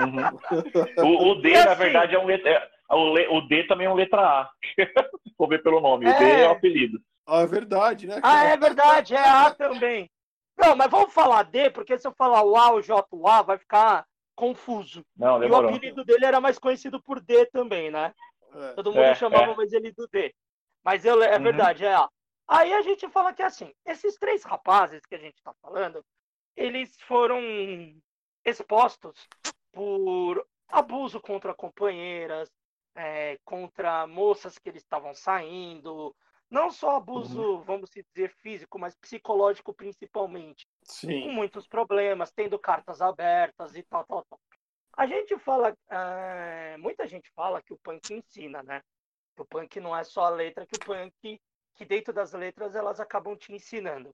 [0.00, 1.04] Uhum.
[1.04, 2.50] O, o, D, assim, na verdade, é um letra.
[2.50, 4.50] É, o, o D também é um letra A.
[5.36, 6.06] For ver pelo nome.
[6.06, 6.10] É...
[6.10, 7.00] O D é o apelido.
[7.26, 8.20] Ah, é verdade, né?
[8.22, 10.10] Ah, é verdade, é A também.
[10.56, 13.42] Não, mas vamos falar D, porque se eu falar o A, o J, o A,
[13.42, 15.04] vai ficar confuso.
[15.16, 18.14] Não, e o apelido dele era mais conhecido por D também, né?
[18.54, 18.72] É.
[18.72, 19.56] Todo mundo é, chamava é.
[19.56, 20.34] mais ele do D.
[20.82, 21.42] Mas eu, é uhum.
[21.42, 22.08] verdade, é A.
[22.48, 26.02] Aí a gente fala que assim, esses três rapazes que a gente está falando,
[26.58, 27.40] eles foram
[28.44, 29.28] expostos
[29.72, 32.50] por abuso contra companheiras,
[32.96, 36.14] é, contra moças que eles estavam saindo,
[36.50, 37.62] não só abuso, uhum.
[37.62, 40.66] vamos dizer, físico, mas psicológico principalmente.
[40.82, 41.22] Sim.
[41.22, 44.40] Com muitos problemas, tendo cartas abertas e tal, tal, tal.
[44.96, 48.82] A gente fala, é, muita gente fala que o punk ensina, né?
[49.36, 51.40] Que o punk não é só a letra, que o punk,
[51.76, 54.12] que dentro das letras elas acabam te ensinando.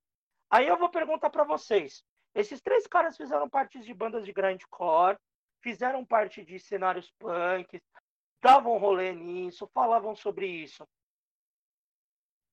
[0.51, 2.05] Aí eu vou perguntar para vocês:
[2.35, 5.17] esses três caras fizeram parte de bandas de grindcore,
[5.63, 7.81] fizeram parte de cenários punk,
[8.43, 10.87] davam rolê nisso, falavam sobre isso.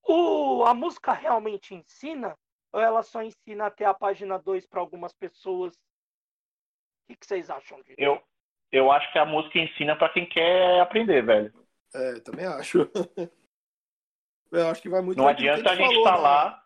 [0.04, 2.36] O, a música realmente ensina?
[2.72, 5.74] Ou ela só ensina até a página 2 para algumas pessoas?
[5.74, 7.96] O que, que, vocês acham disso?
[7.98, 8.22] Eu,
[8.70, 11.52] eu acho que a música ensina para quem quer aprender, velho.
[11.94, 12.78] É, também acho.
[14.50, 16.64] eu acho que vai muito Não adianta a gente estar tá lá.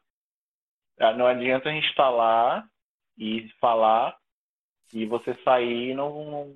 [0.99, 2.71] É, não adianta a gente estar tá lá
[3.17, 4.17] e falar
[4.93, 6.55] e você sair e não,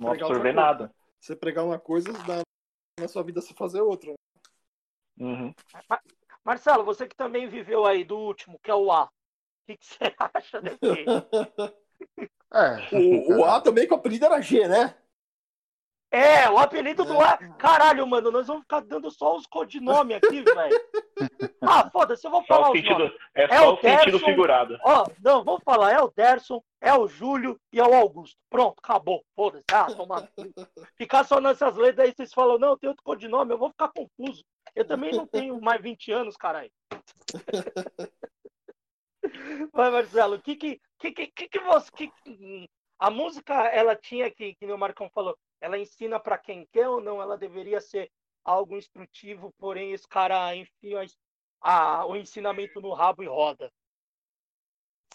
[0.00, 0.94] não absorver nada.
[1.20, 2.12] Você pregar uma coisa,
[3.00, 4.12] na sua vida você fazer outra.
[5.18, 5.54] Uhum.
[6.44, 9.04] Marcelo, você que também viveu aí do último, que é o A.
[9.04, 9.10] O
[9.66, 9.98] que, que você
[10.34, 10.78] acha desse?
[12.52, 14.96] é, o, o A também que o apelido era G, né?
[16.14, 17.36] É, o apelido do A.
[17.58, 20.80] Caralho, mano, nós vamos ficar dando só os codinomes aqui, velho.
[21.60, 24.20] Ah, foda-se, eu vou falar só o sentido, É só é o, o Derson, sentido
[24.20, 24.78] figurado.
[24.84, 28.38] Ó, não, vamos falar, é o Derson, é o Júlio e é o Augusto.
[28.48, 29.24] Pronto, acabou.
[29.34, 29.64] Foda-se.
[29.72, 30.28] Ah, toma.
[30.96, 34.44] Ficar só nessas letras aí, vocês falam, não, tem outro codinome, eu vou ficar confuso.
[34.72, 36.70] Eu também não tenho mais 20 anos, caralho.
[39.72, 41.90] Vai, Marcelo, o que que, que, que, que você.
[41.90, 42.12] Que,
[42.98, 47.00] a música, ela tinha que, que o Marcão falou, ela ensina para quem quer ou
[47.00, 47.22] não?
[47.22, 48.12] Ela deveria ser
[48.44, 51.06] algo instrutivo, porém esse cara enfia
[51.62, 53.72] a, o ensinamento no rabo e roda.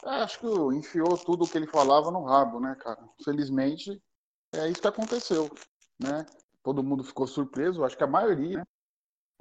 [0.03, 2.99] É, acho que enfiou tudo o que ele falava no rabo, né, cara?
[3.23, 4.01] Felizmente,
[4.51, 5.47] é isso que aconteceu,
[5.99, 6.25] né?
[6.63, 8.65] Todo mundo ficou surpreso, acho que a maioria, né?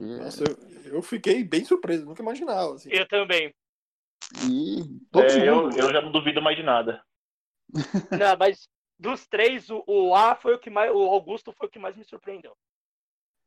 [0.01, 0.17] E...
[0.19, 2.75] Nossa, eu, eu, fiquei bem surpreso, nunca imaginava.
[2.75, 2.91] Assim.
[2.93, 3.55] Eu também.
[4.47, 4.83] E
[5.19, 7.03] é, eu, eu já não duvido mais de nada.
[8.11, 8.69] Não, mas
[8.99, 10.91] dos três, o, o A foi o que mais.
[10.91, 12.53] O Augusto foi o que mais me surpreendeu.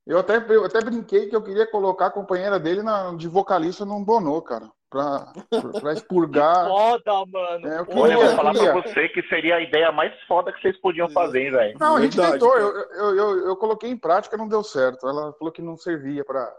[0.06, 3.86] Eu até, eu até brinquei que eu queria colocar a companheira dele na, de vocalista
[3.86, 4.70] num Bonô, cara.
[4.90, 5.32] Pra,
[5.80, 6.68] pra expurgar.
[6.68, 7.68] foda, mano.
[7.68, 10.52] É, eu, queria, Olha, eu vou falar pra você que seria a ideia mais foda
[10.52, 11.78] que vocês podiam fazer, hein, velho.
[11.80, 12.58] Não, a gente Verdade, tentou.
[12.58, 15.08] Eu, eu, eu, eu, coloquei em prática, não deu certo.
[15.08, 16.54] Ela falou que não servia pra,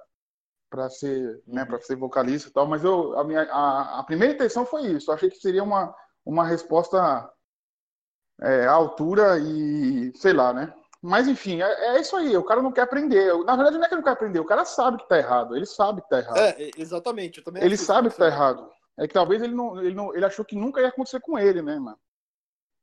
[0.71, 2.67] pra, ser, né, pra ser vocalista e tal.
[2.67, 5.11] Mas eu, a, minha, a, a primeira intenção foi isso.
[5.11, 5.95] Eu achei que seria uma,
[6.25, 7.31] uma resposta
[8.43, 10.75] é, à altura e sei lá, né?
[11.01, 12.37] Mas enfim, é, é, isso aí.
[12.37, 13.33] O cara não quer aprender.
[13.45, 14.41] Na verdade, não é que ele não quer aprender.
[14.41, 15.57] O cara sabe que tá errado.
[15.57, 16.39] Ele sabe que tá errado.
[16.39, 17.39] É, exatamente.
[17.39, 18.71] Eu também ele sabe que tá errado.
[18.97, 21.63] É que talvez ele não, ele não, ele achou que nunca ia acontecer com ele,
[21.63, 21.99] né, mano?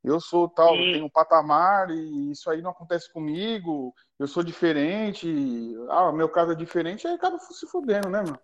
[0.02, 0.92] Eu sou tal, e...
[0.92, 3.94] tenho um patamar e isso aí não acontece comigo.
[4.18, 5.28] Eu sou diferente.
[5.88, 7.06] Ah, meu caso é diferente.
[7.06, 8.38] Aí acaba se fudendo, né, mano?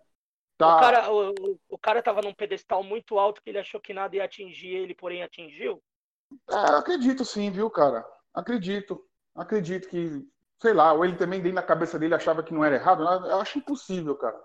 [0.57, 0.75] Tá.
[0.75, 4.15] O, cara, o, o cara tava num pedestal muito alto que ele achou que nada
[4.15, 5.81] ia atingir ele, porém atingiu.
[6.49, 8.05] É, acredito sim, viu, cara?
[8.33, 10.27] Acredito acredito que,
[10.61, 13.03] sei lá, ou ele também dentro da cabeça dele achava que não era errado.
[13.03, 14.39] Eu acho impossível, cara.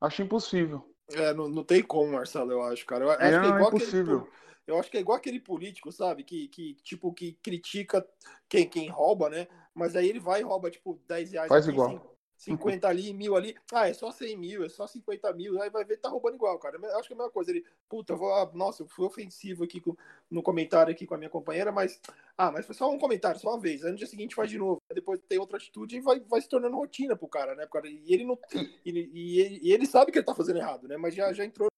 [0.00, 0.94] Acho impossível.
[1.10, 3.04] É, não, não tem como, Marcelo, eu acho, cara.
[3.04, 4.18] Eu acho é, que é, igual é impossível.
[4.18, 6.24] Aquele, eu acho que é igual aquele político, sabe?
[6.24, 8.06] Que, que tipo, que critica
[8.48, 9.46] quem, quem rouba, né?
[9.74, 11.48] Mas aí ele vai e rouba, tipo, 10 reais.
[11.48, 12.15] Faz igual.
[12.36, 13.56] 50 ali, mil ali.
[13.72, 15.60] Ah, é só 100 mil, é só 50 mil.
[15.60, 16.76] Aí vai ver, tá roubando igual, cara.
[16.76, 17.50] Eu acho que é a mesma coisa.
[17.50, 19.96] Ele, puta, eu vou, ah, nossa, eu fui ofensivo aqui com,
[20.30, 22.00] no comentário aqui com a minha companheira, mas,
[22.36, 23.84] ah, mas foi só um comentário, só uma vez.
[23.84, 24.80] Aí no dia seguinte faz de novo.
[24.92, 27.66] Depois tem outra atitude e vai, vai se tornando rotina pro cara, né?
[27.66, 27.88] Cara?
[27.88, 28.38] E ele não.
[28.84, 30.96] E, e, ele, e ele sabe que ele tá fazendo errado, né?
[30.96, 31.68] Mas já, já entrou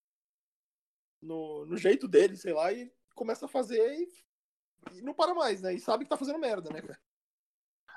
[1.23, 5.63] no, no jeito dele, sei lá, e começa a fazer e, e não para mais,
[5.63, 5.75] né?
[5.75, 6.99] E sabe que tá fazendo merda, né, cara?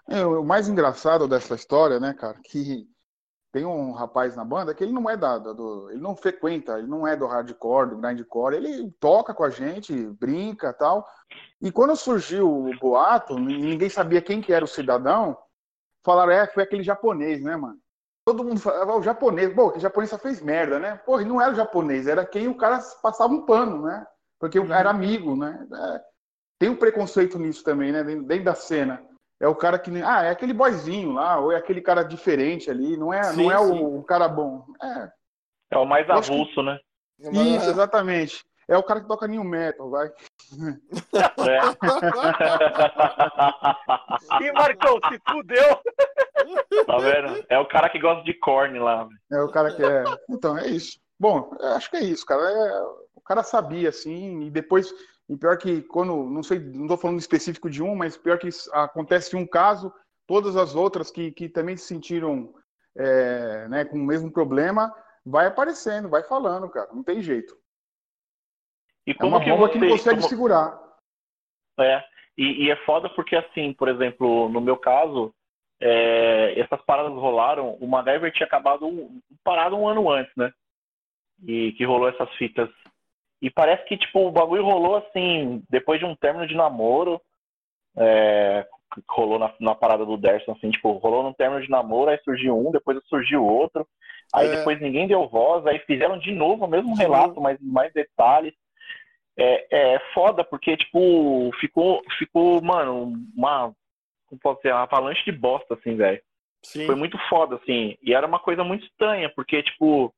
[0.10, 2.88] É, o mais engraçado dessa história, né, cara, que
[3.52, 6.88] tem um rapaz na banda que ele não é da, do, ele não frequenta, ele
[6.88, 11.06] não é do hardcore, do grindcore, ele toca com a gente, brinca tal,
[11.62, 15.38] E quando surgiu o boato, ninguém sabia quem que era o cidadão,
[16.04, 17.78] falaram, é, foi aquele japonês, né, mano?
[18.26, 20.96] Todo mundo falava, o japonês, pô, que o japonês só fez merda, né?
[21.06, 24.06] Pô, não era o japonês, era quem o cara passava um pano, né?
[24.40, 24.72] Porque uhum.
[24.72, 25.68] era amigo, né?
[25.74, 26.02] É,
[26.60, 28.04] tem um preconceito nisso também, né?
[28.04, 29.04] Dentro da cena.
[29.42, 29.92] É o cara que.
[30.04, 33.52] Ah, é aquele boyzinho lá, ou é aquele cara diferente ali, não é, sim, não
[33.52, 34.64] é o, o, cara bom.
[34.82, 35.10] É,
[35.72, 36.62] é o mais avulso, que...
[36.62, 36.80] né?
[37.20, 38.44] Isso, exatamente.
[38.68, 40.08] É o cara que toca new metal, vai.
[40.08, 41.60] É.
[44.44, 45.82] e Marcão, se fudeu.
[46.86, 47.46] Tá vendo?
[47.50, 49.08] É o cara que gosta de corne lá.
[49.32, 50.04] É o cara que é.
[50.30, 51.00] Então, é isso.
[51.20, 52.42] Bom, acho que é isso, cara.
[52.44, 52.82] É...
[53.16, 54.92] O cara sabia, assim, e depois.
[55.32, 56.30] E pior que quando.
[56.30, 59.92] Não sei, não tô falando específico de um, mas pior que acontece um caso,
[60.28, 62.54] todas as outras que, que também se sentiram
[62.98, 64.94] é, né, com o mesmo problema,
[65.26, 66.90] vai aparecendo, vai falando, cara.
[66.94, 67.56] Não tem jeito.
[69.08, 70.30] E como é uma que bomba você, que não consegue como...
[70.30, 70.80] segurar.
[71.80, 72.04] É.
[72.38, 75.34] E, e, é foda porque, assim, por exemplo, no meu caso,
[75.80, 80.52] é, essas paradas rolaram, o MacGyver tinha acabado um, parado um ano antes, né?
[81.48, 82.70] E que rolou essas fitas.
[83.42, 87.20] E parece que, tipo, o bagulho rolou assim, depois de um término de namoro,
[87.98, 88.66] é,
[89.10, 92.58] rolou na, na, parada do Derson, assim, tipo, rolou num término de namoro, aí surgiu
[92.58, 93.88] um, depois surgiu outro,
[94.34, 94.58] aí é.
[94.58, 98.54] depois ninguém deu voz, aí fizeram de novo o mesmo relato, mas mais detalhes
[99.38, 103.74] é, é foda, porque, tipo, ficou, ficou, mano, uma,
[104.28, 106.22] como pode ser, uma avalanche de bosta, assim, velho.
[106.86, 107.98] Foi muito foda, assim.
[108.04, 110.14] E era uma coisa muito estranha, porque, tipo,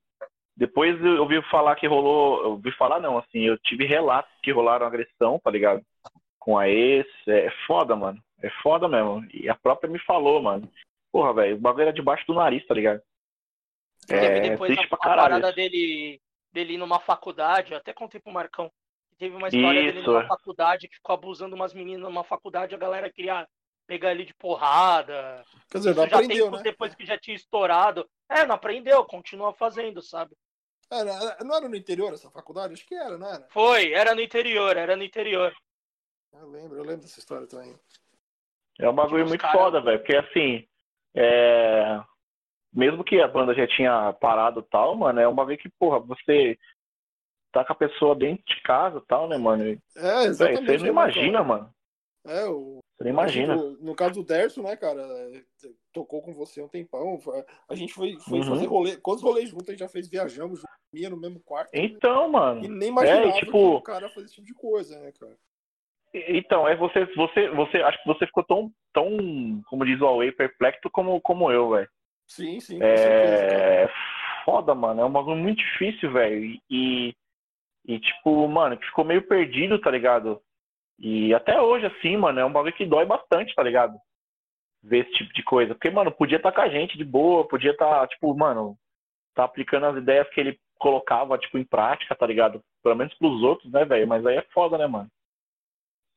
[0.55, 2.43] depois eu ouvi falar que rolou.
[2.43, 5.83] Eu ouvi falar, não, assim, eu tive relatos que rolaram agressão, tá ligado?
[6.39, 7.07] Com a ex.
[7.27, 8.21] É, é foda, mano.
[8.41, 9.25] É foda mesmo.
[9.33, 10.69] E a própria me falou, mano.
[11.11, 13.01] Porra, velho, o bagulho era debaixo do nariz, tá ligado?
[14.09, 15.21] É, depois triste a, pra caralho.
[15.21, 16.19] A parada dele,
[16.51, 18.71] dele ir numa faculdade, eu até contei pro Marcão.
[19.17, 19.93] Teve uma história Isso.
[19.93, 23.47] dele numa faculdade que ficou abusando umas meninas numa faculdade, a galera queria
[23.87, 25.43] pegar ele de porrada.
[25.69, 26.61] Quer dizer, não aprendeu, né?
[26.63, 28.07] Depois que já tinha estourado.
[28.29, 30.35] É, não aprendeu, continua fazendo, sabe?
[30.93, 32.73] Era, não era no interior essa faculdade?
[32.73, 33.47] Acho que era, não era?
[33.49, 35.53] Foi, era no interior, era no interior.
[36.33, 37.75] Eu lembro, eu lembro dessa história também.
[38.79, 39.57] É um bagulho muito cara...
[39.57, 40.67] foda, velho, porque assim,
[41.15, 42.01] é...
[42.73, 45.99] mesmo que a banda já tinha parado e tal, mano, é um bagulho que, porra,
[45.99, 46.57] você
[47.51, 49.63] tá com a pessoa dentro de casa e tal, né, mano?
[49.63, 50.65] É, exatamente.
[50.65, 51.73] Véio, você não imagina, mano.
[52.25, 52.82] É, o.
[52.97, 53.55] Você não imagina.
[53.55, 55.01] No, no caso do Derso, né, cara?
[55.01, 55.41] É,
[55.91, 57.19] tocou com você um tempão.
[57.67, 58.45] A gente foi, foi uhum.
[58.45, 58.97] fazer rolê.
[58.97, 60.07] Quantos rolês juntos a gente já fez?
[60.07, 60.61] Viajamos,
[60.93, 61.71] ia no mesmo quarto.
[61.73, 62.63] Então, mano.
[62.63, 63.51] E nem imaginava é, tipo...
[63.51, 65.35] que o cara fazia esse tipo de coisa, né, cara?
[66.13, 69.09] Então, é você, você, você, acho que você ficou tão, tão,
[69.67, 71.89] como diz o Huawei, perplexo como, como eu, velho.
[72.27, 72.95] Sim, sim, é...
[72.95, 73.91] certeza,
[74.45, 76.59] Foda, mano, é um bagulho muito difícil, velho.
[76.69, 77.15] E,
[77.85, 80.41] e, tipo, mano, que ficou meio perdido, tá ligado?
[80.99, 83.97] E até hoje, assim, mano, é um bagulho que dói bastante, tá ligado?
[84.81, 85.73] Ver esse tipo de coisa.
[85.73, 88.77] Porque, mano, podia estar tá com a gente de boa, podia estar, tá, tipo, mano,
[89.33, 92.63] tá aplicando as ideias que ele colocava, tipo, em prática, tá ligado?
[92.83, 94.07] Pelo menos pros outros, né, velho?
[94.07, 95.09] Mas aí é foda, né, mano?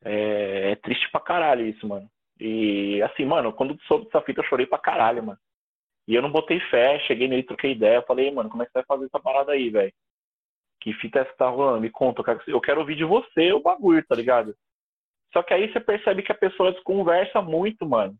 [0.04, 0.72] É...
[0.72, 2.08] é, triste pra caralho isso, mano.
[2.38, 5.38] E, assim, mano, quando soube dessa fita, eu chorei pra caralho, mano.
[6.06, 8.78] E eu não botei fé, cheguei nele, troquei ideia, falei, mano, como é que você
[8.78, 9.92] vai fazer essa parada aí, velho?
[10.80, 11.80] Que fita é essa que tá rolando?
[11.80, 14.54] Me conta, eu quero ouvir de você o bagulho, tá ligado?
[15.32, 18.16] Só que aí você percebe que a pessoa desconversa muito, mano.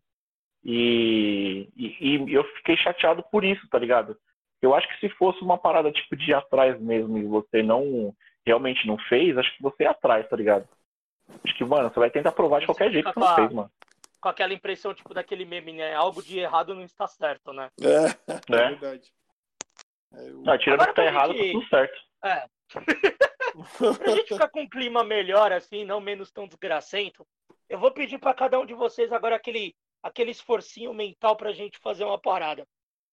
[0.63, 4.17] E, e, e, eu fiquei chateado por isso, tá ligado?
[4.61, 8.13] Eu acho que se fosse uma parada tipo de ir atrás mesmo e você não
[8.45, 10.67] realmente não fez, acho que você ia atrás, tá ligado?
[11.43, 13.71] Acho que, mano, você vai tentar provar de qualquer jeito que não fez, mano.
[14.21, 15.93] Com aquela impressão, tipo, daquele meme, né?
[15.93, 17.69] Algo de errado não está certo, né?
[17.81, 18.69] É, é, é.
[18.69, 19.11] verdade.
[20.13, 20.41] É, eu...
[20.41, 21.99] Não, tirando que tá errado, tá tudo certo.
[22.23, 22.45] É.
[23.77, 27.25] pra gente ficar com um clima melhor, assim, não menos tão desgracento,
[27.69, 31.79] eu vou pedir para cada um de vocês agora aquele, aquele esforcinho mental pra gente
[31.79, 32.65] fazer uma parada.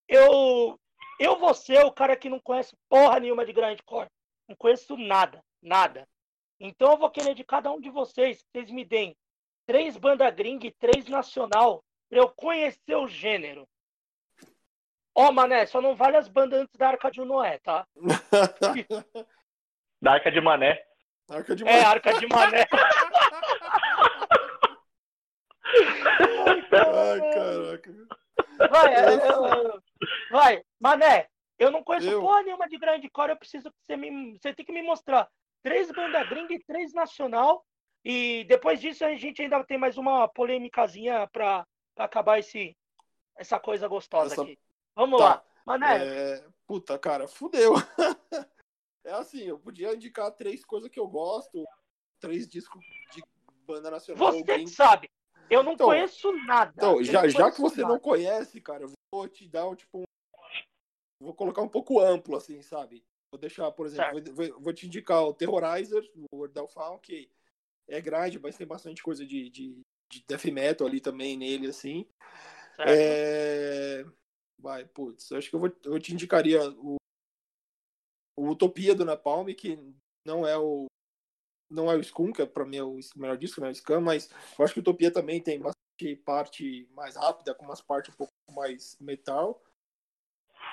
[0.08, 0.78] Eu,
[1.18, 4.08] eu vou ser o cara que não conhece porra nenhuma de grindcore.
[4.48, 6.06] Não conheço nada, nada.
[6.60, 9.16] Então eu vou querer de cada um de vocês que vocês me deem
[9.66, 13.66] três banda gringa e três nacional pra eu conhecer o gênero.
[15.16, 17.86] Ó, oh, mané, só não vale as bandas antes da Arca de Noé, tá?
[20.04, 20.84] da Arca de Mané.
[21.30, 21.78] Arca de Mané.
[21.78, 22.66] É, Arca de Mané.
[26.46, 27.94] Ai, caraca.
[28.70, 29.82] Vai, eu, eu,
[30.30, 31.26] vai, Mané,
[31.58, 32.20] eu não conheço eu...
[32.20, 34.38] porra nenhuma de grande core, eu preciso que você me.
[34.38, 35.26] Você tem que me mostrar
[35.62, 37.64] três bandas gringa e três nacional.
[38.04, 42.76] E depois disso a gente ainda tem mais uma polêmicazinha pra, pra acabar esse,
[43.38, 44.42] essa coisa gostosa Essa...
[44.42, 44.58] aqui.
[44.94, 45.24] Vamos tá.
[45.24, 45.42] lá.
[45.64, 46.06] Mané.
[46.06, 46.44] É...
[46.66, 47.72] Puta, cara, fudeu.
[49.04, 51.64] é assim, eu podia indicar três coisas que eu gosto,
[52.20, 52.82] três discos
[53.12, 53.22] de
[53.66, 54.32] banda nacional.
[54.32, 55.08] Você que sabe.
[55.50, 56.72] Eu não Então- conheço nada.
[56.74, 57.92] Então, Eu já, já que você nada.
[57.92, 60.00] não conhece, cara, eu vou te dar um tipo.
[60.00, 60.04] um-
[61.20, 63.04] Vou colocar um pouco amplo, assim, sabe?
[63.30, 67.30] Vou deixar, por exemplo, vou, vou- te indicar o Terrorizer, o World of Fall, que
[67.88, 72.06] é grande, mas tem bastante coisa de, de, de death metal ali também nele, assim.
[72.76, 72.88] Certo.
[72.90, 74.04] É...
[74.58, 76.96] Vai, putz, acho que eu, vou, eu te indicaria o,
[78.36, 79.78] o Utopia do Napalm, que
[80.26, 80.86] não é o
[81.70, 84.00] não é o Skun, que é pra mim é o melhor disco, né, o Scam,
[84.00, 88.12] mas eu acho que o Utopia também tem bastante parte mais rápida, com umas partes
[88.14, 89.60] um pouco mais metal.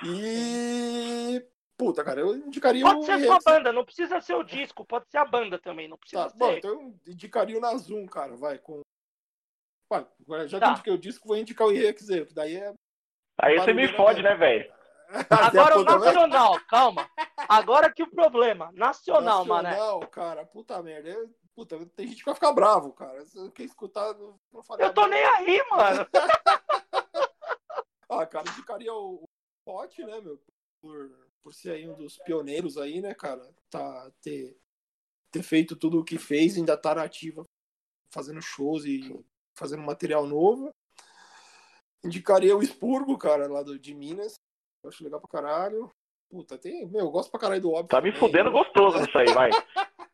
[0.04, 1.46] E
[1.78, 4.86] puta, cara, eu indicaria Pode o ser sua Rex- banda, não precisa ser o disco,
[4.86, 6.38] pode ser a banda também, não precisa Tá, ser.
[6.38, 8.82] bom, então eu indicaria o Nazum, cara, vai com
[10.26, 10.68] Vai, já que Tá.
[10.68, 12.74] eu indiquei o disco, vou indicar o IRXZ, que daí é
[13.38, 14.74] Aí você me Barulho, fode, né, né, velho?
[15.30, 17.10] Agora o nacional, calma.
[17.48, 19.72] Agora que o problema, nacional, mané.
[19.72, 21.10] Nacional, cara, puta merda.
[21.10, 23.26] Eu- puta, tem gente que vai ficar bravo, cara.
[23.26, 26.08] Se quer escutar, não, não faria Eu tô nem aí, mano.
[28.14, 29.30] Ah, cara, indicaria o, o
[29.64, 30.38] Pote, né, meu?
[30.82, 31.10] Por,
[31.42, 33.42] por ser aí um dos pioneiros aí, né, cara?
[33.70, 34.60] Tá, ter,
[35.32, 37.46] ter feito tudo o que fez, ainda tá ativa,
[38.14, 39.18] fazendo shows e
[39.56, 40.76] fazendo material novo.
[42.04, 44.36] Indicaria o Expurgo, cara, lá do, de Minas.
[44.84, 45.92] Eu acho legal pra caralho.
[46.30, 46.88] Puta, tem.
[46.88, 47.88] Meu, eu gosto pra caralho do óbvio.
[47.90, 49.50] Tá me fudendo gostoso nisso aí, vai.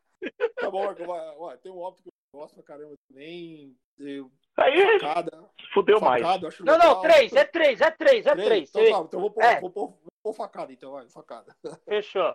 [0.56, 1.56] Tá bom, Marco, vai, vai.
[1.58, 3.76] Tem um óbvio que eu gosto pra caramba também.
[3.96, 5.48] Eu, Aí facada.
[5.72, 6.20] fudeu mais.
[6.20, 6.94] facada, acho Não, legal.
[6.96, 8.68] não, três, é três, é três, é três.
[8.68, 9.60] Então, tá, então eu vou pôr, É.
[9.60, 11.54] vou, pôr, vou pôr facada, então, vai, facada.
[11.88, 12.34] Fechou.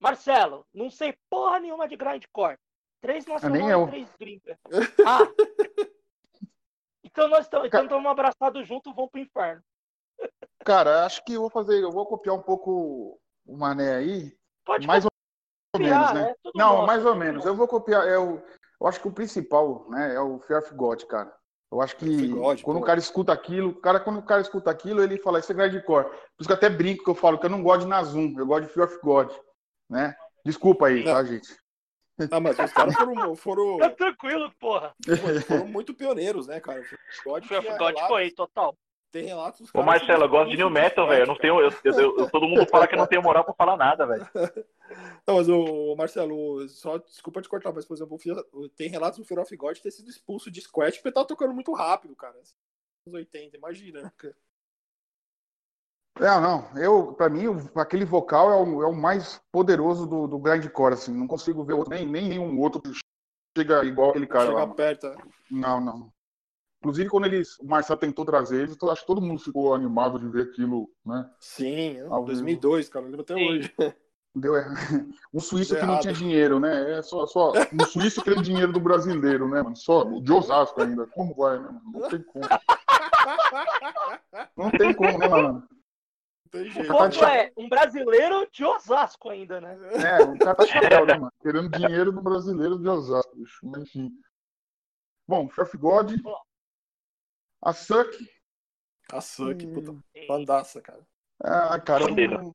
[0.00, 2.56] Marcelo, não sei porra nenhuma de grindcore.
[3.00, 3.84] Três nacional nem eu.
[3.84, 4.58] e três gringa.
[5.04, 5.18] Ah.
[7.04, 9.62] Então nós estamos então estamos abraçados juntos, vamos pro inferno.
[10.66, 14.84] Cara, acho que eu vou fazer, eu vou copiar um pouco o Mané aí, Pode
[14.84, 15.10] mais ou
[15.72, 16.34] copiar, menos, né?
[16.44, 17.44] é Não, mais ou menos.
[17.44, 18.42] Eu vou copiar, é o,
[18.80, 21.32] eu acho que o principal, né, é o Fear of God, cara.
[21.70, 22.82] Eu acho que God, quando pô.
[22.82, 25.54] o cara escuta aquilo, o cara, quando o cara escuta aquilo, ele fala, isso é
[25.54, 26.06] grindcore.
[26.08, 28.34] Por isso que eu até brinco que eu falo que eu não gosto de Nazum,
[28.36, 29.30] eu gosto de Fear of God,
[29.88, 30.16] né?
[30.44, 31.12] Desculpa aí, Não.
[31.12, 31.56] tá, gente?
[32.32, 34.96] Ah, mas os caras foram, foram, Tá tranquilo, porra.
[35.46, 36.80] foram muito pioneiros, né, cara?
[36.80, 38.76] O God, Fear of God relatos- foi, total.
[39.12, 39.60] Tem relatos.
[39.60, 41.22] dos Ô Marcelo, eu gosto de new metal, velho.
[41.22, 41.60] Eu não tenho.
[41.60, 44.28] Eu, eu- eu- todo mundo fala que eu não tenho moral pra falar nada, velho.
[45.26, 48.16] Não, mas o Marcelo, só desculpa te cortar, mas por exemplo,
[48.76, 51.52] tem relatos do Fear of God ter sido expulso de Squat porque ele tava tocando
[51.52, 52.36] muito rápido, cara.
[53.04, 54.36] Nos 80, imagina, cara?
[56.20, 56.78] Não, não.
[56.80, 61.12] Eu, pra mim, aquele vocal é o, é o mais poderoso do, do grindcore, assim.
[61.12, 62.92] Não consigo ver outro, nem, nem nenhum outro que
[63.58, 64.66] chega igual aquele cara Chega lá.
[64.74, 65.08] perto.
[65.08, 65.16] né?
[65.50, 66.12] Não, não.
[66.86, 70.20] Inclusive, quando eles, o Marcelo tentou trazer eles, eu acho que todo mundo ficou animado
[70.20, 71.28] de ver aquilo, né?
[71.40, 72.26] Sim, Ao vivo.
[72.26, 73.48] 2002, cara, eu lembro até Sim.
[73.48, 73.74] hoje.
[74.36, 74.76] Deu errado.
[75.34, 76.02] Um suíço Deu que não errado.
[76.02, 76.98] tinha dinheiro, né?
[76.98, 79.74] É só, só um suíço que tem dinheiro do brasileiro, né, mano?
[79.74, 81.08] Só de Osasco ainda.
[81.08, 81.82] Como vai, né, mano?
[81.92, 82.44] Não tem como.
[84.56, 85.52] Não tem como, né, mano?
[85.54, 86.86] Não tem O jeito.
[86.86, 89.76] Tá ponto é, um brasileiro de Osasco ainda, né?
[89.94, 91.32] É, o cara tá chapéu, né, mano?
[91.42, 93.58] Querendo dinheiro do brasileiro de Osasco, bicho.
[93.64, 94.12] Mas, enfim.
[95.28, 96.12] Bom, Chef God.
[97.62, 98.10] A Suck.
[99.10, 100.02] A Suck, puta, Hum.
[100.28, 101.06] bandaça, cara.
[101.42, 102.54] Ah, cara, eu não,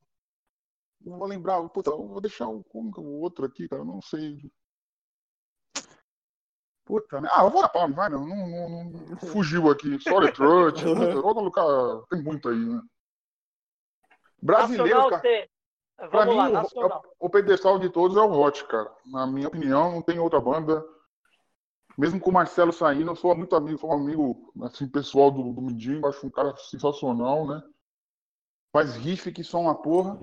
[1.00, 1.66] não vou lembrar.
[1.68, 2.64] Puta, eu vou deixar é o
[3.20, 3.82] outro aqui, cara.
[3.82, 4.50] Eu não sei.
[6.84, 7.28] Puta, né?
[7.32, 10.00] Ah, eu vou na palma, vai, não, não, não, não- fugiu aqui.
[10.00, 10.82] Sorry, Trut.
[10.82, 12.06] Puta, vou colocar.
[12.10, 12.82] Tem muito aí, né?
[14.42, 15.48] Brasileiro, Nacional, cara.
[15.96, 16.64] Pra Vamos mim, lá,
[17.20, 18.92] o, o pedestal de todos é o Hot, cara.
[19.06, 20.84] Na minha opinião, não tem outra banda.
[21.98, 25.52] Mesmo com o Marcelo saindo, eu sou muito amigo, sou um amigo assim, pessoal do,
[25.52, 27.62] do Mindinho, acho um cara sensacional, né?
[28.72, 30.18] Faz riff que só uma porra.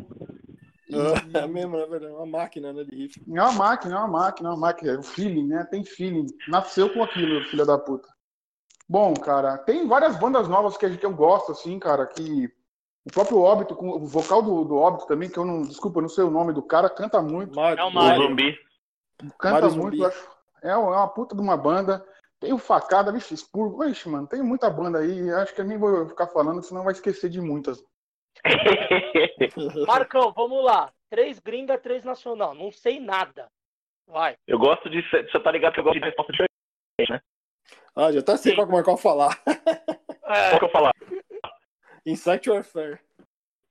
[0.89, 0.95] E-
[1.37, 3.21] É mesmo, na verdade, é uma máquina, né, de riff.
[3.27, 4.91] É uma máquina, é uma máquina, é uma máquina.
[4.93, 5.63] É o feeling, né?
[5.65, 6.25] Tem feeling.
[6.47, 8.07] Nasceu com aquilo, filha da puta.
[8.87, 12.51] Bom, cara, tem várias bandas novas que, a gente- eu gosto, assim, cara, que
[13.05, 16.01] o próprio Óbito, com o vocal do, do Óbito também, que eu não, desculpa, eu
[16.01, 17.55] não sei o nome do cara, canta muito.
[17.55, 18.23] Mário, É o O Mário.
[18.23, 18.57] zumbi.
[19.37, 19.99] Canta Mário muito, Zumbi.
[19.99, 20.38] eu acho.
[20.61, 22.05] É uma é uma puta de uma banda.
[22.39, 23.85] Tem o Facada, vixe, Expurgo.
[23.85, 25.29] Vixe, mano, tem muita banda aí.
[25.31, 27.83] Acho que eu nem vou ficar falando, senão vai esquecer de muitas.
[29.87, 30.91] Marcão, vamos lá.
[31.09, 32.53] Três gringa, três nacional.
[32.53, 33.49] Não sei nada.
[34.07, 34.37] Vai.
[34.47, 35.01] eu gosto de.
[35.01, 37.21] Você tá ligado que eu gosto de resposta diferente, né?
[37.95, 39.37] Ah, já tá sei qual que o Marcão falar.
[40.31, 40.91] É, Qual que eu falar?
[42.05, 42.99] Insect Warfare.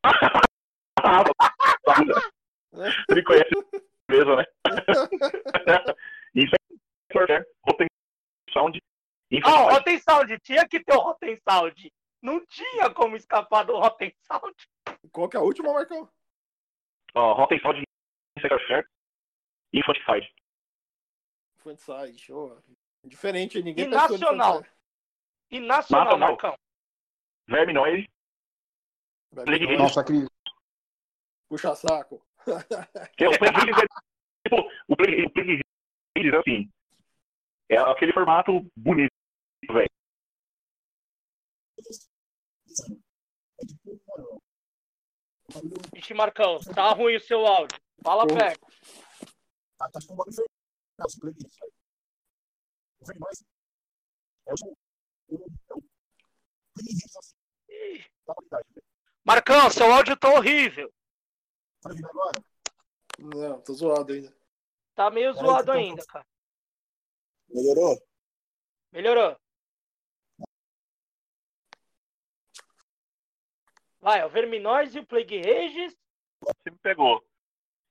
[3.08, 3.48] Me conhece
[4.10, 4.44] mesmo, né?
[6.34, 6.58] Warfare,
[7.12, 7.86] Rotten
[8.52, 8.78] Sound.
[8.78, 9.74] Ó, Infamous.
[9.74, 10.38] Rotten Sound.
[10.40, 11.92] Tinha que ter o Rotten Sound.
[12.22, 14.54] Não tinha como escapar do Rotten Sound.
[15.12, 16.08] Qual que é a última, Marcão?
[17.14, 17.82] Ó, Rotten Sound,
[18.42, 18.86] Warfare
[19.72, 20.32] e Infanticide.
[21.58, 22.60] Fantside, show.
[23.04, 24.64] Diferente, ninguém E nacional?
[25.50, 26.18] E nacional, Nacional.
[26.18, 26.58] Marcão?
[27.46, 28.08] Verminoide,
[29.32, 29.82] Vai Plague vir, Ranger.
[29.82, 30.28] Nossa, Cris.
[31.48, 32.22] Puxa saco.
[33.16, 35.62] que é o Plague é, tipo, o Plague,
[36.16, 36.70] Ranger, assim,
[37.68, 39.12] é aquele formato bonito,
[39.70, 39.90] velho.
[45.94, 47.78] Ixi, Marcão, tá ruim o seu áudio.
[48.02, 48.34] Fala Pô.
[48.34, 48.66] perto.
[59.24, 60.92] Marcão, seu áudio tá horrível.
[63.18, 64.36] Não, tô zoado ainda.
[64.94, 66.26] Tá meio zoado ainda, cara.
[67.48, 67.98] Melhorou?
[68.92, 69.36] Melhorou.
[74.00, 75.96] Vai, é o Verminóis e o Plague Regis.
[76.40, 77.22] Você me pegou.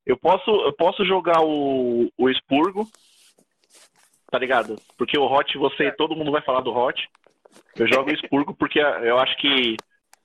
[0.06, 2.90] Eu posso, eu posso jogar o, o expurgo,
[4.32, 4.82] tá ligado?
[4.98, 7.10] Porque o hot, você, todo mundo vai falar do hot.
[7.76, 9.76] Eu jogo o expurgo porque eu acho que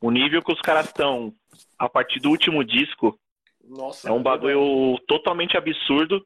[0.00, 1.34] o nível que os caras estão
[1.78, 3.18] a partir do último disco
[3.64, 4.08] Nossa.
[4.08, 6.24] é um bagulho totalmente absurdo,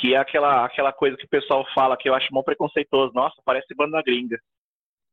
[0.00, 3.12] que é aquela, aquela coisa que o pessoal fala que eu acho mó preconceituoso.
[3.12, 4.40] Nossa, parece banda gringa.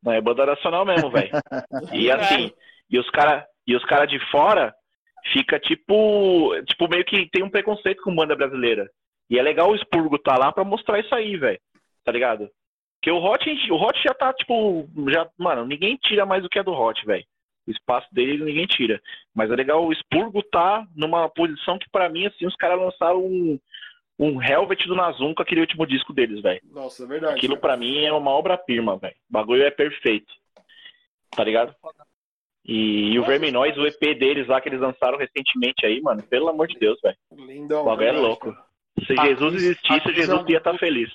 [0.01, 1.29] Não, é banda nacional mesmo, velho.
[1.93, 2.53] E assim,
[2.89, 4.73] e os cara, e os cara de fora
[5.33, 8.89] fica tipo, tipo meio que tem um preconceito com banda brasileira.
[9.29, 11.59] E é legal o Expurgo tá lá pra mostrar isso aí, velho.
[12.05, 12.49] Tá ligado?
[12.95, 16.59] Porque o Hot, o Hot já tá tipo, já, mano, ninguém tira mais do que
[16.59, 17.25] é do Hot, velho.
[17.67, 19.01] O espaço dele ninguém tira.
[19.35, 23.19] Mas é legal o Expurgo tá numa posição que pra mim assim, os caras lançaram
[23.19, 23.59] um
[24.19, 26.61] um Helvet do Nazum com aquele último disco deles, velho.
[26.71, 27.35] Nossa, é verdade.
[27.37, 27.61] Aquilo cara.
[27.61, 29.15] pra mim é uma obra-prima, velho.
[29.29, 30.33] O bagulho é perfeito.
[31.35, 31.75] Tá ligado?
[32.65, 36.49] E, e o Verminóis, o EP deles lá que eles lançaram recentemente aí, mano, pelo
[36.49, 37.17] amor de Deus, velho.
[37.31, 37.81] Lindão.
[37.81, 38.57] O bagulho é verdade, louco.
[39.05, 41.09] Se A Jesus Cris- existisse, é Jesus um- ia estar feliz.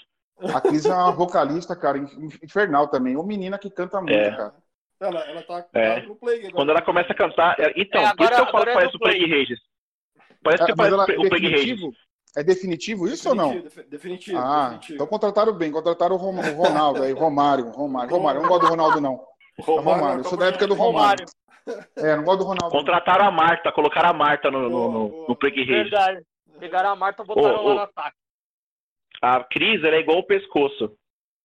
[0.54, 1.98] A Cris é uma vocalista, cara,
[2.42, 3.16] infernal também.
[3.16, 4.30] Uma menina que canta muito, É.
[4.30, 4.54] cara.
[5.00, 6.00] Ela, ela tá, É.
[6.00, 6.52] tá no play agora.
[6.54, 7.56] Quando ela começa a cantar.
[7.58, 9.26] é- Então, É, por isso que eu agora- falo que agora é parece o Plague
[9.26, 9.60] Rages.
[10.42, 11.80] Parece que É, parece ela, o Plague Rages.
[12.34, 12.36] Definitivo?
[12.36, 13.48] É definitivo isso ou não?
[13.50, 14.38] Definitivo, Definitivo.
[14.38, 14.94] Ah, definitivo.
[14.94, 18.38] então contrataram bem, contrataram o Ronaldo aí, Romário, Romário, Romário.
[18.38, 19.20] Eu não gosto do Ronaldo, não.
[19.58, 21.26] É Romário, eu sou da época do Romário.
[21.96, 22.64] É, não gosto do Ronaldo.
[22.64, 22.70] não.
[22.70, 25.66] Contrataram a Marta, colocaram a Marta no, no, no, no Rages.
[25.66, 26.22] Verdade.
[26.58, 27.74] Pegaram a Marta e botaram Ô, lá ô.
[27.74, 28.16] no ataque.
[29.20, 30.92] A Cris, ela é igual o pescoço.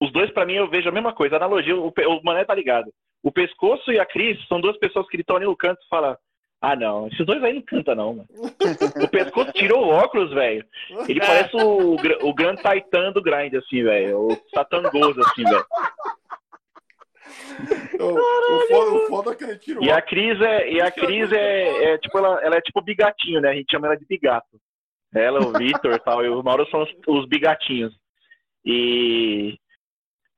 [0.02, 1.36] Os dois, pra mim, eu vejo a mesma coisa.
[1.36, 2.92] Analogia, o, o Mané tá ligado.
[3.24, 6.16] O pescoço e a Cris são duas pessoas que estão ali no canto e falam:
[6.60, 8.28] Ah, não, esses dois aí não cantam, não, mano.
[9.04, 10.66] O pescoço tirou o óculos, velho.
[11.08, 11.96] Ele parece o,
[12.28, 14.28] o Grand Titan do Grind, assim, velho.
[14.28, 15.66] O Satangoso, assim, velho.
[18.00, 19.84] O, o, foda, o foda é que ele tirou.
[19.84, 23.42] E a Cris é, e a Cris é, é, tipo, ela, ela é tipo bigatinho,
[23.42, 23.50] né?
[23.50, 24.60] A gente chama ela de bigato.
[25.14, 27.94] Ela, o Vitor e tal, e o Mauro são os, os bigatinhos.
[28.66, 29.58] E.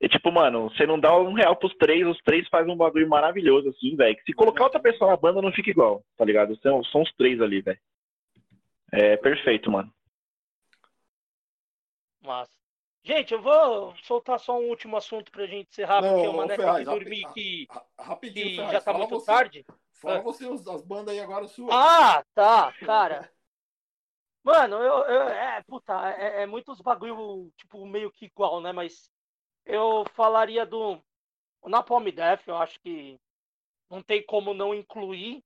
[0.02, 3.06] É tipo, mano, você não dá um real pros três, os três fazem um bagulho
[3.08, 4.16] maravilhoso, assim, velho.
[4.16, 6.56] Que se colocar outra pessoa na banda não fica igual, tá ligado?
[6.62, 7.78] São, são os três ali, velho.
[8.92, 9.92] É perfeito, mano.
[12.22, 12.50] Massa.
[13.02, 16.48] Gente, eu vou soltar só um último assunto pra gente encerrar, Não, porque o Mané
[16.56, 19.66] tem Ferraz, que dormir, rapi- que, Ra- Rapidinho, que Ferraz, já tá muito você, tarde.
[19.94, 20.20] Fala Ah.
[20.22, 21.74] você as bandas aí agora suas.
[21.74, 23.30] Ah, tá, cara.
[24.44, 28.72] Mano, eu, eu- é, puta, é, é muitos bagulho, tipo, meio que igual, né?
[28.72, 29.10] Mas
[29.64, 31.00] eu falaria do
[31.64, 33.18] Napalm Death, eu acho que
[33.90, 35.42] não tem como não incluir.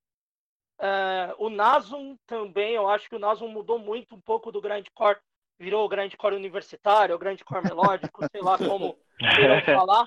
[0.78, 5.18] É, o Nasum também, eu acho que o Nasum mudou muito um pouco do grindcore,
[5.58, 8.98] virou o grindcore universitário, o grindcore melódico, sei lá como
[9.64, 10.06] falar.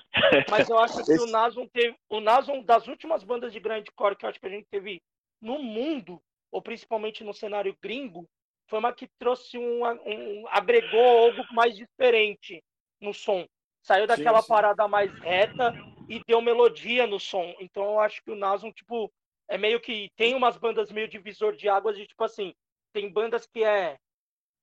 [0.50, 1.96] Mas eu acho que o Nasum teve.
[2.08, 5.02] O Nasum, das últimas bandas de grindcore que eu acho que a gente teve
[5.40, 6.20] no mundo,
[6.50, 8.28] ou principalmente no cenário gringo,
[8.68, 12.62] foi uma que trouxe um, um agregou algo mais diferente
[13.00, 13.46] no som.
[13.82, 14.48] Saiu daquela sim.
[14.48, 15.74] parada mais reta
[16.08, 17.54] e deu melodia no som.
[17.60, 19.12] Então eu acho que o Nasum, tipo,
[19.48, 22.54] é meio que tem umas bandas meio divisor de águas de tipo assim,
[22.92, 23.98] tem bandas que é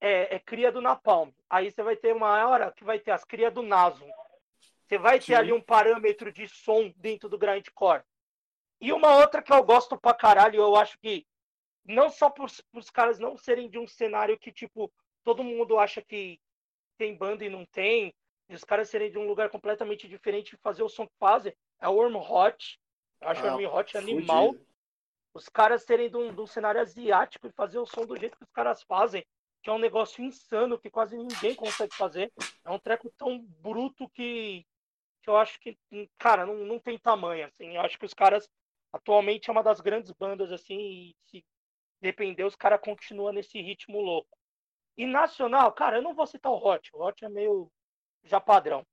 [0.01, 1.31] é, é cria do Napalm.
[1.49, 4.09] Aí você vai ter uma hora que vai ter as cria do Nasum.
[4.83, 5.33] Você vai ter Sim.
[5.35, 8.03] ali um parâmetro de som dentro do grindcore.
[8.79, 11.25] E uma outra que eu gosto pra caralho, eu acho que
[11.83, 14.91] não só por os caras não serem de um cenário que, tipo,
[15.23, 16.39] todo mundo acha que
[16.97, 18.13] tem banda e não tem,
[18.49, 21.53] e os caras serem de um lugar completamente diferente e fazer o som que fazem,
[21.80, 22.80] é o Worm Hot.
[23.22, 24.47] Eu acho o Ah, Worm Hot animal.
[24.47, 24.65] fudido.
[25.34, 28.38] Os caras serem de um, de um cenário asiático e fazer o som do jeito
[28.38, 29.26] que os caras fazem,
[29.61, 32.31] que é um negócio insano que quase ninguém consegue fazer.
[32.63, 34.65] É um treco tão bruto que,
[35.22, 35.77] que eu acho que,
[36.17, 37.76] cara, não, não tem tamanho, assim.
[37.76, 38.47] Eu acho que os caras,
[38.93, 41.45] atualmente, é uma das grandes bandas, assim, e se
[41.99, 44.38] depender, os caras continuam nesse ritmo louco.
[44.97, 46.89] E nacional, cara, eu não vou citar o Hot.
[46.93, 47.69] O Hot é meio
[48.26, 48.85] já padrão.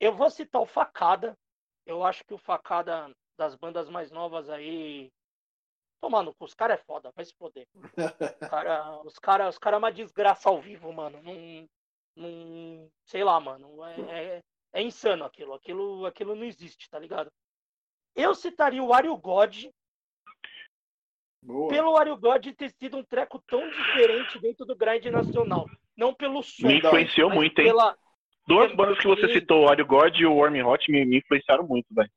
[0.00, 1.36] Eu vou citar o Facada.
[1.86, 5.10] Eu acho que o Facada das bandas mais novas aí.
[6.00, 7.66] Tomando, os caras é foda, vai se foder.
[8.50, 11.22] Cara, os caras os cara é uma desgraça ao vivo, mano.
[11.22, 11.68] Não,
[12.16, 13.84] não, sei lá, mano.
[13.84, 14.42] É, é,
[14.72, 15.54] é, insano aquilo.
[15.54, 16.04] aquilo.
[16.04, 17.30] Aquilo não existe, tá ligado?
[18.16, 19.66] Eu citaria o Wario God.
[21.40, 21.68] Boa.
[21.68, 25.66] Pelo Wario God ter sido um treco tão diferente dentro do grind nacional.
[25.96, 26.66] Não pelo som.
[26.66, 27.66] Me influenciou muito, hein?
[27.66, 27.96] Pela,
[28.46, 31.66] Duas bandas que você citou, o Wario God e o Warm Hot, me, me influenciaram
[31.66, 32.10] muito, velho.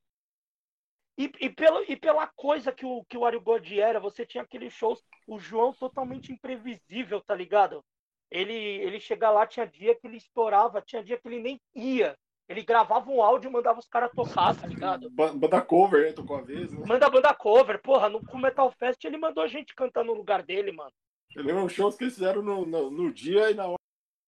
[1.18, 4.43] E, e, pelo, e pela coisa que o, que o Wario God era, você tinha
[4.43, 7.84] aqueles shows, o João totalmente imprevisível, tá ligado?
[8.30, 12.18] Ele, ele chega lá, tinha dia que ele estourava, tinha dia que ele nem ia.
[12.49, 15.10] Ele gravava um áudio e mandava os caras tocar, tá ligado?
[15.10, 16.11] Banda cover, né?
[16.11, 16.84] Tocou a vez, né?
[16.85, 18.10] Manda banda cover, porra.
[18.10, 20.91] No Metal Fest ele mandou a gente cantar no lugar dele, mano.
[21.35, 23.77] Eu lembro shows que eles fizeram no, no, no dia e na hora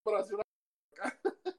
[0.04, 0.38] do Brasil.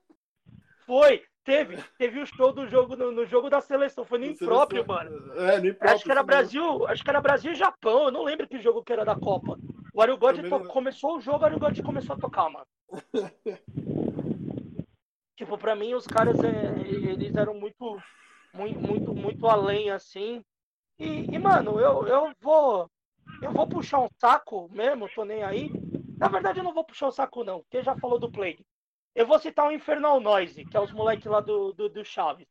[0.90, 1.78] Foi, teve.
[2.00, 4.04] Teve o show do jogo no, no jogo da seleção.
[4.04, 5.12] Foi no impróprio, mano.
[5.36, 5.94] É, no impróprio.
[5.94, 8.06] Acho que era Brasil, acho que era Brasil e Japão.
[8.06, 9.56] Eu não lembro que jogo que era da Copa.
[9.94, 10.68] O Ario God to...
[10.70, 12.66] começou o jogo, o Ario God começou a tocar, mano.
[15.38, 18.02] tipo, pra mim, os caras, é, eles eram muito,
[18.52, 20.44] muito, muito, muito além, assim.
[20.98, 22.90] E, e, mano, eu, eu vou.
[23.44, 25.70] Eu vou puxar um saco mesmo, tô nem aí.
[26.18, 28.66] Na verdade, eu não vou puxar o saco, não, porque já falou do Plague.
[29.16, 32.48] Eu vou citar o Infernal Noise, que é os moleques lá do, do, do, Chaves.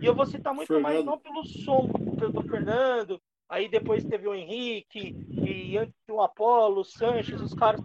[0.00, 0.82] E eu vou citar muito Fernando.
[0.82, 6.80] mais não pelo som do Fernando, aí depois teve o Henrique, e antes o Apolo,
[6.80, 7.82] o Sanches, os caras.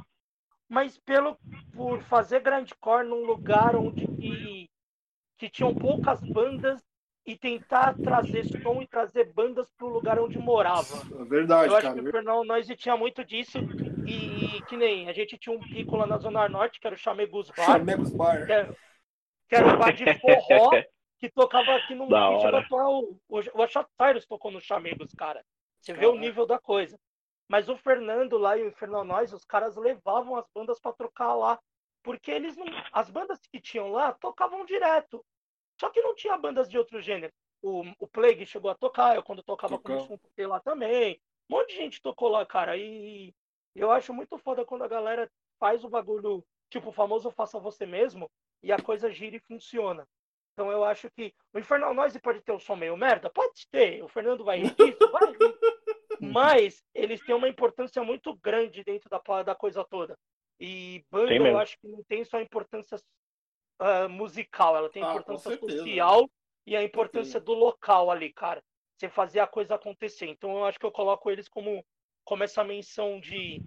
[0.67, 1.37] Mas pelo
[1.73, 4.69] por fazer grindcore num lugar onde que,
[5.37, 6.83] que tinham poucas bandas
[7.25, 11.01] e tentar trazer som e trazer bandas para o lugar onde morava.
[11.19, 12.01] É verdade, Eu acho cara.
[12.01, 13.59] que o Fernão Noise tinha muito disso
[14.09, 16.99] e que nem a gente tinha um pico lá na Zona Norte, que era o
[16.99, 17.65] Chamegos Bar.
[17.65, 18.45] Chamegos Bar.
[18.45, 18.75] Que era,
[19.47, 20.71] que era um bar de forró
[21.19, 25.45] que tocava aqui no da o, o, tocou no Chamegos, cara.
[25.79, 26.99] Você vê o nível da coisa.
[27.47, 31.35] Mas o Fernando lá e o Fernão Noise, os caras levavam as bandas para trocar
[31.35, 31.59] lá.
[32.03, 32.65] Porque eles não.
[32.93, 35.25] As bandas que tinham lá tocavam direto.
[35.79, 37.33] Só que não tinha bandas de outro gênero.
[37.61, 40.07] O, o Plague chegou a tocar, eu quando tocava Tocou.
[40.07, 41.19] com o lá também.
[41.49, 42.77] Um monte de gente tocou lá, cara.
[42.77, 43.33] E
[43.79, 45.29] eu acho muito foda quando a galera
[45.59, 48.29] faz o bagulho, tipo o famoso faça você mesmo,
[48.61, 50.07] e a coisa gira e funciona.
[50.53, 53.29] Então eu acho que o Infernal Noise pode ter um som meio merda?
[53.29, 54.03] Pode ter.
[54.03, 55.11] O Fernando vai rir disso?
[55.11, 55.37] Vai rir.
[56.19, 60.17] Mas eles têm uma importância muito grande dentro da, da coisa toda.
[60.59, 62.97] E banda, eu acho que não tem só importância
[63.79, 66.29] uh, musical, ela tem a ah, importância social
[66.67, 67.45] e a importância Sim.
[67.45, 68.61] do local ali, cara.
[68.97, 70.27] Você fazer a coisa acontecer.
[70.27, 71.85] Então eu acho que eu coloco eles como,
[72.29, 73.59] como essa menção de,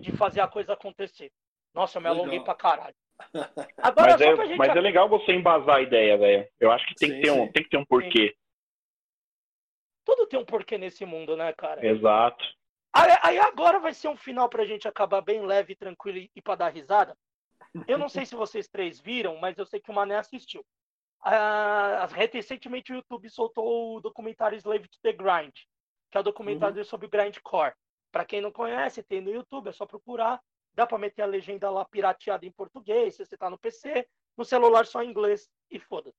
[0.00, 1.30] de fazer a coisa acontecer.
[1.74, 2.96] Nossa, eu me alonguei pra caralho.
[3.76, 4.56] Agora, mas, é, gente...
[4.56, 6.48] mas é legal você embasar a ideia, velho.
[6.58, 8.28] Eu acho que tem, sim, que ter um, tem que ter um porquê.
[8.28, 8.34] Sim.
[10.06, 11.86] Tudo tem um porquê nesse mundo, né, cara?
[11.86, 12.42] Exato.
[12.94, 16.54] Aí, aí, agora vai ser um final pra gente acabar bem leve, tranquilo e pra
[16.54, 17.14] dar risada.
[17.86, 20.64] Eu não sei se vocês três viram, mas eu sei que o Mané assistiu.
[21.20, 25.52] Uh, recentemente o YouTube soltou o documentário Slave to the Grind,
[26.10, 26.84] que é o documentário uhum.
[26.84, 27.74] sobre o grindcore.
[28.10, 30.40] Para quem não conhece, tem no YouTube, é só procurar.
[30.74, 34.06] Dá para meter a legenda lá pirateada em português, se você está no PC,
[34.36, 36.18] no celular só em inglês e foda-se.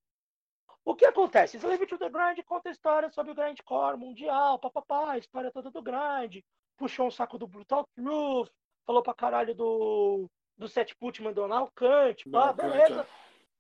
[0.84, 1.58] O que acontece?
[1.58, 5.70] Slave to the Grind conta a história sobre o grindcore mundial, papapá, a história toda
[5.70, 6.38] do grind,
[6.78, 8.50] puxou um saco do Brutal Truth,
[8.86, 13.02] falou pra caralho do do Seth Putman do Alcante, pá, beleza.
[13.02, 13.06] É.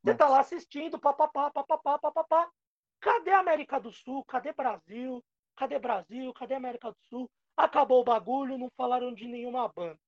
[0.03, 2.49] Você tá lá assistindo, papapá, papapá, papapá.
[2.99, 4.23] Cadê América do Sul?
[4.25, 5.23] Cadê Brasil?
[5.55, 6.33] Cadê Brasil?
[6.33, 7.29] Cadê América do Sul?
[7.57, 9.99] Acabou o bagulho, não falaram de nenhuma banda.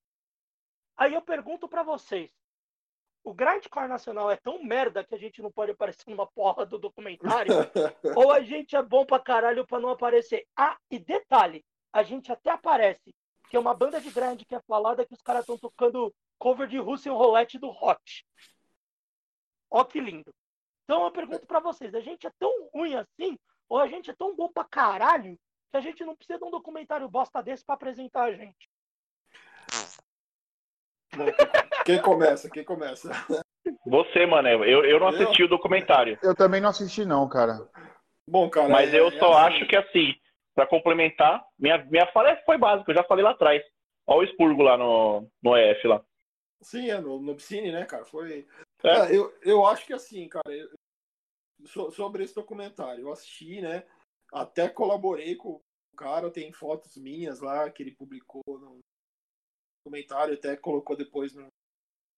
[0.96, 2.32] Aí eu pergunto para vocês,
[3.24, 6.78] o grindcore nacional é tão merda que a gente não pode aparecer numa porra do
[6.78, 7.52] documentário?
[8.16, 10.46] ou a gente é bom pra caralho pra não aparecer?
[10.56, 13.16] Ah, e detalhe, a gente até aparece,
[13.50, 16.68] que é uma banda de grande que é falada que os caras estão tocando cover
[16.68, 18.26] de Russian Roulette do Hot.
[19.72, 20.34] Ó que lindo.
[20.84, 24.16] Então eu pergunto para vocês, a gente é tão ruim assim, ou a gente é
[24.16, 25.40] tão bom pra caralho,
[25.72, 28.70] que a gente não precisa de um documentário bosta desse para apresentar a gente.
[31.16, 31.26] Bom,
[31.86, 32.50] quem começa?
[32.50, 33.10] Quem começa?
[33.86, 34.48] Você, mano.
[34.48, 35.48] Eu, eu não assisti eu?
[35.48, 36.18] o documentário.
[36.22, 37.68] Eu também não assisti, não, cara.
[38.28, 38.70] Bom, cara.
[38.70, 39.56] Mas é, eu só é assim.
[39.56, 40.16] acho que assim,
[40.56, 43.62] para complementar, minha, minha fala foi básica, eu já falei lá atrás.
[44.08, 46.04] Olha o expurgo lá no, no EF lá.
[46.62, 48.06] Sim, é no, no Piscine, né, cara?
[48.06, 48.48] Foi.
[48.84, 49.16] É.
[49.16, 50.70] eu, eu acho que assim, cara, eu,
[51.92, 53.84] sobre esse documentário, eu assisti, né?
[54.32, 58.80] Até colaborei com o cara, tem fotos minhas lá que ele publicou no
[59.84, 61.48] documentário, até colocou depois no,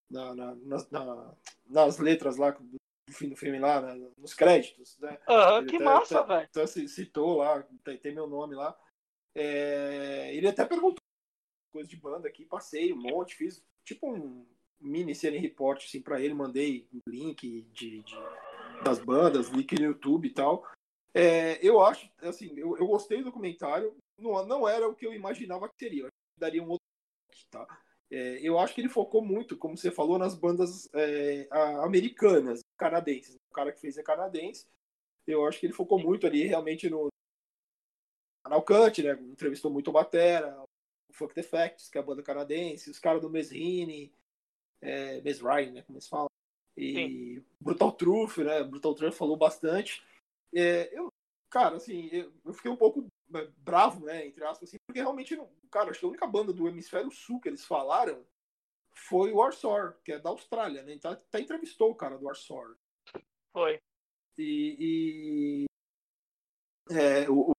[0.09, 0.55] na, na,
[0.91, 1.35] na,
[1.65, 2.77] nas letras lá do
[3.13, 5.19] fim do filme lá, né, nos créditos, né?
[5.27, 6.47] Aham, que até, massa, velho.
[6.49, 8.77] Então, citou lá, tem, tem meu nome lá.
[9.33, 11.01] É, ele até perguntou
[11.71, 14.45] coisa de banda aqui, passei um monte, fiz tipo um
[14.79, 18.15] mini série report assim para ele, mandei link de, de,
[18.83, 20.67] das bandas, link no YouTube e tal.
[21.13, 25.13] É, eu acho, assim, eu, eu gostei do documentário, não, não era o que eu
[25.13, 26.81] imaginava que seria, eu daria um outro
[27.49, 27.67] tá?
[28.09, 31.47] É, eu acho que ele focou muito, como você falou, nas bandas é,
[31.81, 33.35] americanas, canadenses.
[33.49, 34.67] O cara que fez é canadense.
[35.25, 37.07] Eu acho que ele focou muito ali realmente no
[38.43, 39.13] Canal Cut, né?
[39.13, 43.21] Entrevistou muito o Batera, o Funk the Facts, que é a banda canadense, os caras
[43.21, 44.11] do Mesrine,
[44.81, 45.81] é, Mesrine, né?
[45.83, 46.27] Como eles falam.
[46.75, 47.45] E Sim.
[47.59, 48.63] Brutal Truth, né?
[48.63, 50.03] Brutal Truth falou bastante.
[50.53, 51.11] É, eu,
[51.49, 54.25] cara, assim, eu, eu, fiquei um pouco é, bravo, né?
[54.25, 55.37] Entre aspas, assim, porque realmente,
[55.69, 58.25] cara, acho que a única banda do Hemisfério Sul que eles falaram
[58.93, 60.93] foi o Warsaw, que é da Austrália, né?
[60.93, 62.75] Então até entrevistou o cara do Warsaw.
[63.53, 63.79] Foi.
[64.37, 65.65] E,
[66.89, 67.51] e é, o,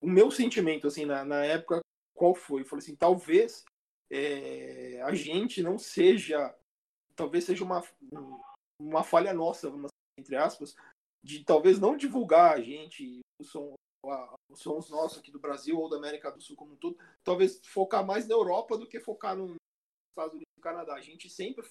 [0.00, 1.80] o, meu sentimento, assim, na, na época,
[2.14, 2.62] qual foi?
[2.62, 3.64] Eu falei assim, talvez
[4.10, 6.54] é, a gente não seja,
[7.14, 7.82] talvez seja uma,
[8.78, 9.70] uma falha nossa,
[10.18, 10.76] entre aspas,
[11.22, 13.74] de talvez não divulgar a gente, o som,
[14.50, 17.60] os sons nossos aqui do Brasil ou da América do Sul como um todo, talvez
[17.64, 19.54] focar mais na Europa do que focar nos
[20.10, 20.94] Estados Unidos e no Canadá.
[20.94, 21.66] A gente sempre,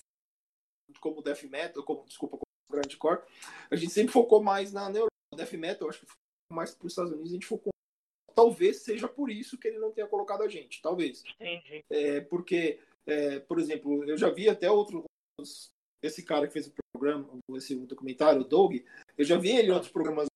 [1.00, 3.24] como death metal, como, desculpa, como grindcore,
[3.70, 5.12] a gente sempre focou mais na, na Europa.
[5.36, 6.12] Death metal, acho que
[6.52, 7.72] mais para os Estados Unidos, a gente focou.
[8.36, 11.24] Talvez seja por isso que ele não tenha colocado a gente, talvez.
[11.40, 11.84] Entendi.
[11.90, 15.04] É, porque, é, por exemplo, eu já vi até outros.
[16.02, 18.76] Esse cara que fez o programa, esse documentário, o Doug,
[19.18, 20.28] eu já vi ele em outros programas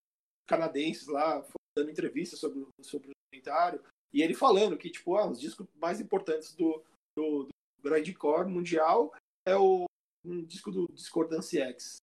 [0.48, 1.44] canadenses lá,
[1.76, 3.84] dando entrevista sobre, sobre o documentário,
[4.14, 6.84] e ele falando que, tipo, ah, os discos mais importantes do,
[7.18, 7.50] do, do
[7.82, 9.12] grindcore mundial
[9.46, 9.86] é o
[10.26, 11.98] um disco do Discordance X.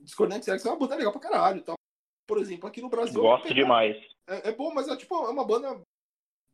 [0.00, 1.62] Discordance X é uma banda legal pra caralho.
[1.62, 1.74] Tá?
[2.26, 3.20] Por exemplo, aqui no Brasil.
[3.20, 3.96] Gosto demais.
[4.28, 5.80] É, é, bom, mas é, tipo, é uma banda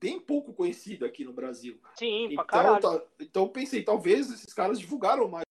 [0.02, 1.78] bem pouco conhecida aqui no Brasil.
[1.96, 2.80] Sim, então, caralho.
[2.80, 5.44] Tá, então pensei, talvez esses caras divulgaram mais.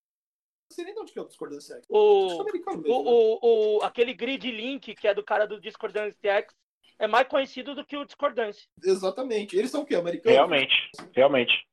[0.70, 1.86] Não sei nem de onde que é o Discordance X.
[1.90, 2.84] O, mesmo, o, né?
[2.88, 6.56] o, o, aquele grid link que é do cara do Discordance X
[7.00, 8.68] é mais conhecido do que o Discordância.
[8.84, 9.58] Exatamente.
[9.58, 9.96] Eles são o quê?
[9.96, 10.36] Americanos?
[10.36, 11.68] Realmente, realmente.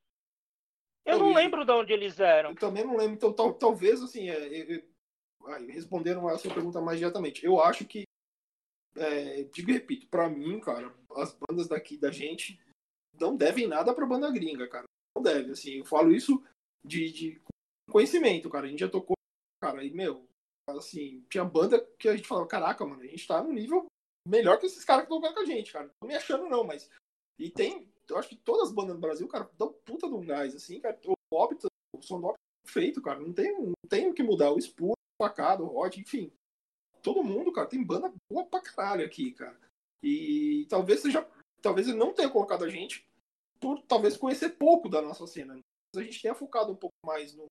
[1.05, 2.49] Eu não lembro de onde eles eram.
[2.49, 3.13] Eu também não lembro.
[3.13, 4.83] Então, tal, talvez, assim, é,
[5.69, 8.03] respondendo a sua pergunta mais diretamente, eu acho que,
[8.97, 12.59] é, digo e repito, pra mim, cara, as bandas daqui da gente
[13.19, 14.85] não devem nada pra banda gringa, cara.
[15.15, 15.77] Não deve, assim.
[15.77, 16.43] Eu falo isso
[16.83, 17.41] de, de
[17.89, 18.65] conhecimento, cara.
[18.65, 19.15] A gente já tocou,
[19.61, 20.27] cara, e, meu,
[20.69, 23.85] assim, tinha banda que a gente falava, caraca, mano, a gente tá no nível
[24.27, 25.89] melhor que esses caras que estão jogando com a gente, cara.
[26.01, 26.89] Não me achando, não, mas.
[27.39, 27.87] E tem.
[28.09, 30.79] Eu acho que todas as bandas do Brasil, cara, dão puta de um gás, assim,
[30.79, 30.99] cara.
[31.05, 33.19] O Óbito, o som do Óbito é feito, cara.
[33.19, 34.51] Não tem, não tem o que mudar.
[34.51, 36.31] O Spur, o Facado, o Rod, enfim.
[37.01, 39.59] Todo mundo, cara, tem banda boa pra caralho aqui, cara.
[40.03, 41.27] E talvez seja.
[41.61, 43.05] Talvez ele não tenha colocado a gente
[43.59, 45.59] por talvez conhecer pouco da nossa cena.
[45.95, 47.47] A gente tenha focado um pouco mais no,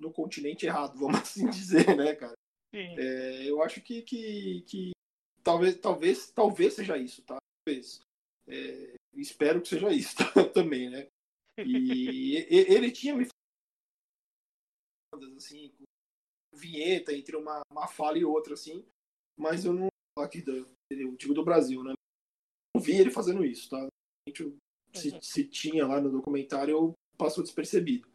[0.00, 2.34] no continente errado, vamos assim dizer, né, cara?
[2.72, 4.90] É, eu acho que, que, que
[5.42, 7.36] talvez, talvez, talvez seja isso, tá?
[7.64, 8.00] Talvez.
[8.46, 10.24] É, espero que seja isso tá?
[10.54, 11.06] também, né?
[11.58, 13.26] E ele tinha me
[15.36, 15.72] assim,
[16.54, 18.84] vinheta entre uma, uma fala e outra, assim,
[19.36, 21.94] mas eu não aqui do, eu digo do Brasil, né?
[22.74, 23.86] Não vi ele fazendo isso, tá?
[24.94, 28.09] Se, se tinha lá no documentário, passou despercebido.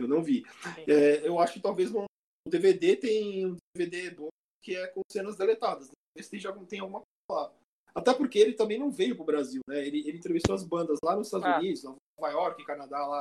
[0.00, 0.44] Eu não vi.
[0.86, 2.06] É, eu acho que talvez no
[2.48, 4.28] DVD tem um DVD bom
[4.62, 5.88] que é com cenas deletadas.
[5.88, 6.38] Né?
[6.38, 7.54] já tem alguma coisa lá.
[7.94, 9.86] Até porque ele também não veio pro Brasil, né?
[9.86, 11.58] Ele, ele entrevistou as bandas lá nos Estados ah.
[11.58, 13.20] Unidos, Nova York, Canadá, lá,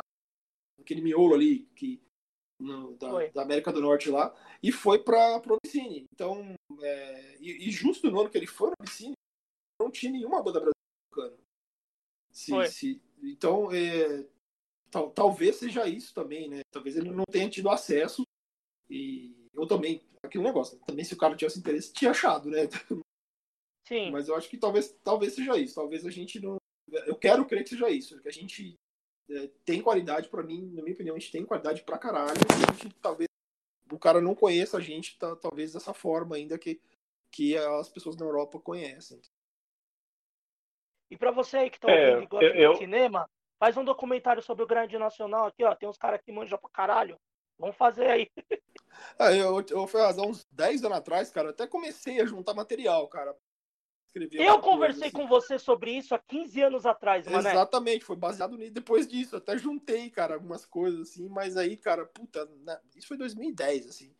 [0.79, 2.01] aquele miolo ali que,
[2.59, 6.05] no, da, da, América do Norte lá, e foi para pro Abissine.
[6.13, 9.13] Então, é, e, e, justo no ano que ele foi no Abissine,
[9.81, 10.79] não tinha nenhuma banda brasileira
[12.31, 14.25] se, se, então, é,
[14.91, 16.61] tal, talvez seja isso também, né?
[16.71, 18.23] Talvez ele não tenha tido acesso
[18.89, 22.67] e eu também, aquele negócio, também se o cara tivesse interesse, tinha achado, né?
[23.87, 24.11] Sim.
[24.11, 25.73] Mas eu acho que talvez, talvez seja isso.
[25.73, 26.57] Talvez a gente não.
[27.07, 28.21] Eu quero crer que seja isso.
[28.21, 28.75] Que a gente
[29.31, 32.39] é, tem qualidade, para mim, na minha opinião, a gente tem qualidade pra caralho.
[32.69, 33.27] A gente talvez.
[33.91, 36.79] O cara não conheça a gente, tá, talvez dessa forma ainda que,
[37.31, 39.19] que as pessoas na Europa conhecem.
[41.09, 43.27] E para você aí que tá é, ouvindo e gosta eu, de cinema,
[43.59, 45.75] faz um documentário sobre o Grande Nacional aqui, ó.
[45.75, 47.19] Tem uns caras que manjam pra caralho.
[47.57, 48.31] Vamos fazer aí.
[49.17, 53.33] É, eu, eu, há uns 10 anos atrás, cara, até comecei a juntar material, cara.
[54.33, 55.11] Eu conversei coisa, assim.
[55.11, 57.47] com você sobre isso há 15 anos atrás, mano.
[57.47, 58.73] Exatamente, foi baseado nisso.
[58.73, 63.17] Depois disso, até juntei, cara, algumas coisas assim, mas aí, cara, puta, né, isso foi
[63.17, 64.13] 2010, assim.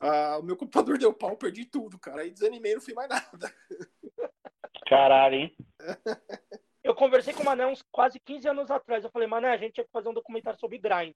[0.00, 2.22] ah, o meu computador deu pau, perdi tudo, cara.
[2.22, 3.52] Aí desanimei, não fiz mais nada.
[4.86, 5.56] Caralho, hein?
[6.82, 9.04] Eu conversei com o Mané uns quase 15 anos atrás.
[9.04, 11.14] Eu falei, Mané, a gente tinha que fazer um documentário sobre grind.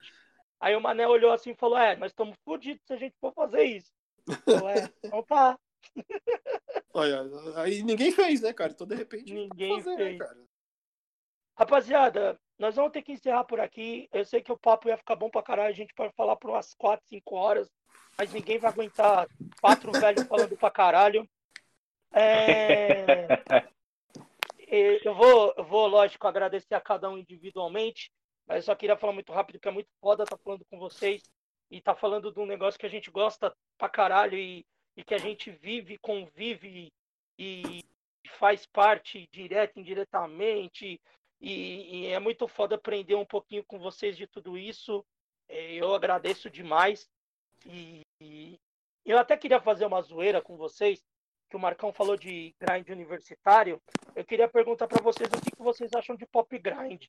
[0.59, 3.33] Aí o Mané olhou assim e falou, é, nós estamos fodidos se a gente for
[3.33, 3.91] fazer isso.
[4.45, 5.59] Eu, é, então tá.
[6.93, 7.21] Olha,
[7.55, 8.71] aí ninguém fez, né, cara?
[8.71, 10.17] Então, de repente, Ninguém fazer, né, fez.
[10.19, 10.47] cara?
[11.57, 14.07] Rapaziada, nós vamos ter que encerrar por aqui.
[14.11, 15.69] Eu sei que o papo ia ficar bom pra caralho.
[15.69, 17.69] A gente pode falar por umas 4, 5 horas.
[18.17, 19.27] Mas ninguém vai aguentar
[19.61, 21.27] quatro velhos falando pra caralho.
[22.11, 23.27] É...
[24.67, 28.11] E Eu vou, eu vou, lógico, agradecer a cada um individualmente.
[28.45, 31.23] Mas eu só queria falar muito rápido, que é muito foda estar falando com vocês.
[31.71, 34.65] E tá falando de um negócio que a gente gosta pra caralho e,
[34.95, 36.91] e que a gente vive, convive
[37.37, 37.83] e,
[38.39, 40.99] faz parte direta, indiretamente.
[41.39, 45.05] E, e é muito foda aprender um pouquinho com vocês de tudo isso.
[45.47, 47.09] É, Eu agradeço demais.
[47.65, 48.59] E, e
[49.05, 51.03] eu até queria fazer uma zoeira com vocês,
[51.49, 53.81] que o Marcão falou de grind universitário.
[54.15, 57.05] Eu queria perguntar para vocês o que, que vocês acham de pop grind.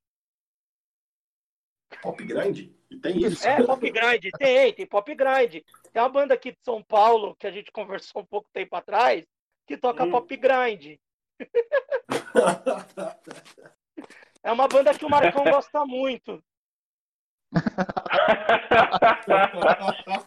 [2.02, 2.76] Pop grande?
[2.90, 3.46] E tem isso.
[3.46, 5.62] É, pop grind, tem, tem pop grind.
[5.92, 9.24] Tem uma banda aqui de São Paulo, que a gente conversou um pouco tempo atrás,
[9.66, 10.10] que toca Hum.
[10.10, 10.98] pop grind.
[14.40, 16.42] É uma banda que o Marcão gosta muito.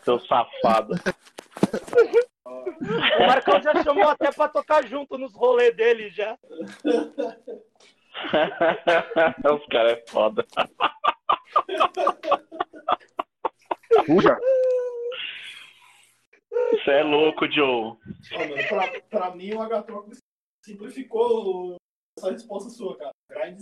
[0.03, 0.93] Seu safado.
[3.19, 6.37] O Marcão já chamou até pra tocar junto nos rolês dele já.
[9.53, 10.45] Os caras é foda.
[14.05, 14.37] Puxa.
[16.71, 17.97] Você é louco, Joe.
[18.31, 20.13] Mano, pra, pra mim, o Agatroc
[20.63, 21.75] simplificou
[22.17, 23.11] essa resposta sua, cara.
[23.29, 23.59] Grind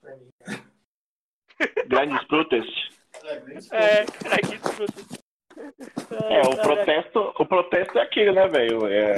[0.00, 0.30] pra mim.
[1.86, 2.90] Grandes protest.
[3.24, 5.19] É, grind É, cara, que escuta.
[6.28, 8.86] É, o protesto, o protesto é aquele, né, velho?
[8.86, 9.16] É,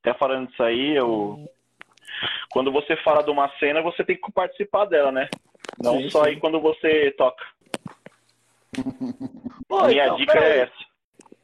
[0.00, 1.48] até falando disso aí, eu.
[2.50, 5.28] Quando você fala de uma cena, você tem que participar dela, né?
[5.82, 6.30] Não Sim, só sim.
[6.30, 7.44] aí quando você toca.
[9.68, 10.52] Pô, Minha então, dica peraí.
[10.52, 10.88] é essa.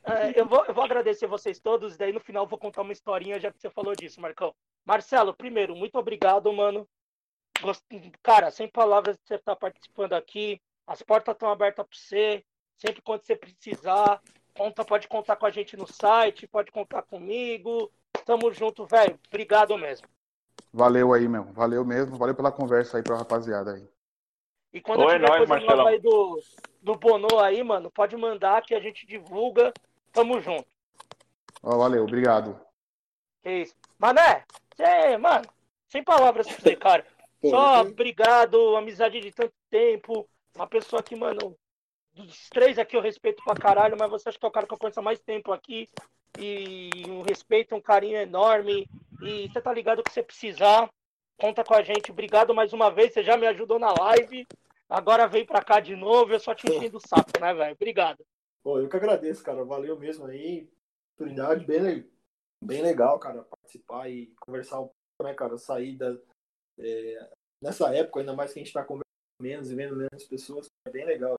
[0.06, 2.93] É, eu, vou, eu vou agradecer vocês todos, daí no final eu vou contar uma
[2.93, 4.55] historinha, já que você falou disso, Marcão.
[4.85, 6.86] Marcelo, primeiro, muito obrigado, mano.
[7.62, 7.85] Gost-
[8.23, 10.61] Cara, sem palavras de você estar participando aqui.
[10.86, 12.44] As portas estão abertas para você.
[12.77, 14.21] Sempre quando você precisar,
[14.55, 17.91] conta, pode contar com a gente no site, pode contar comigo.
[18.25, 19.19] Tamo junto, velho.
[19.29, 20.07] Obrigado mesmo.
[20.73, 21.45] Valeu aí, meu.
[21.53, 22.17] Valeu mesmo.
[22.17, 23.89] Valeu pela conversa aí pra rapaziada aí.
[24.73, 26.43] E quando Oi, tiver nóis, coisa nova aí do,
[26.83, 29.73] do Bono aí, mano, pode mandar que a gente divulga.
[30.13, 30.67] Tamo junto.
[31.63, 32.61] Ó, valeu, obrigado.
[33.41, 33.77] Que isso.
[33.99, 34.45] Mané,
[34.77, 35.45] cê, mano,
[35.87, 37.07] sem palavras pra você, cara.
[37.49, 40.29] Só obrigado, amizade de tanto tempo.
[40.57, 41.57] Uma pessoa que, mano,
[42.15, 44.73] dos três aqui eu respeito pra caralho, mas você acha que é o cara que
[44.73, 45.89] eu conheço há mais tempo aqui.
[46.39, 48.89] E um respeito, um carinho enorme.
[49.23, 50.89] E você tá ligado que você precisar,
[51.39, 52.11] conta com a gente.
[52.11, 54.47] Obrigado mais uma vez, você já me ajudou na live.
[54.89, 57.74] Agora vem pra cá de novo, eu só te enchendo o saco, né, velho?
[57.74, 58.24] Obrigado.
[58.62, 59.65] Pô, eu que agradeço, cara.
[59.65, 60.69] Valeu mesmo aí.
[61.15, 62.11] Oportunidade bem,
[62.62, 65.57] bem legal, cara, participar e conversar um pouco, né, cara?
[65.57, 66.16] Sair da.
[66.78, 67.31] é,
[67.62, 69.05] nessa época, ainda mais que a gente tá conversando
[69.41, 71.36] menos e vendo menos pessoas, é bem legal.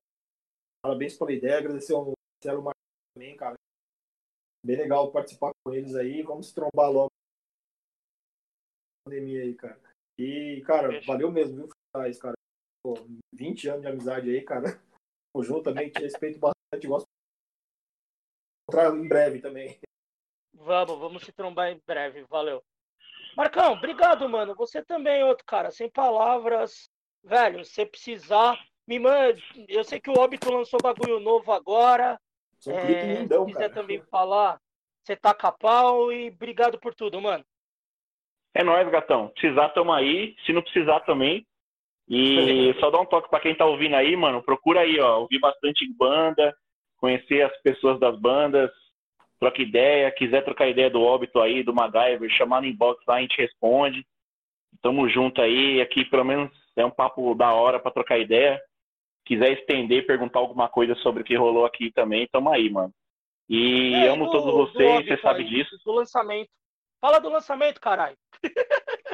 [0.86, 2.80] Parabéns pela ideia, agradecer ao Marcelo Marcos
[3.12, 3.56] também, cara.
[4.64, 6.22] Bem legal participar com eles aí.
[6.22, 7.10] Vamos se trombar logo
[9.04, 9.80] pandemia aí, cara.
[10.16, 11.06] E, cara, Fechou.
[11.12, 12.34] valeu mesmo, viu, Faz, cara?
[12.84, 12.94] Pô,
[13.34, 14.62] 20 anos de amizade aí, cara.
[15.34, 17.04] O João também te respeito bastante, gosto
[18.62, 19.78] encontrar em breve também.
[20.54, 22.24] Vamos, vamos se trombar em breve.
[22.30, 22.64] Valeu.
[23.36, 24.54] Marcão, obrigado, mano.
[24.54, 26.88] Você também, outro cara, sem palavras.
[27.22, 28.56] Velho, se você precisar,
[28.86, 29.36] me manda.
[29.68, 32.18] Eu sei que o Óbito lançou bagulho novo agora.
[32.58, 33.74] Sou um É, lindão, se quiser cara.
[33.82, 34.58] também falar,
[35.02, 37.44] você tá pau e obrigado por tudo, mano.
[38.54, 39.28] É nóis, gatão.
[39.28, 40.34] Precisar, tamo aí.
[40.46, 41.46] Se não precisar também.
[42.08, 44.42] E só dá um toque pra quem tá ouvindo aí, mano.
[44.42, 45.20] Procura aí, ó.
[45.20, 46.56] Ouvir bastante banda,
[46.96, 48.70] conhecer as pessoas das bandas,
[49.38, 50.10] troca ideia.
[50.12, 54.06] Quiser trocar ideia do óbito aí, do MacGyver, chamar no inbox lá, a gente responde.
[54.80, 55.80] Tamo junto aí.
[55.80, 58.60] Aqui, pelo menos, é um papo da hora pra trocar ideia.
[59.26, 62.92] Quiser estender, perguntar alguma coisa sobre o que rolou aqui também, tamo aí, mano.
[63.48, 65.76] E É, amo do- todos do vocês, você sabe aí, disso.
[65.84, 66.48] Do lançamento.
[67.00, 68.16] Fala do lançamento, caralho.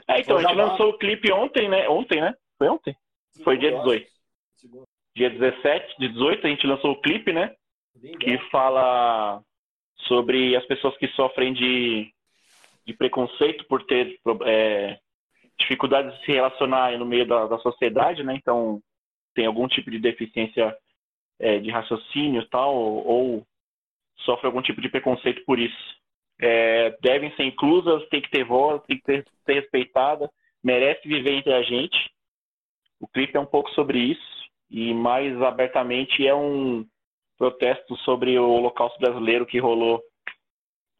[0.08, 1.88] É, então, a gente lançou o clipe ontem, né?
[1.88, 2.34] Ontem, né?
[2.58, 2.94] Foi ontem?
[3.42, 4.06] Foi dia 18.
[4.56, 4.84] Segundo.
[5.16, 7.54] Dia 17 de 18, a gente lançou o clipe, né?
[7.96, 8.18] Lindão.
[8.18, 9.42] Que fala
[10.06, 12.10] sobre as pessoas que sofrem de,
[12.86, 14.98] de preconceito por ter é,
[15.58, 18.34] dificuldade de se relacionar no meio da, da sociedade, né?
[18.34, 18.80] Então,
[19.34, 20.76] tem algum tipo de deficiência
[21.38, 23.46] é, de raciocínio tal, ou, ou
[24.18, 26.00] sofrem algum tipo de preconceito por isso.
[26.40, 30.30] É, devem ser inclusas, tem que ter voz, tem que ter, ser respeitada,
[30.62, 32.10] merece viver entre a gente.
[33.00, 36.86] O clipe é um pouco sobre isso e mais abertamente é um
[37.36, 40.00] protesto sobre o Holocausto brasileiro que rolou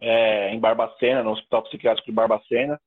[0.00, 2.80] é, em Barbacena, no Hospital Psiquiátrico de Barbacena.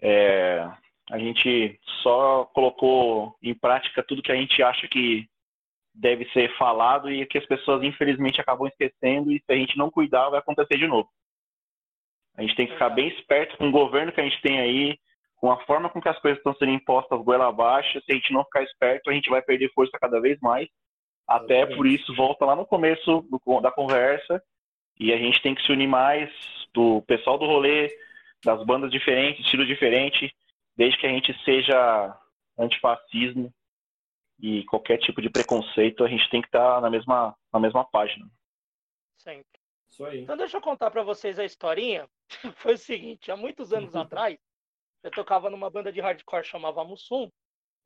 [0.00, 0.70] É,
[1.10, 5.28] a gente só colocou em prática tudo que a gente acha que
[5.94, 9.90] deve ser falado e que as pessoas infelizmente acabam esquecendo e se a gente não
[9.90, 11.08] cuidar vai acontecer de novo.
[12.36, 14.98] A gente tem que ficar bem esperto com o governo que a gente tem aí,
[15.36, 18.00] com a forma com que as coisas estão sendo impostas goela abaixo.
[18.00, 20.68] Se a gente não ficar esperto, a gente vai perder força cada vez mais.
[21.28, 24.42] Até por isso, volta lá no começo do, da conversa
[24.98, 26.30] e a gente tem que se unir mais
[26.72, 27.88] do pessoal do rolê,
[28.44, 30.34] das bandas diferentes, estilo diferente,
[30.76, 32.20] desde que a gente seja
[32.58, 33.52] antifascismo
[34.40, 38.28] e qualquer tipo de preconceito, a gente tem que estar na mesma, na mesma página.
[39.16, 39.60] Sempre.
[39.88, 40.22] Isso aí.
[40.22, 42.08] Então deixa eu contar para vocês a historinha.
[42.56, 44.36] Foi o seguinte, há muitos anos atrás,
[45.02, 47.30] eu tocava numa banda de hardcore chamava Mussum,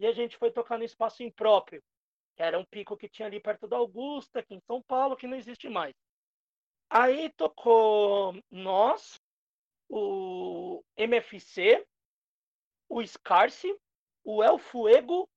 [0.00, 1.82] e a gente foi tocar no espaço impróprio,
[2.36, 5.26] que era um pico que tinha ali perto da Augusta, aqui em São Paulo, que
[5.26, 5.92] não existe mais.
[6.88, 9.20] Aí tocou nós,
[9.88, 11.84] o MFC,
[12.88, 13.76] o Scarce,
[14.24, 15.28] o El Fuego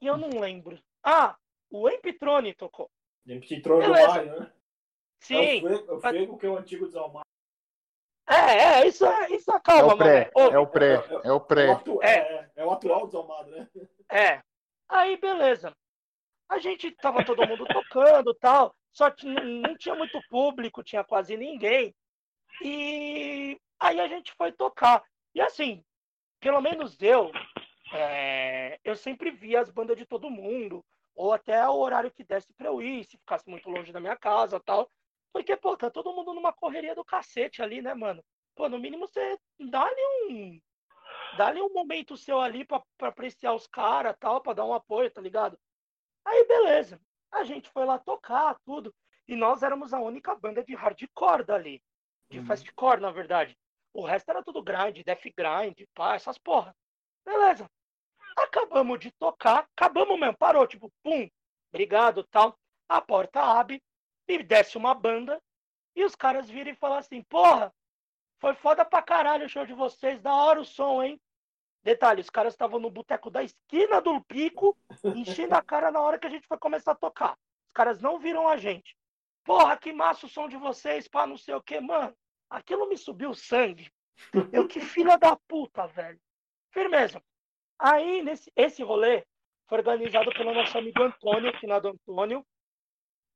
[0.00, 0.78] e eu não lembro.
[1.02, 1.36] Ah,
[1.70, 2.90] o Empitrone tocou.
[3.26, 4.52] Empitrone do Maio, né?
[5.20, 5.36] Sim.
[5.36, 7.24] É o Fuego, o Fuego que é o antigo Desalmar.
[8.28, 10.94] É, é, isso, é, isso acalma, é o pré, é o pré,
[11.24, 11.66] é o pré.
[12.02, 13.66] É, é, é o atual desalmado, né?
[14.10, 14.42] É.
[14.86, 15.74] Aí, beleza.
[16.46, 21.38] A gente tava todo mundo tocando tal, só que não tinha muito público, tinha quase
[21.38, 21.94] ninguém.
[22.62, 25.02] E aí a gente foi tocar.
[25.34, 25.82] E assim,
[26.40, 27.30] pelo menos eu,
[27.92, 30.84] é, eu sempre via as bandas de todo mundo,
[31.14, 34.16] ou até o horário que desse pra eu ir, se ficasse muito longe da minha
[34.16, 34.90] casa tal.
[35.32, 38.24] Porque, pô, tá todo mundo numa correria do cacete ali, né, mano?
[38.54, 40.60] Pô, no mínimo você dá-lhe um.
[41.36, 45.10] Dá-lhe um momento seu ali pra, pra apreciar os caras tal, pra dar um apoio,
[45.10, 45.58] tá ligado?
[46.24, 47.00] Aí, beleza.
[47.30, 48.94] A gente foi lá tocar, tudo.
[49.26, 51.82] E nós éramos a única banda de hardcore dali.
[52.30, 52.46] De uhum.
[52.46, 53.56] fastcore, na verdade.
[53.92, 56.74] O resto era tudo grind, death grind, pá, essas porra.
[57.24, 57.68] Beleza.
[58.36, 61.28] Acabamos de tocar, acabamos mesmo, parou, tipo, pum,
[61.72, 62.56] obrigado, tal.
[62.88, 63.82] A porta abre
[64.28, 65.40] e desce uma banda
[65.96, 67.74] e os caras viram e falam assim, porra,
[68.38, 71.20] foi foda pra caralho o show de vocês, da hora o som, hein?
[71.82, 76.18] Detalhe, os caras estavam no boteco da esquina do pico, enchendo a cara na hora
[76.18, 77.36] que a gente foi começar a tocar.
[77.66, 78.96] Os caras não viram a gente.
[79.44, 82.14] Porra, que massa o som de vocês, pá, não sei o que, mano.
[82.50, 83.90] Aquilo me subiu sangue.
[84.52, 86.18] Eu, que filha da puta, velho.
[86.72, 87.22] Firmeza.
[87.78, 89.24] Aí, nesse, esse rolê
[89.68, 92.44] foi organizado pelo nosso amigo Antônio, finado Antônio.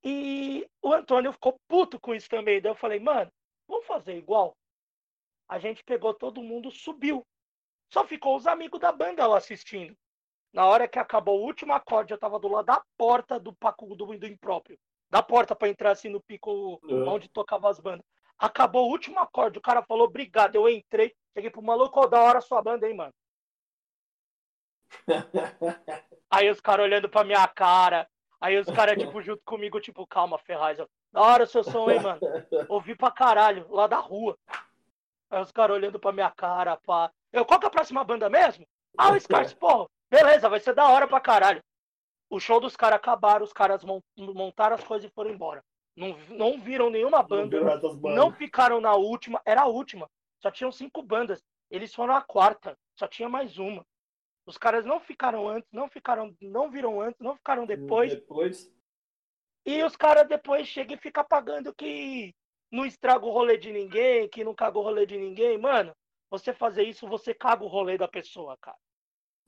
[0.02, 2.60] E o Antônio ficou puto com isso também.
[2.60, 3.30] Daí eu falei, mano,
[3.68, 4.56] vamos fazer igual?
[5.48, 7.24] A gente pegou todo mundo, subiu.
[7.93, 9.94] Só ficou os amigos da banda lá assistindo.
[10.52, 13.94] Na hora que acabou o último acorde, eu tava do lado da porta do Paco
[13.94, 14.78] do, do impróprio.
[15.10, 17.09] Da porta para entrar assim no pico uhum.
[17.09, 18.05] onde tocava as bandas.
[18.43, 20.56] Acabou o último acorde, o cara falou obrigado.
[20.56, 23.14] Eu entrei, cheguei pro maluco, oh, da hora sua banda, hein, mano.
[26.28, 28.09] Aí os caras olhando pra minha cara.
[28.40, 30.77] Aí os caras, tipo, junto comigo, tipo, calma, Ferraz.
[31.12, 32.19] Da hora seu som, hein, mano?
[32.69, 34.36] Ouvi pra caralho, lá da rua.
[35.31, 37.12] Aí os caras olhando pra minha cara, pá.
[37.32, 38.66] Eu, qual que é a próxima banda mesmo?
[38.98, 41.62] Ah, o Scars, pô, beleza, vai ser da hora pra caralho.
[42.28, 43.85] O show dos caras acabaram, os caras
[44.16, 45.62] montaram as coisas e foram embora.
[45.94, 50.09] Não, não viram nenhuma banda, não, não ficaram na última, era a última.
[50.40, 51.43] Só tinham cinco bandas.
[51.70, 53.85] Eles foram a quarta, só tinha mais uma.
[54.47, 58.12] Os caras não ficaram antes, não ficaram, não viram antes, não ficaram depois.
[58.14, 58.73] Depois.
[59.64, 62.35] E os caras depois chegam e ficam pagando que
[62.70, 65.59] não estraga o rolê de ninguém, que não caga o rolê de ninguém.
[65.59, 65.94] Mano,
[66.31, 68.78] você fazer isso, você caga o rolê da pessoa, cara.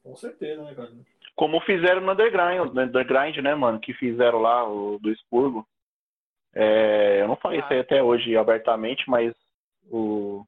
[0.03, 0.93] Com certeza, né, cara?
[1.35, 3.81] Como fizeram no Underground, no Underground, né, mano?
[3.81, 5.67] Que fizeram lá, o do Expurgo.
[6.55, 7.65] É, eu não falei ah.
[7.65, 9.35] isso aí até hoje abertamente, mas
[9.91, 10.45] o,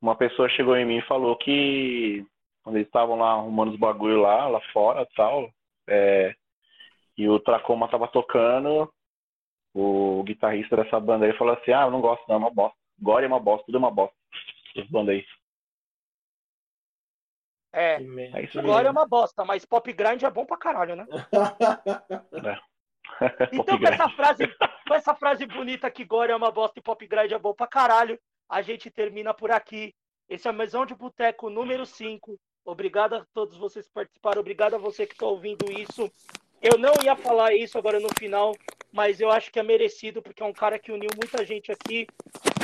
[0.00, 2.24] uma pessoa chegou em mim e falou que
[2.62, 5.50] quando eles estavam lá arrumando os bagulho lá, lá fora tal,
[5.88, 6.34] é,
[7.16, 8.92] e o Tracoma tava tocando,
[9.74, 12.78] o guitarrista dessa banda aí falou assim, ah, eu não gosto não, é uma bosta.
[13.00, 14.14] Gore é uma bosta, tudo é uma bosta.
[14.76, 15.24] Essa banda aí.
[17.72, 21.06] É, é isso Gore é uma bosta, mas pop grind é bom pra caralho, né?
[22.44, 22.70] é.
[23.52, 24.44] Então, com essa, frase,
[24.90, 27.68] com essa frase bonita que Gore é uma bosta e pop grind é bom pra
[27.68, 28.18] caralho,
[28.48, 29.94] a gente termina por aqui.
[30.28, 32.36] Esse é o Mesão de Boteco número 5.
[32.64, 34.40] Obrigado a todos vocês que participaram.
[34.40, 36.10] Obrigado a você que está ouvindo isso.
[36.60, 38.52] Eu não ia falar isso agora no final,
[38.92, 42.08] mas eu acho que é merecido, porque é um cara que uniu muita gente aqui.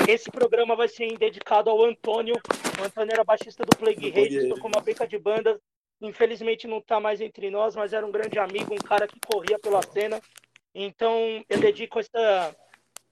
[0.09, 2.35] Esse programa vai ser dedicado ao Antônio.
[2.81, 5.61] O Antônio era baixista do Plague Hate, tocou uma beca de banda.
[6.01, 9.61] Infelizmente não está mais entre nós, mas era um grande amigo, um cara que corria
[9.61, 10.21] pela cena.
[10.79, 12.55] Então eu dedico essa,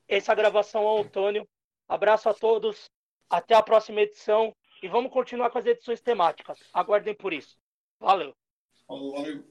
[0.07, 1.49] essa gravação ao Antônio.
[1.89, 2.91] Abraço a todos,
[3.31, 6.59] até a próxima edição e vamos continuar com as edições temáticas.
[6.75, 7.57] Aguardem por isso.
[7.99, 8.37] Valeu.
[8.87, 9.43] Valeu.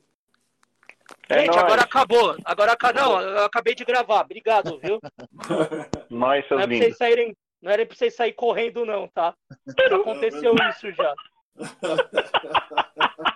[1.27, 1.63] É Gente, nóis.
[1.63, 2.37] agora acabou.
[2.45, 4.21] Agora não, eu acabei de gravar.
[4.21, 4.99] Obrigado, viu?
[6.07, 9.35] Nós, seus não é vocês saírem, não era pra vocês saírem correndo, não, tá?
[9.65, 11.15] Já aconteceu isso já.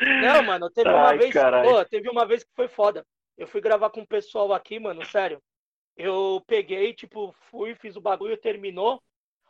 [0.00, 1.34] Não, mano, teve uma Ai, vez.
[1.34, 3.04] Pô, teve uma vez que foi foda.
[3.36, 5.40] Eu fui gravar com o pessoal aqui, mano, sério.
[5.96, 9.02] Eu peguei, tipo, fui, fiz o bagulho, terminou.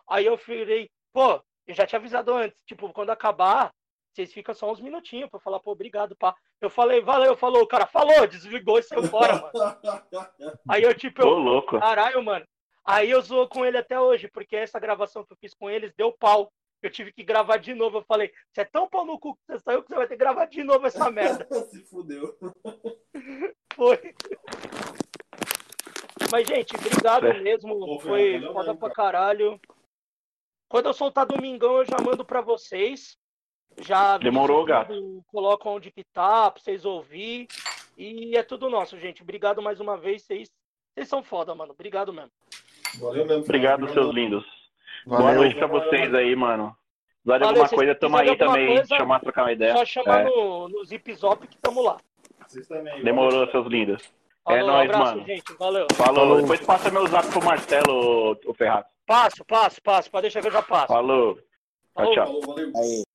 [0.09, 3.73] Aí eu falei, pô, eu já tinha avisado antes, tipo, quando acabar,
[4.11, 6.35] vocês ficam só uns minutinhos pra falar, pô, obrigado, pá.
[6.61, 9.53] Eu falei, valeu, falou, o cara falou, desligou e saiu fora, mano.
[10.69, 11.79] Aí eu, tipo, eu, louco.
[11.79, 12.47] caralho, mano.
[12.85, 15.93] Aí eu zoo com ele até hoje, porque essa gravação que eu fiz com eles
[15.95, 16.51] deu pau.
[16.83, 17.99] Eu tive que gravar de novo.
[17.99, 20.15] Eu falei, você é tão pau no cu que você saiu que você vai ter
[20.15, 21.47] que gravar de novo essa merda.
[21.65, 22.37] Se fudeu.
[23.75, 24.15] Foi.
[26.31, 27.41] Mas, gente, obrigado é.
[27.41, 27.79] mesmo.
[27.79, 29.61] Pô, foi foda mesmo, pra caralho.
[30.69, 33.17] Quando eu soltar domingão, eu já mando pra vocês.
[33.81, 35.25] Já Demorou, gato.
[35.29, 37.47] Coloco onde que tá, pra vocês ouvir.
[37.97, 39.23] E é tudo nosso, gente.
[39.23, 40.23] Obrigado mais uma vez.
[40.23, 40.51] Vocês,
[40.95, 41.73] vocês são foda, mano.
[41.73, 42.31] Obrigado mesmo.
[43.01, 43.45] Valeu mesmo.
[43.45, 44.45] Obrigado, seus lindos.
[45.09, 45.25] Valeu.
[45.25, 46.77] Boa noite pra vocês aí, mano.
[47.25, 48.77] Vale alguma coisa, tamo aí também.
[48.77, 49.75] Coisa, chamar, trocar uma ideia.
[49.75, 50.25] Só chamar é.
[50.25, 51.97] no, no Zip Zop que tamo lá.
[53.03, 54.03] Demorou, seus lindos.
[54.45, 55.27] Falou, é nóis, um mano.
[55.27, 55.53] Gente.
[55.59, 55.87] Valeu.
[55.93, 56.15] Falou.
[56.15, 56.41] Falou.
[56.43, 58.87] Depois passa meu zap pro Marcelo, o Ferraz.
[59.07, 60.11] Passo, passo, passo.
[60.11, 60.89] Pode deixar que eu já passo.
[60.89, 61.39] Falou.
[61.95, 62.13] Falou.
[62.13, 62.27] Tchau, tchau.
[62.27, 62.73] Falou, valeu.
[62.77, 63.08] Aí.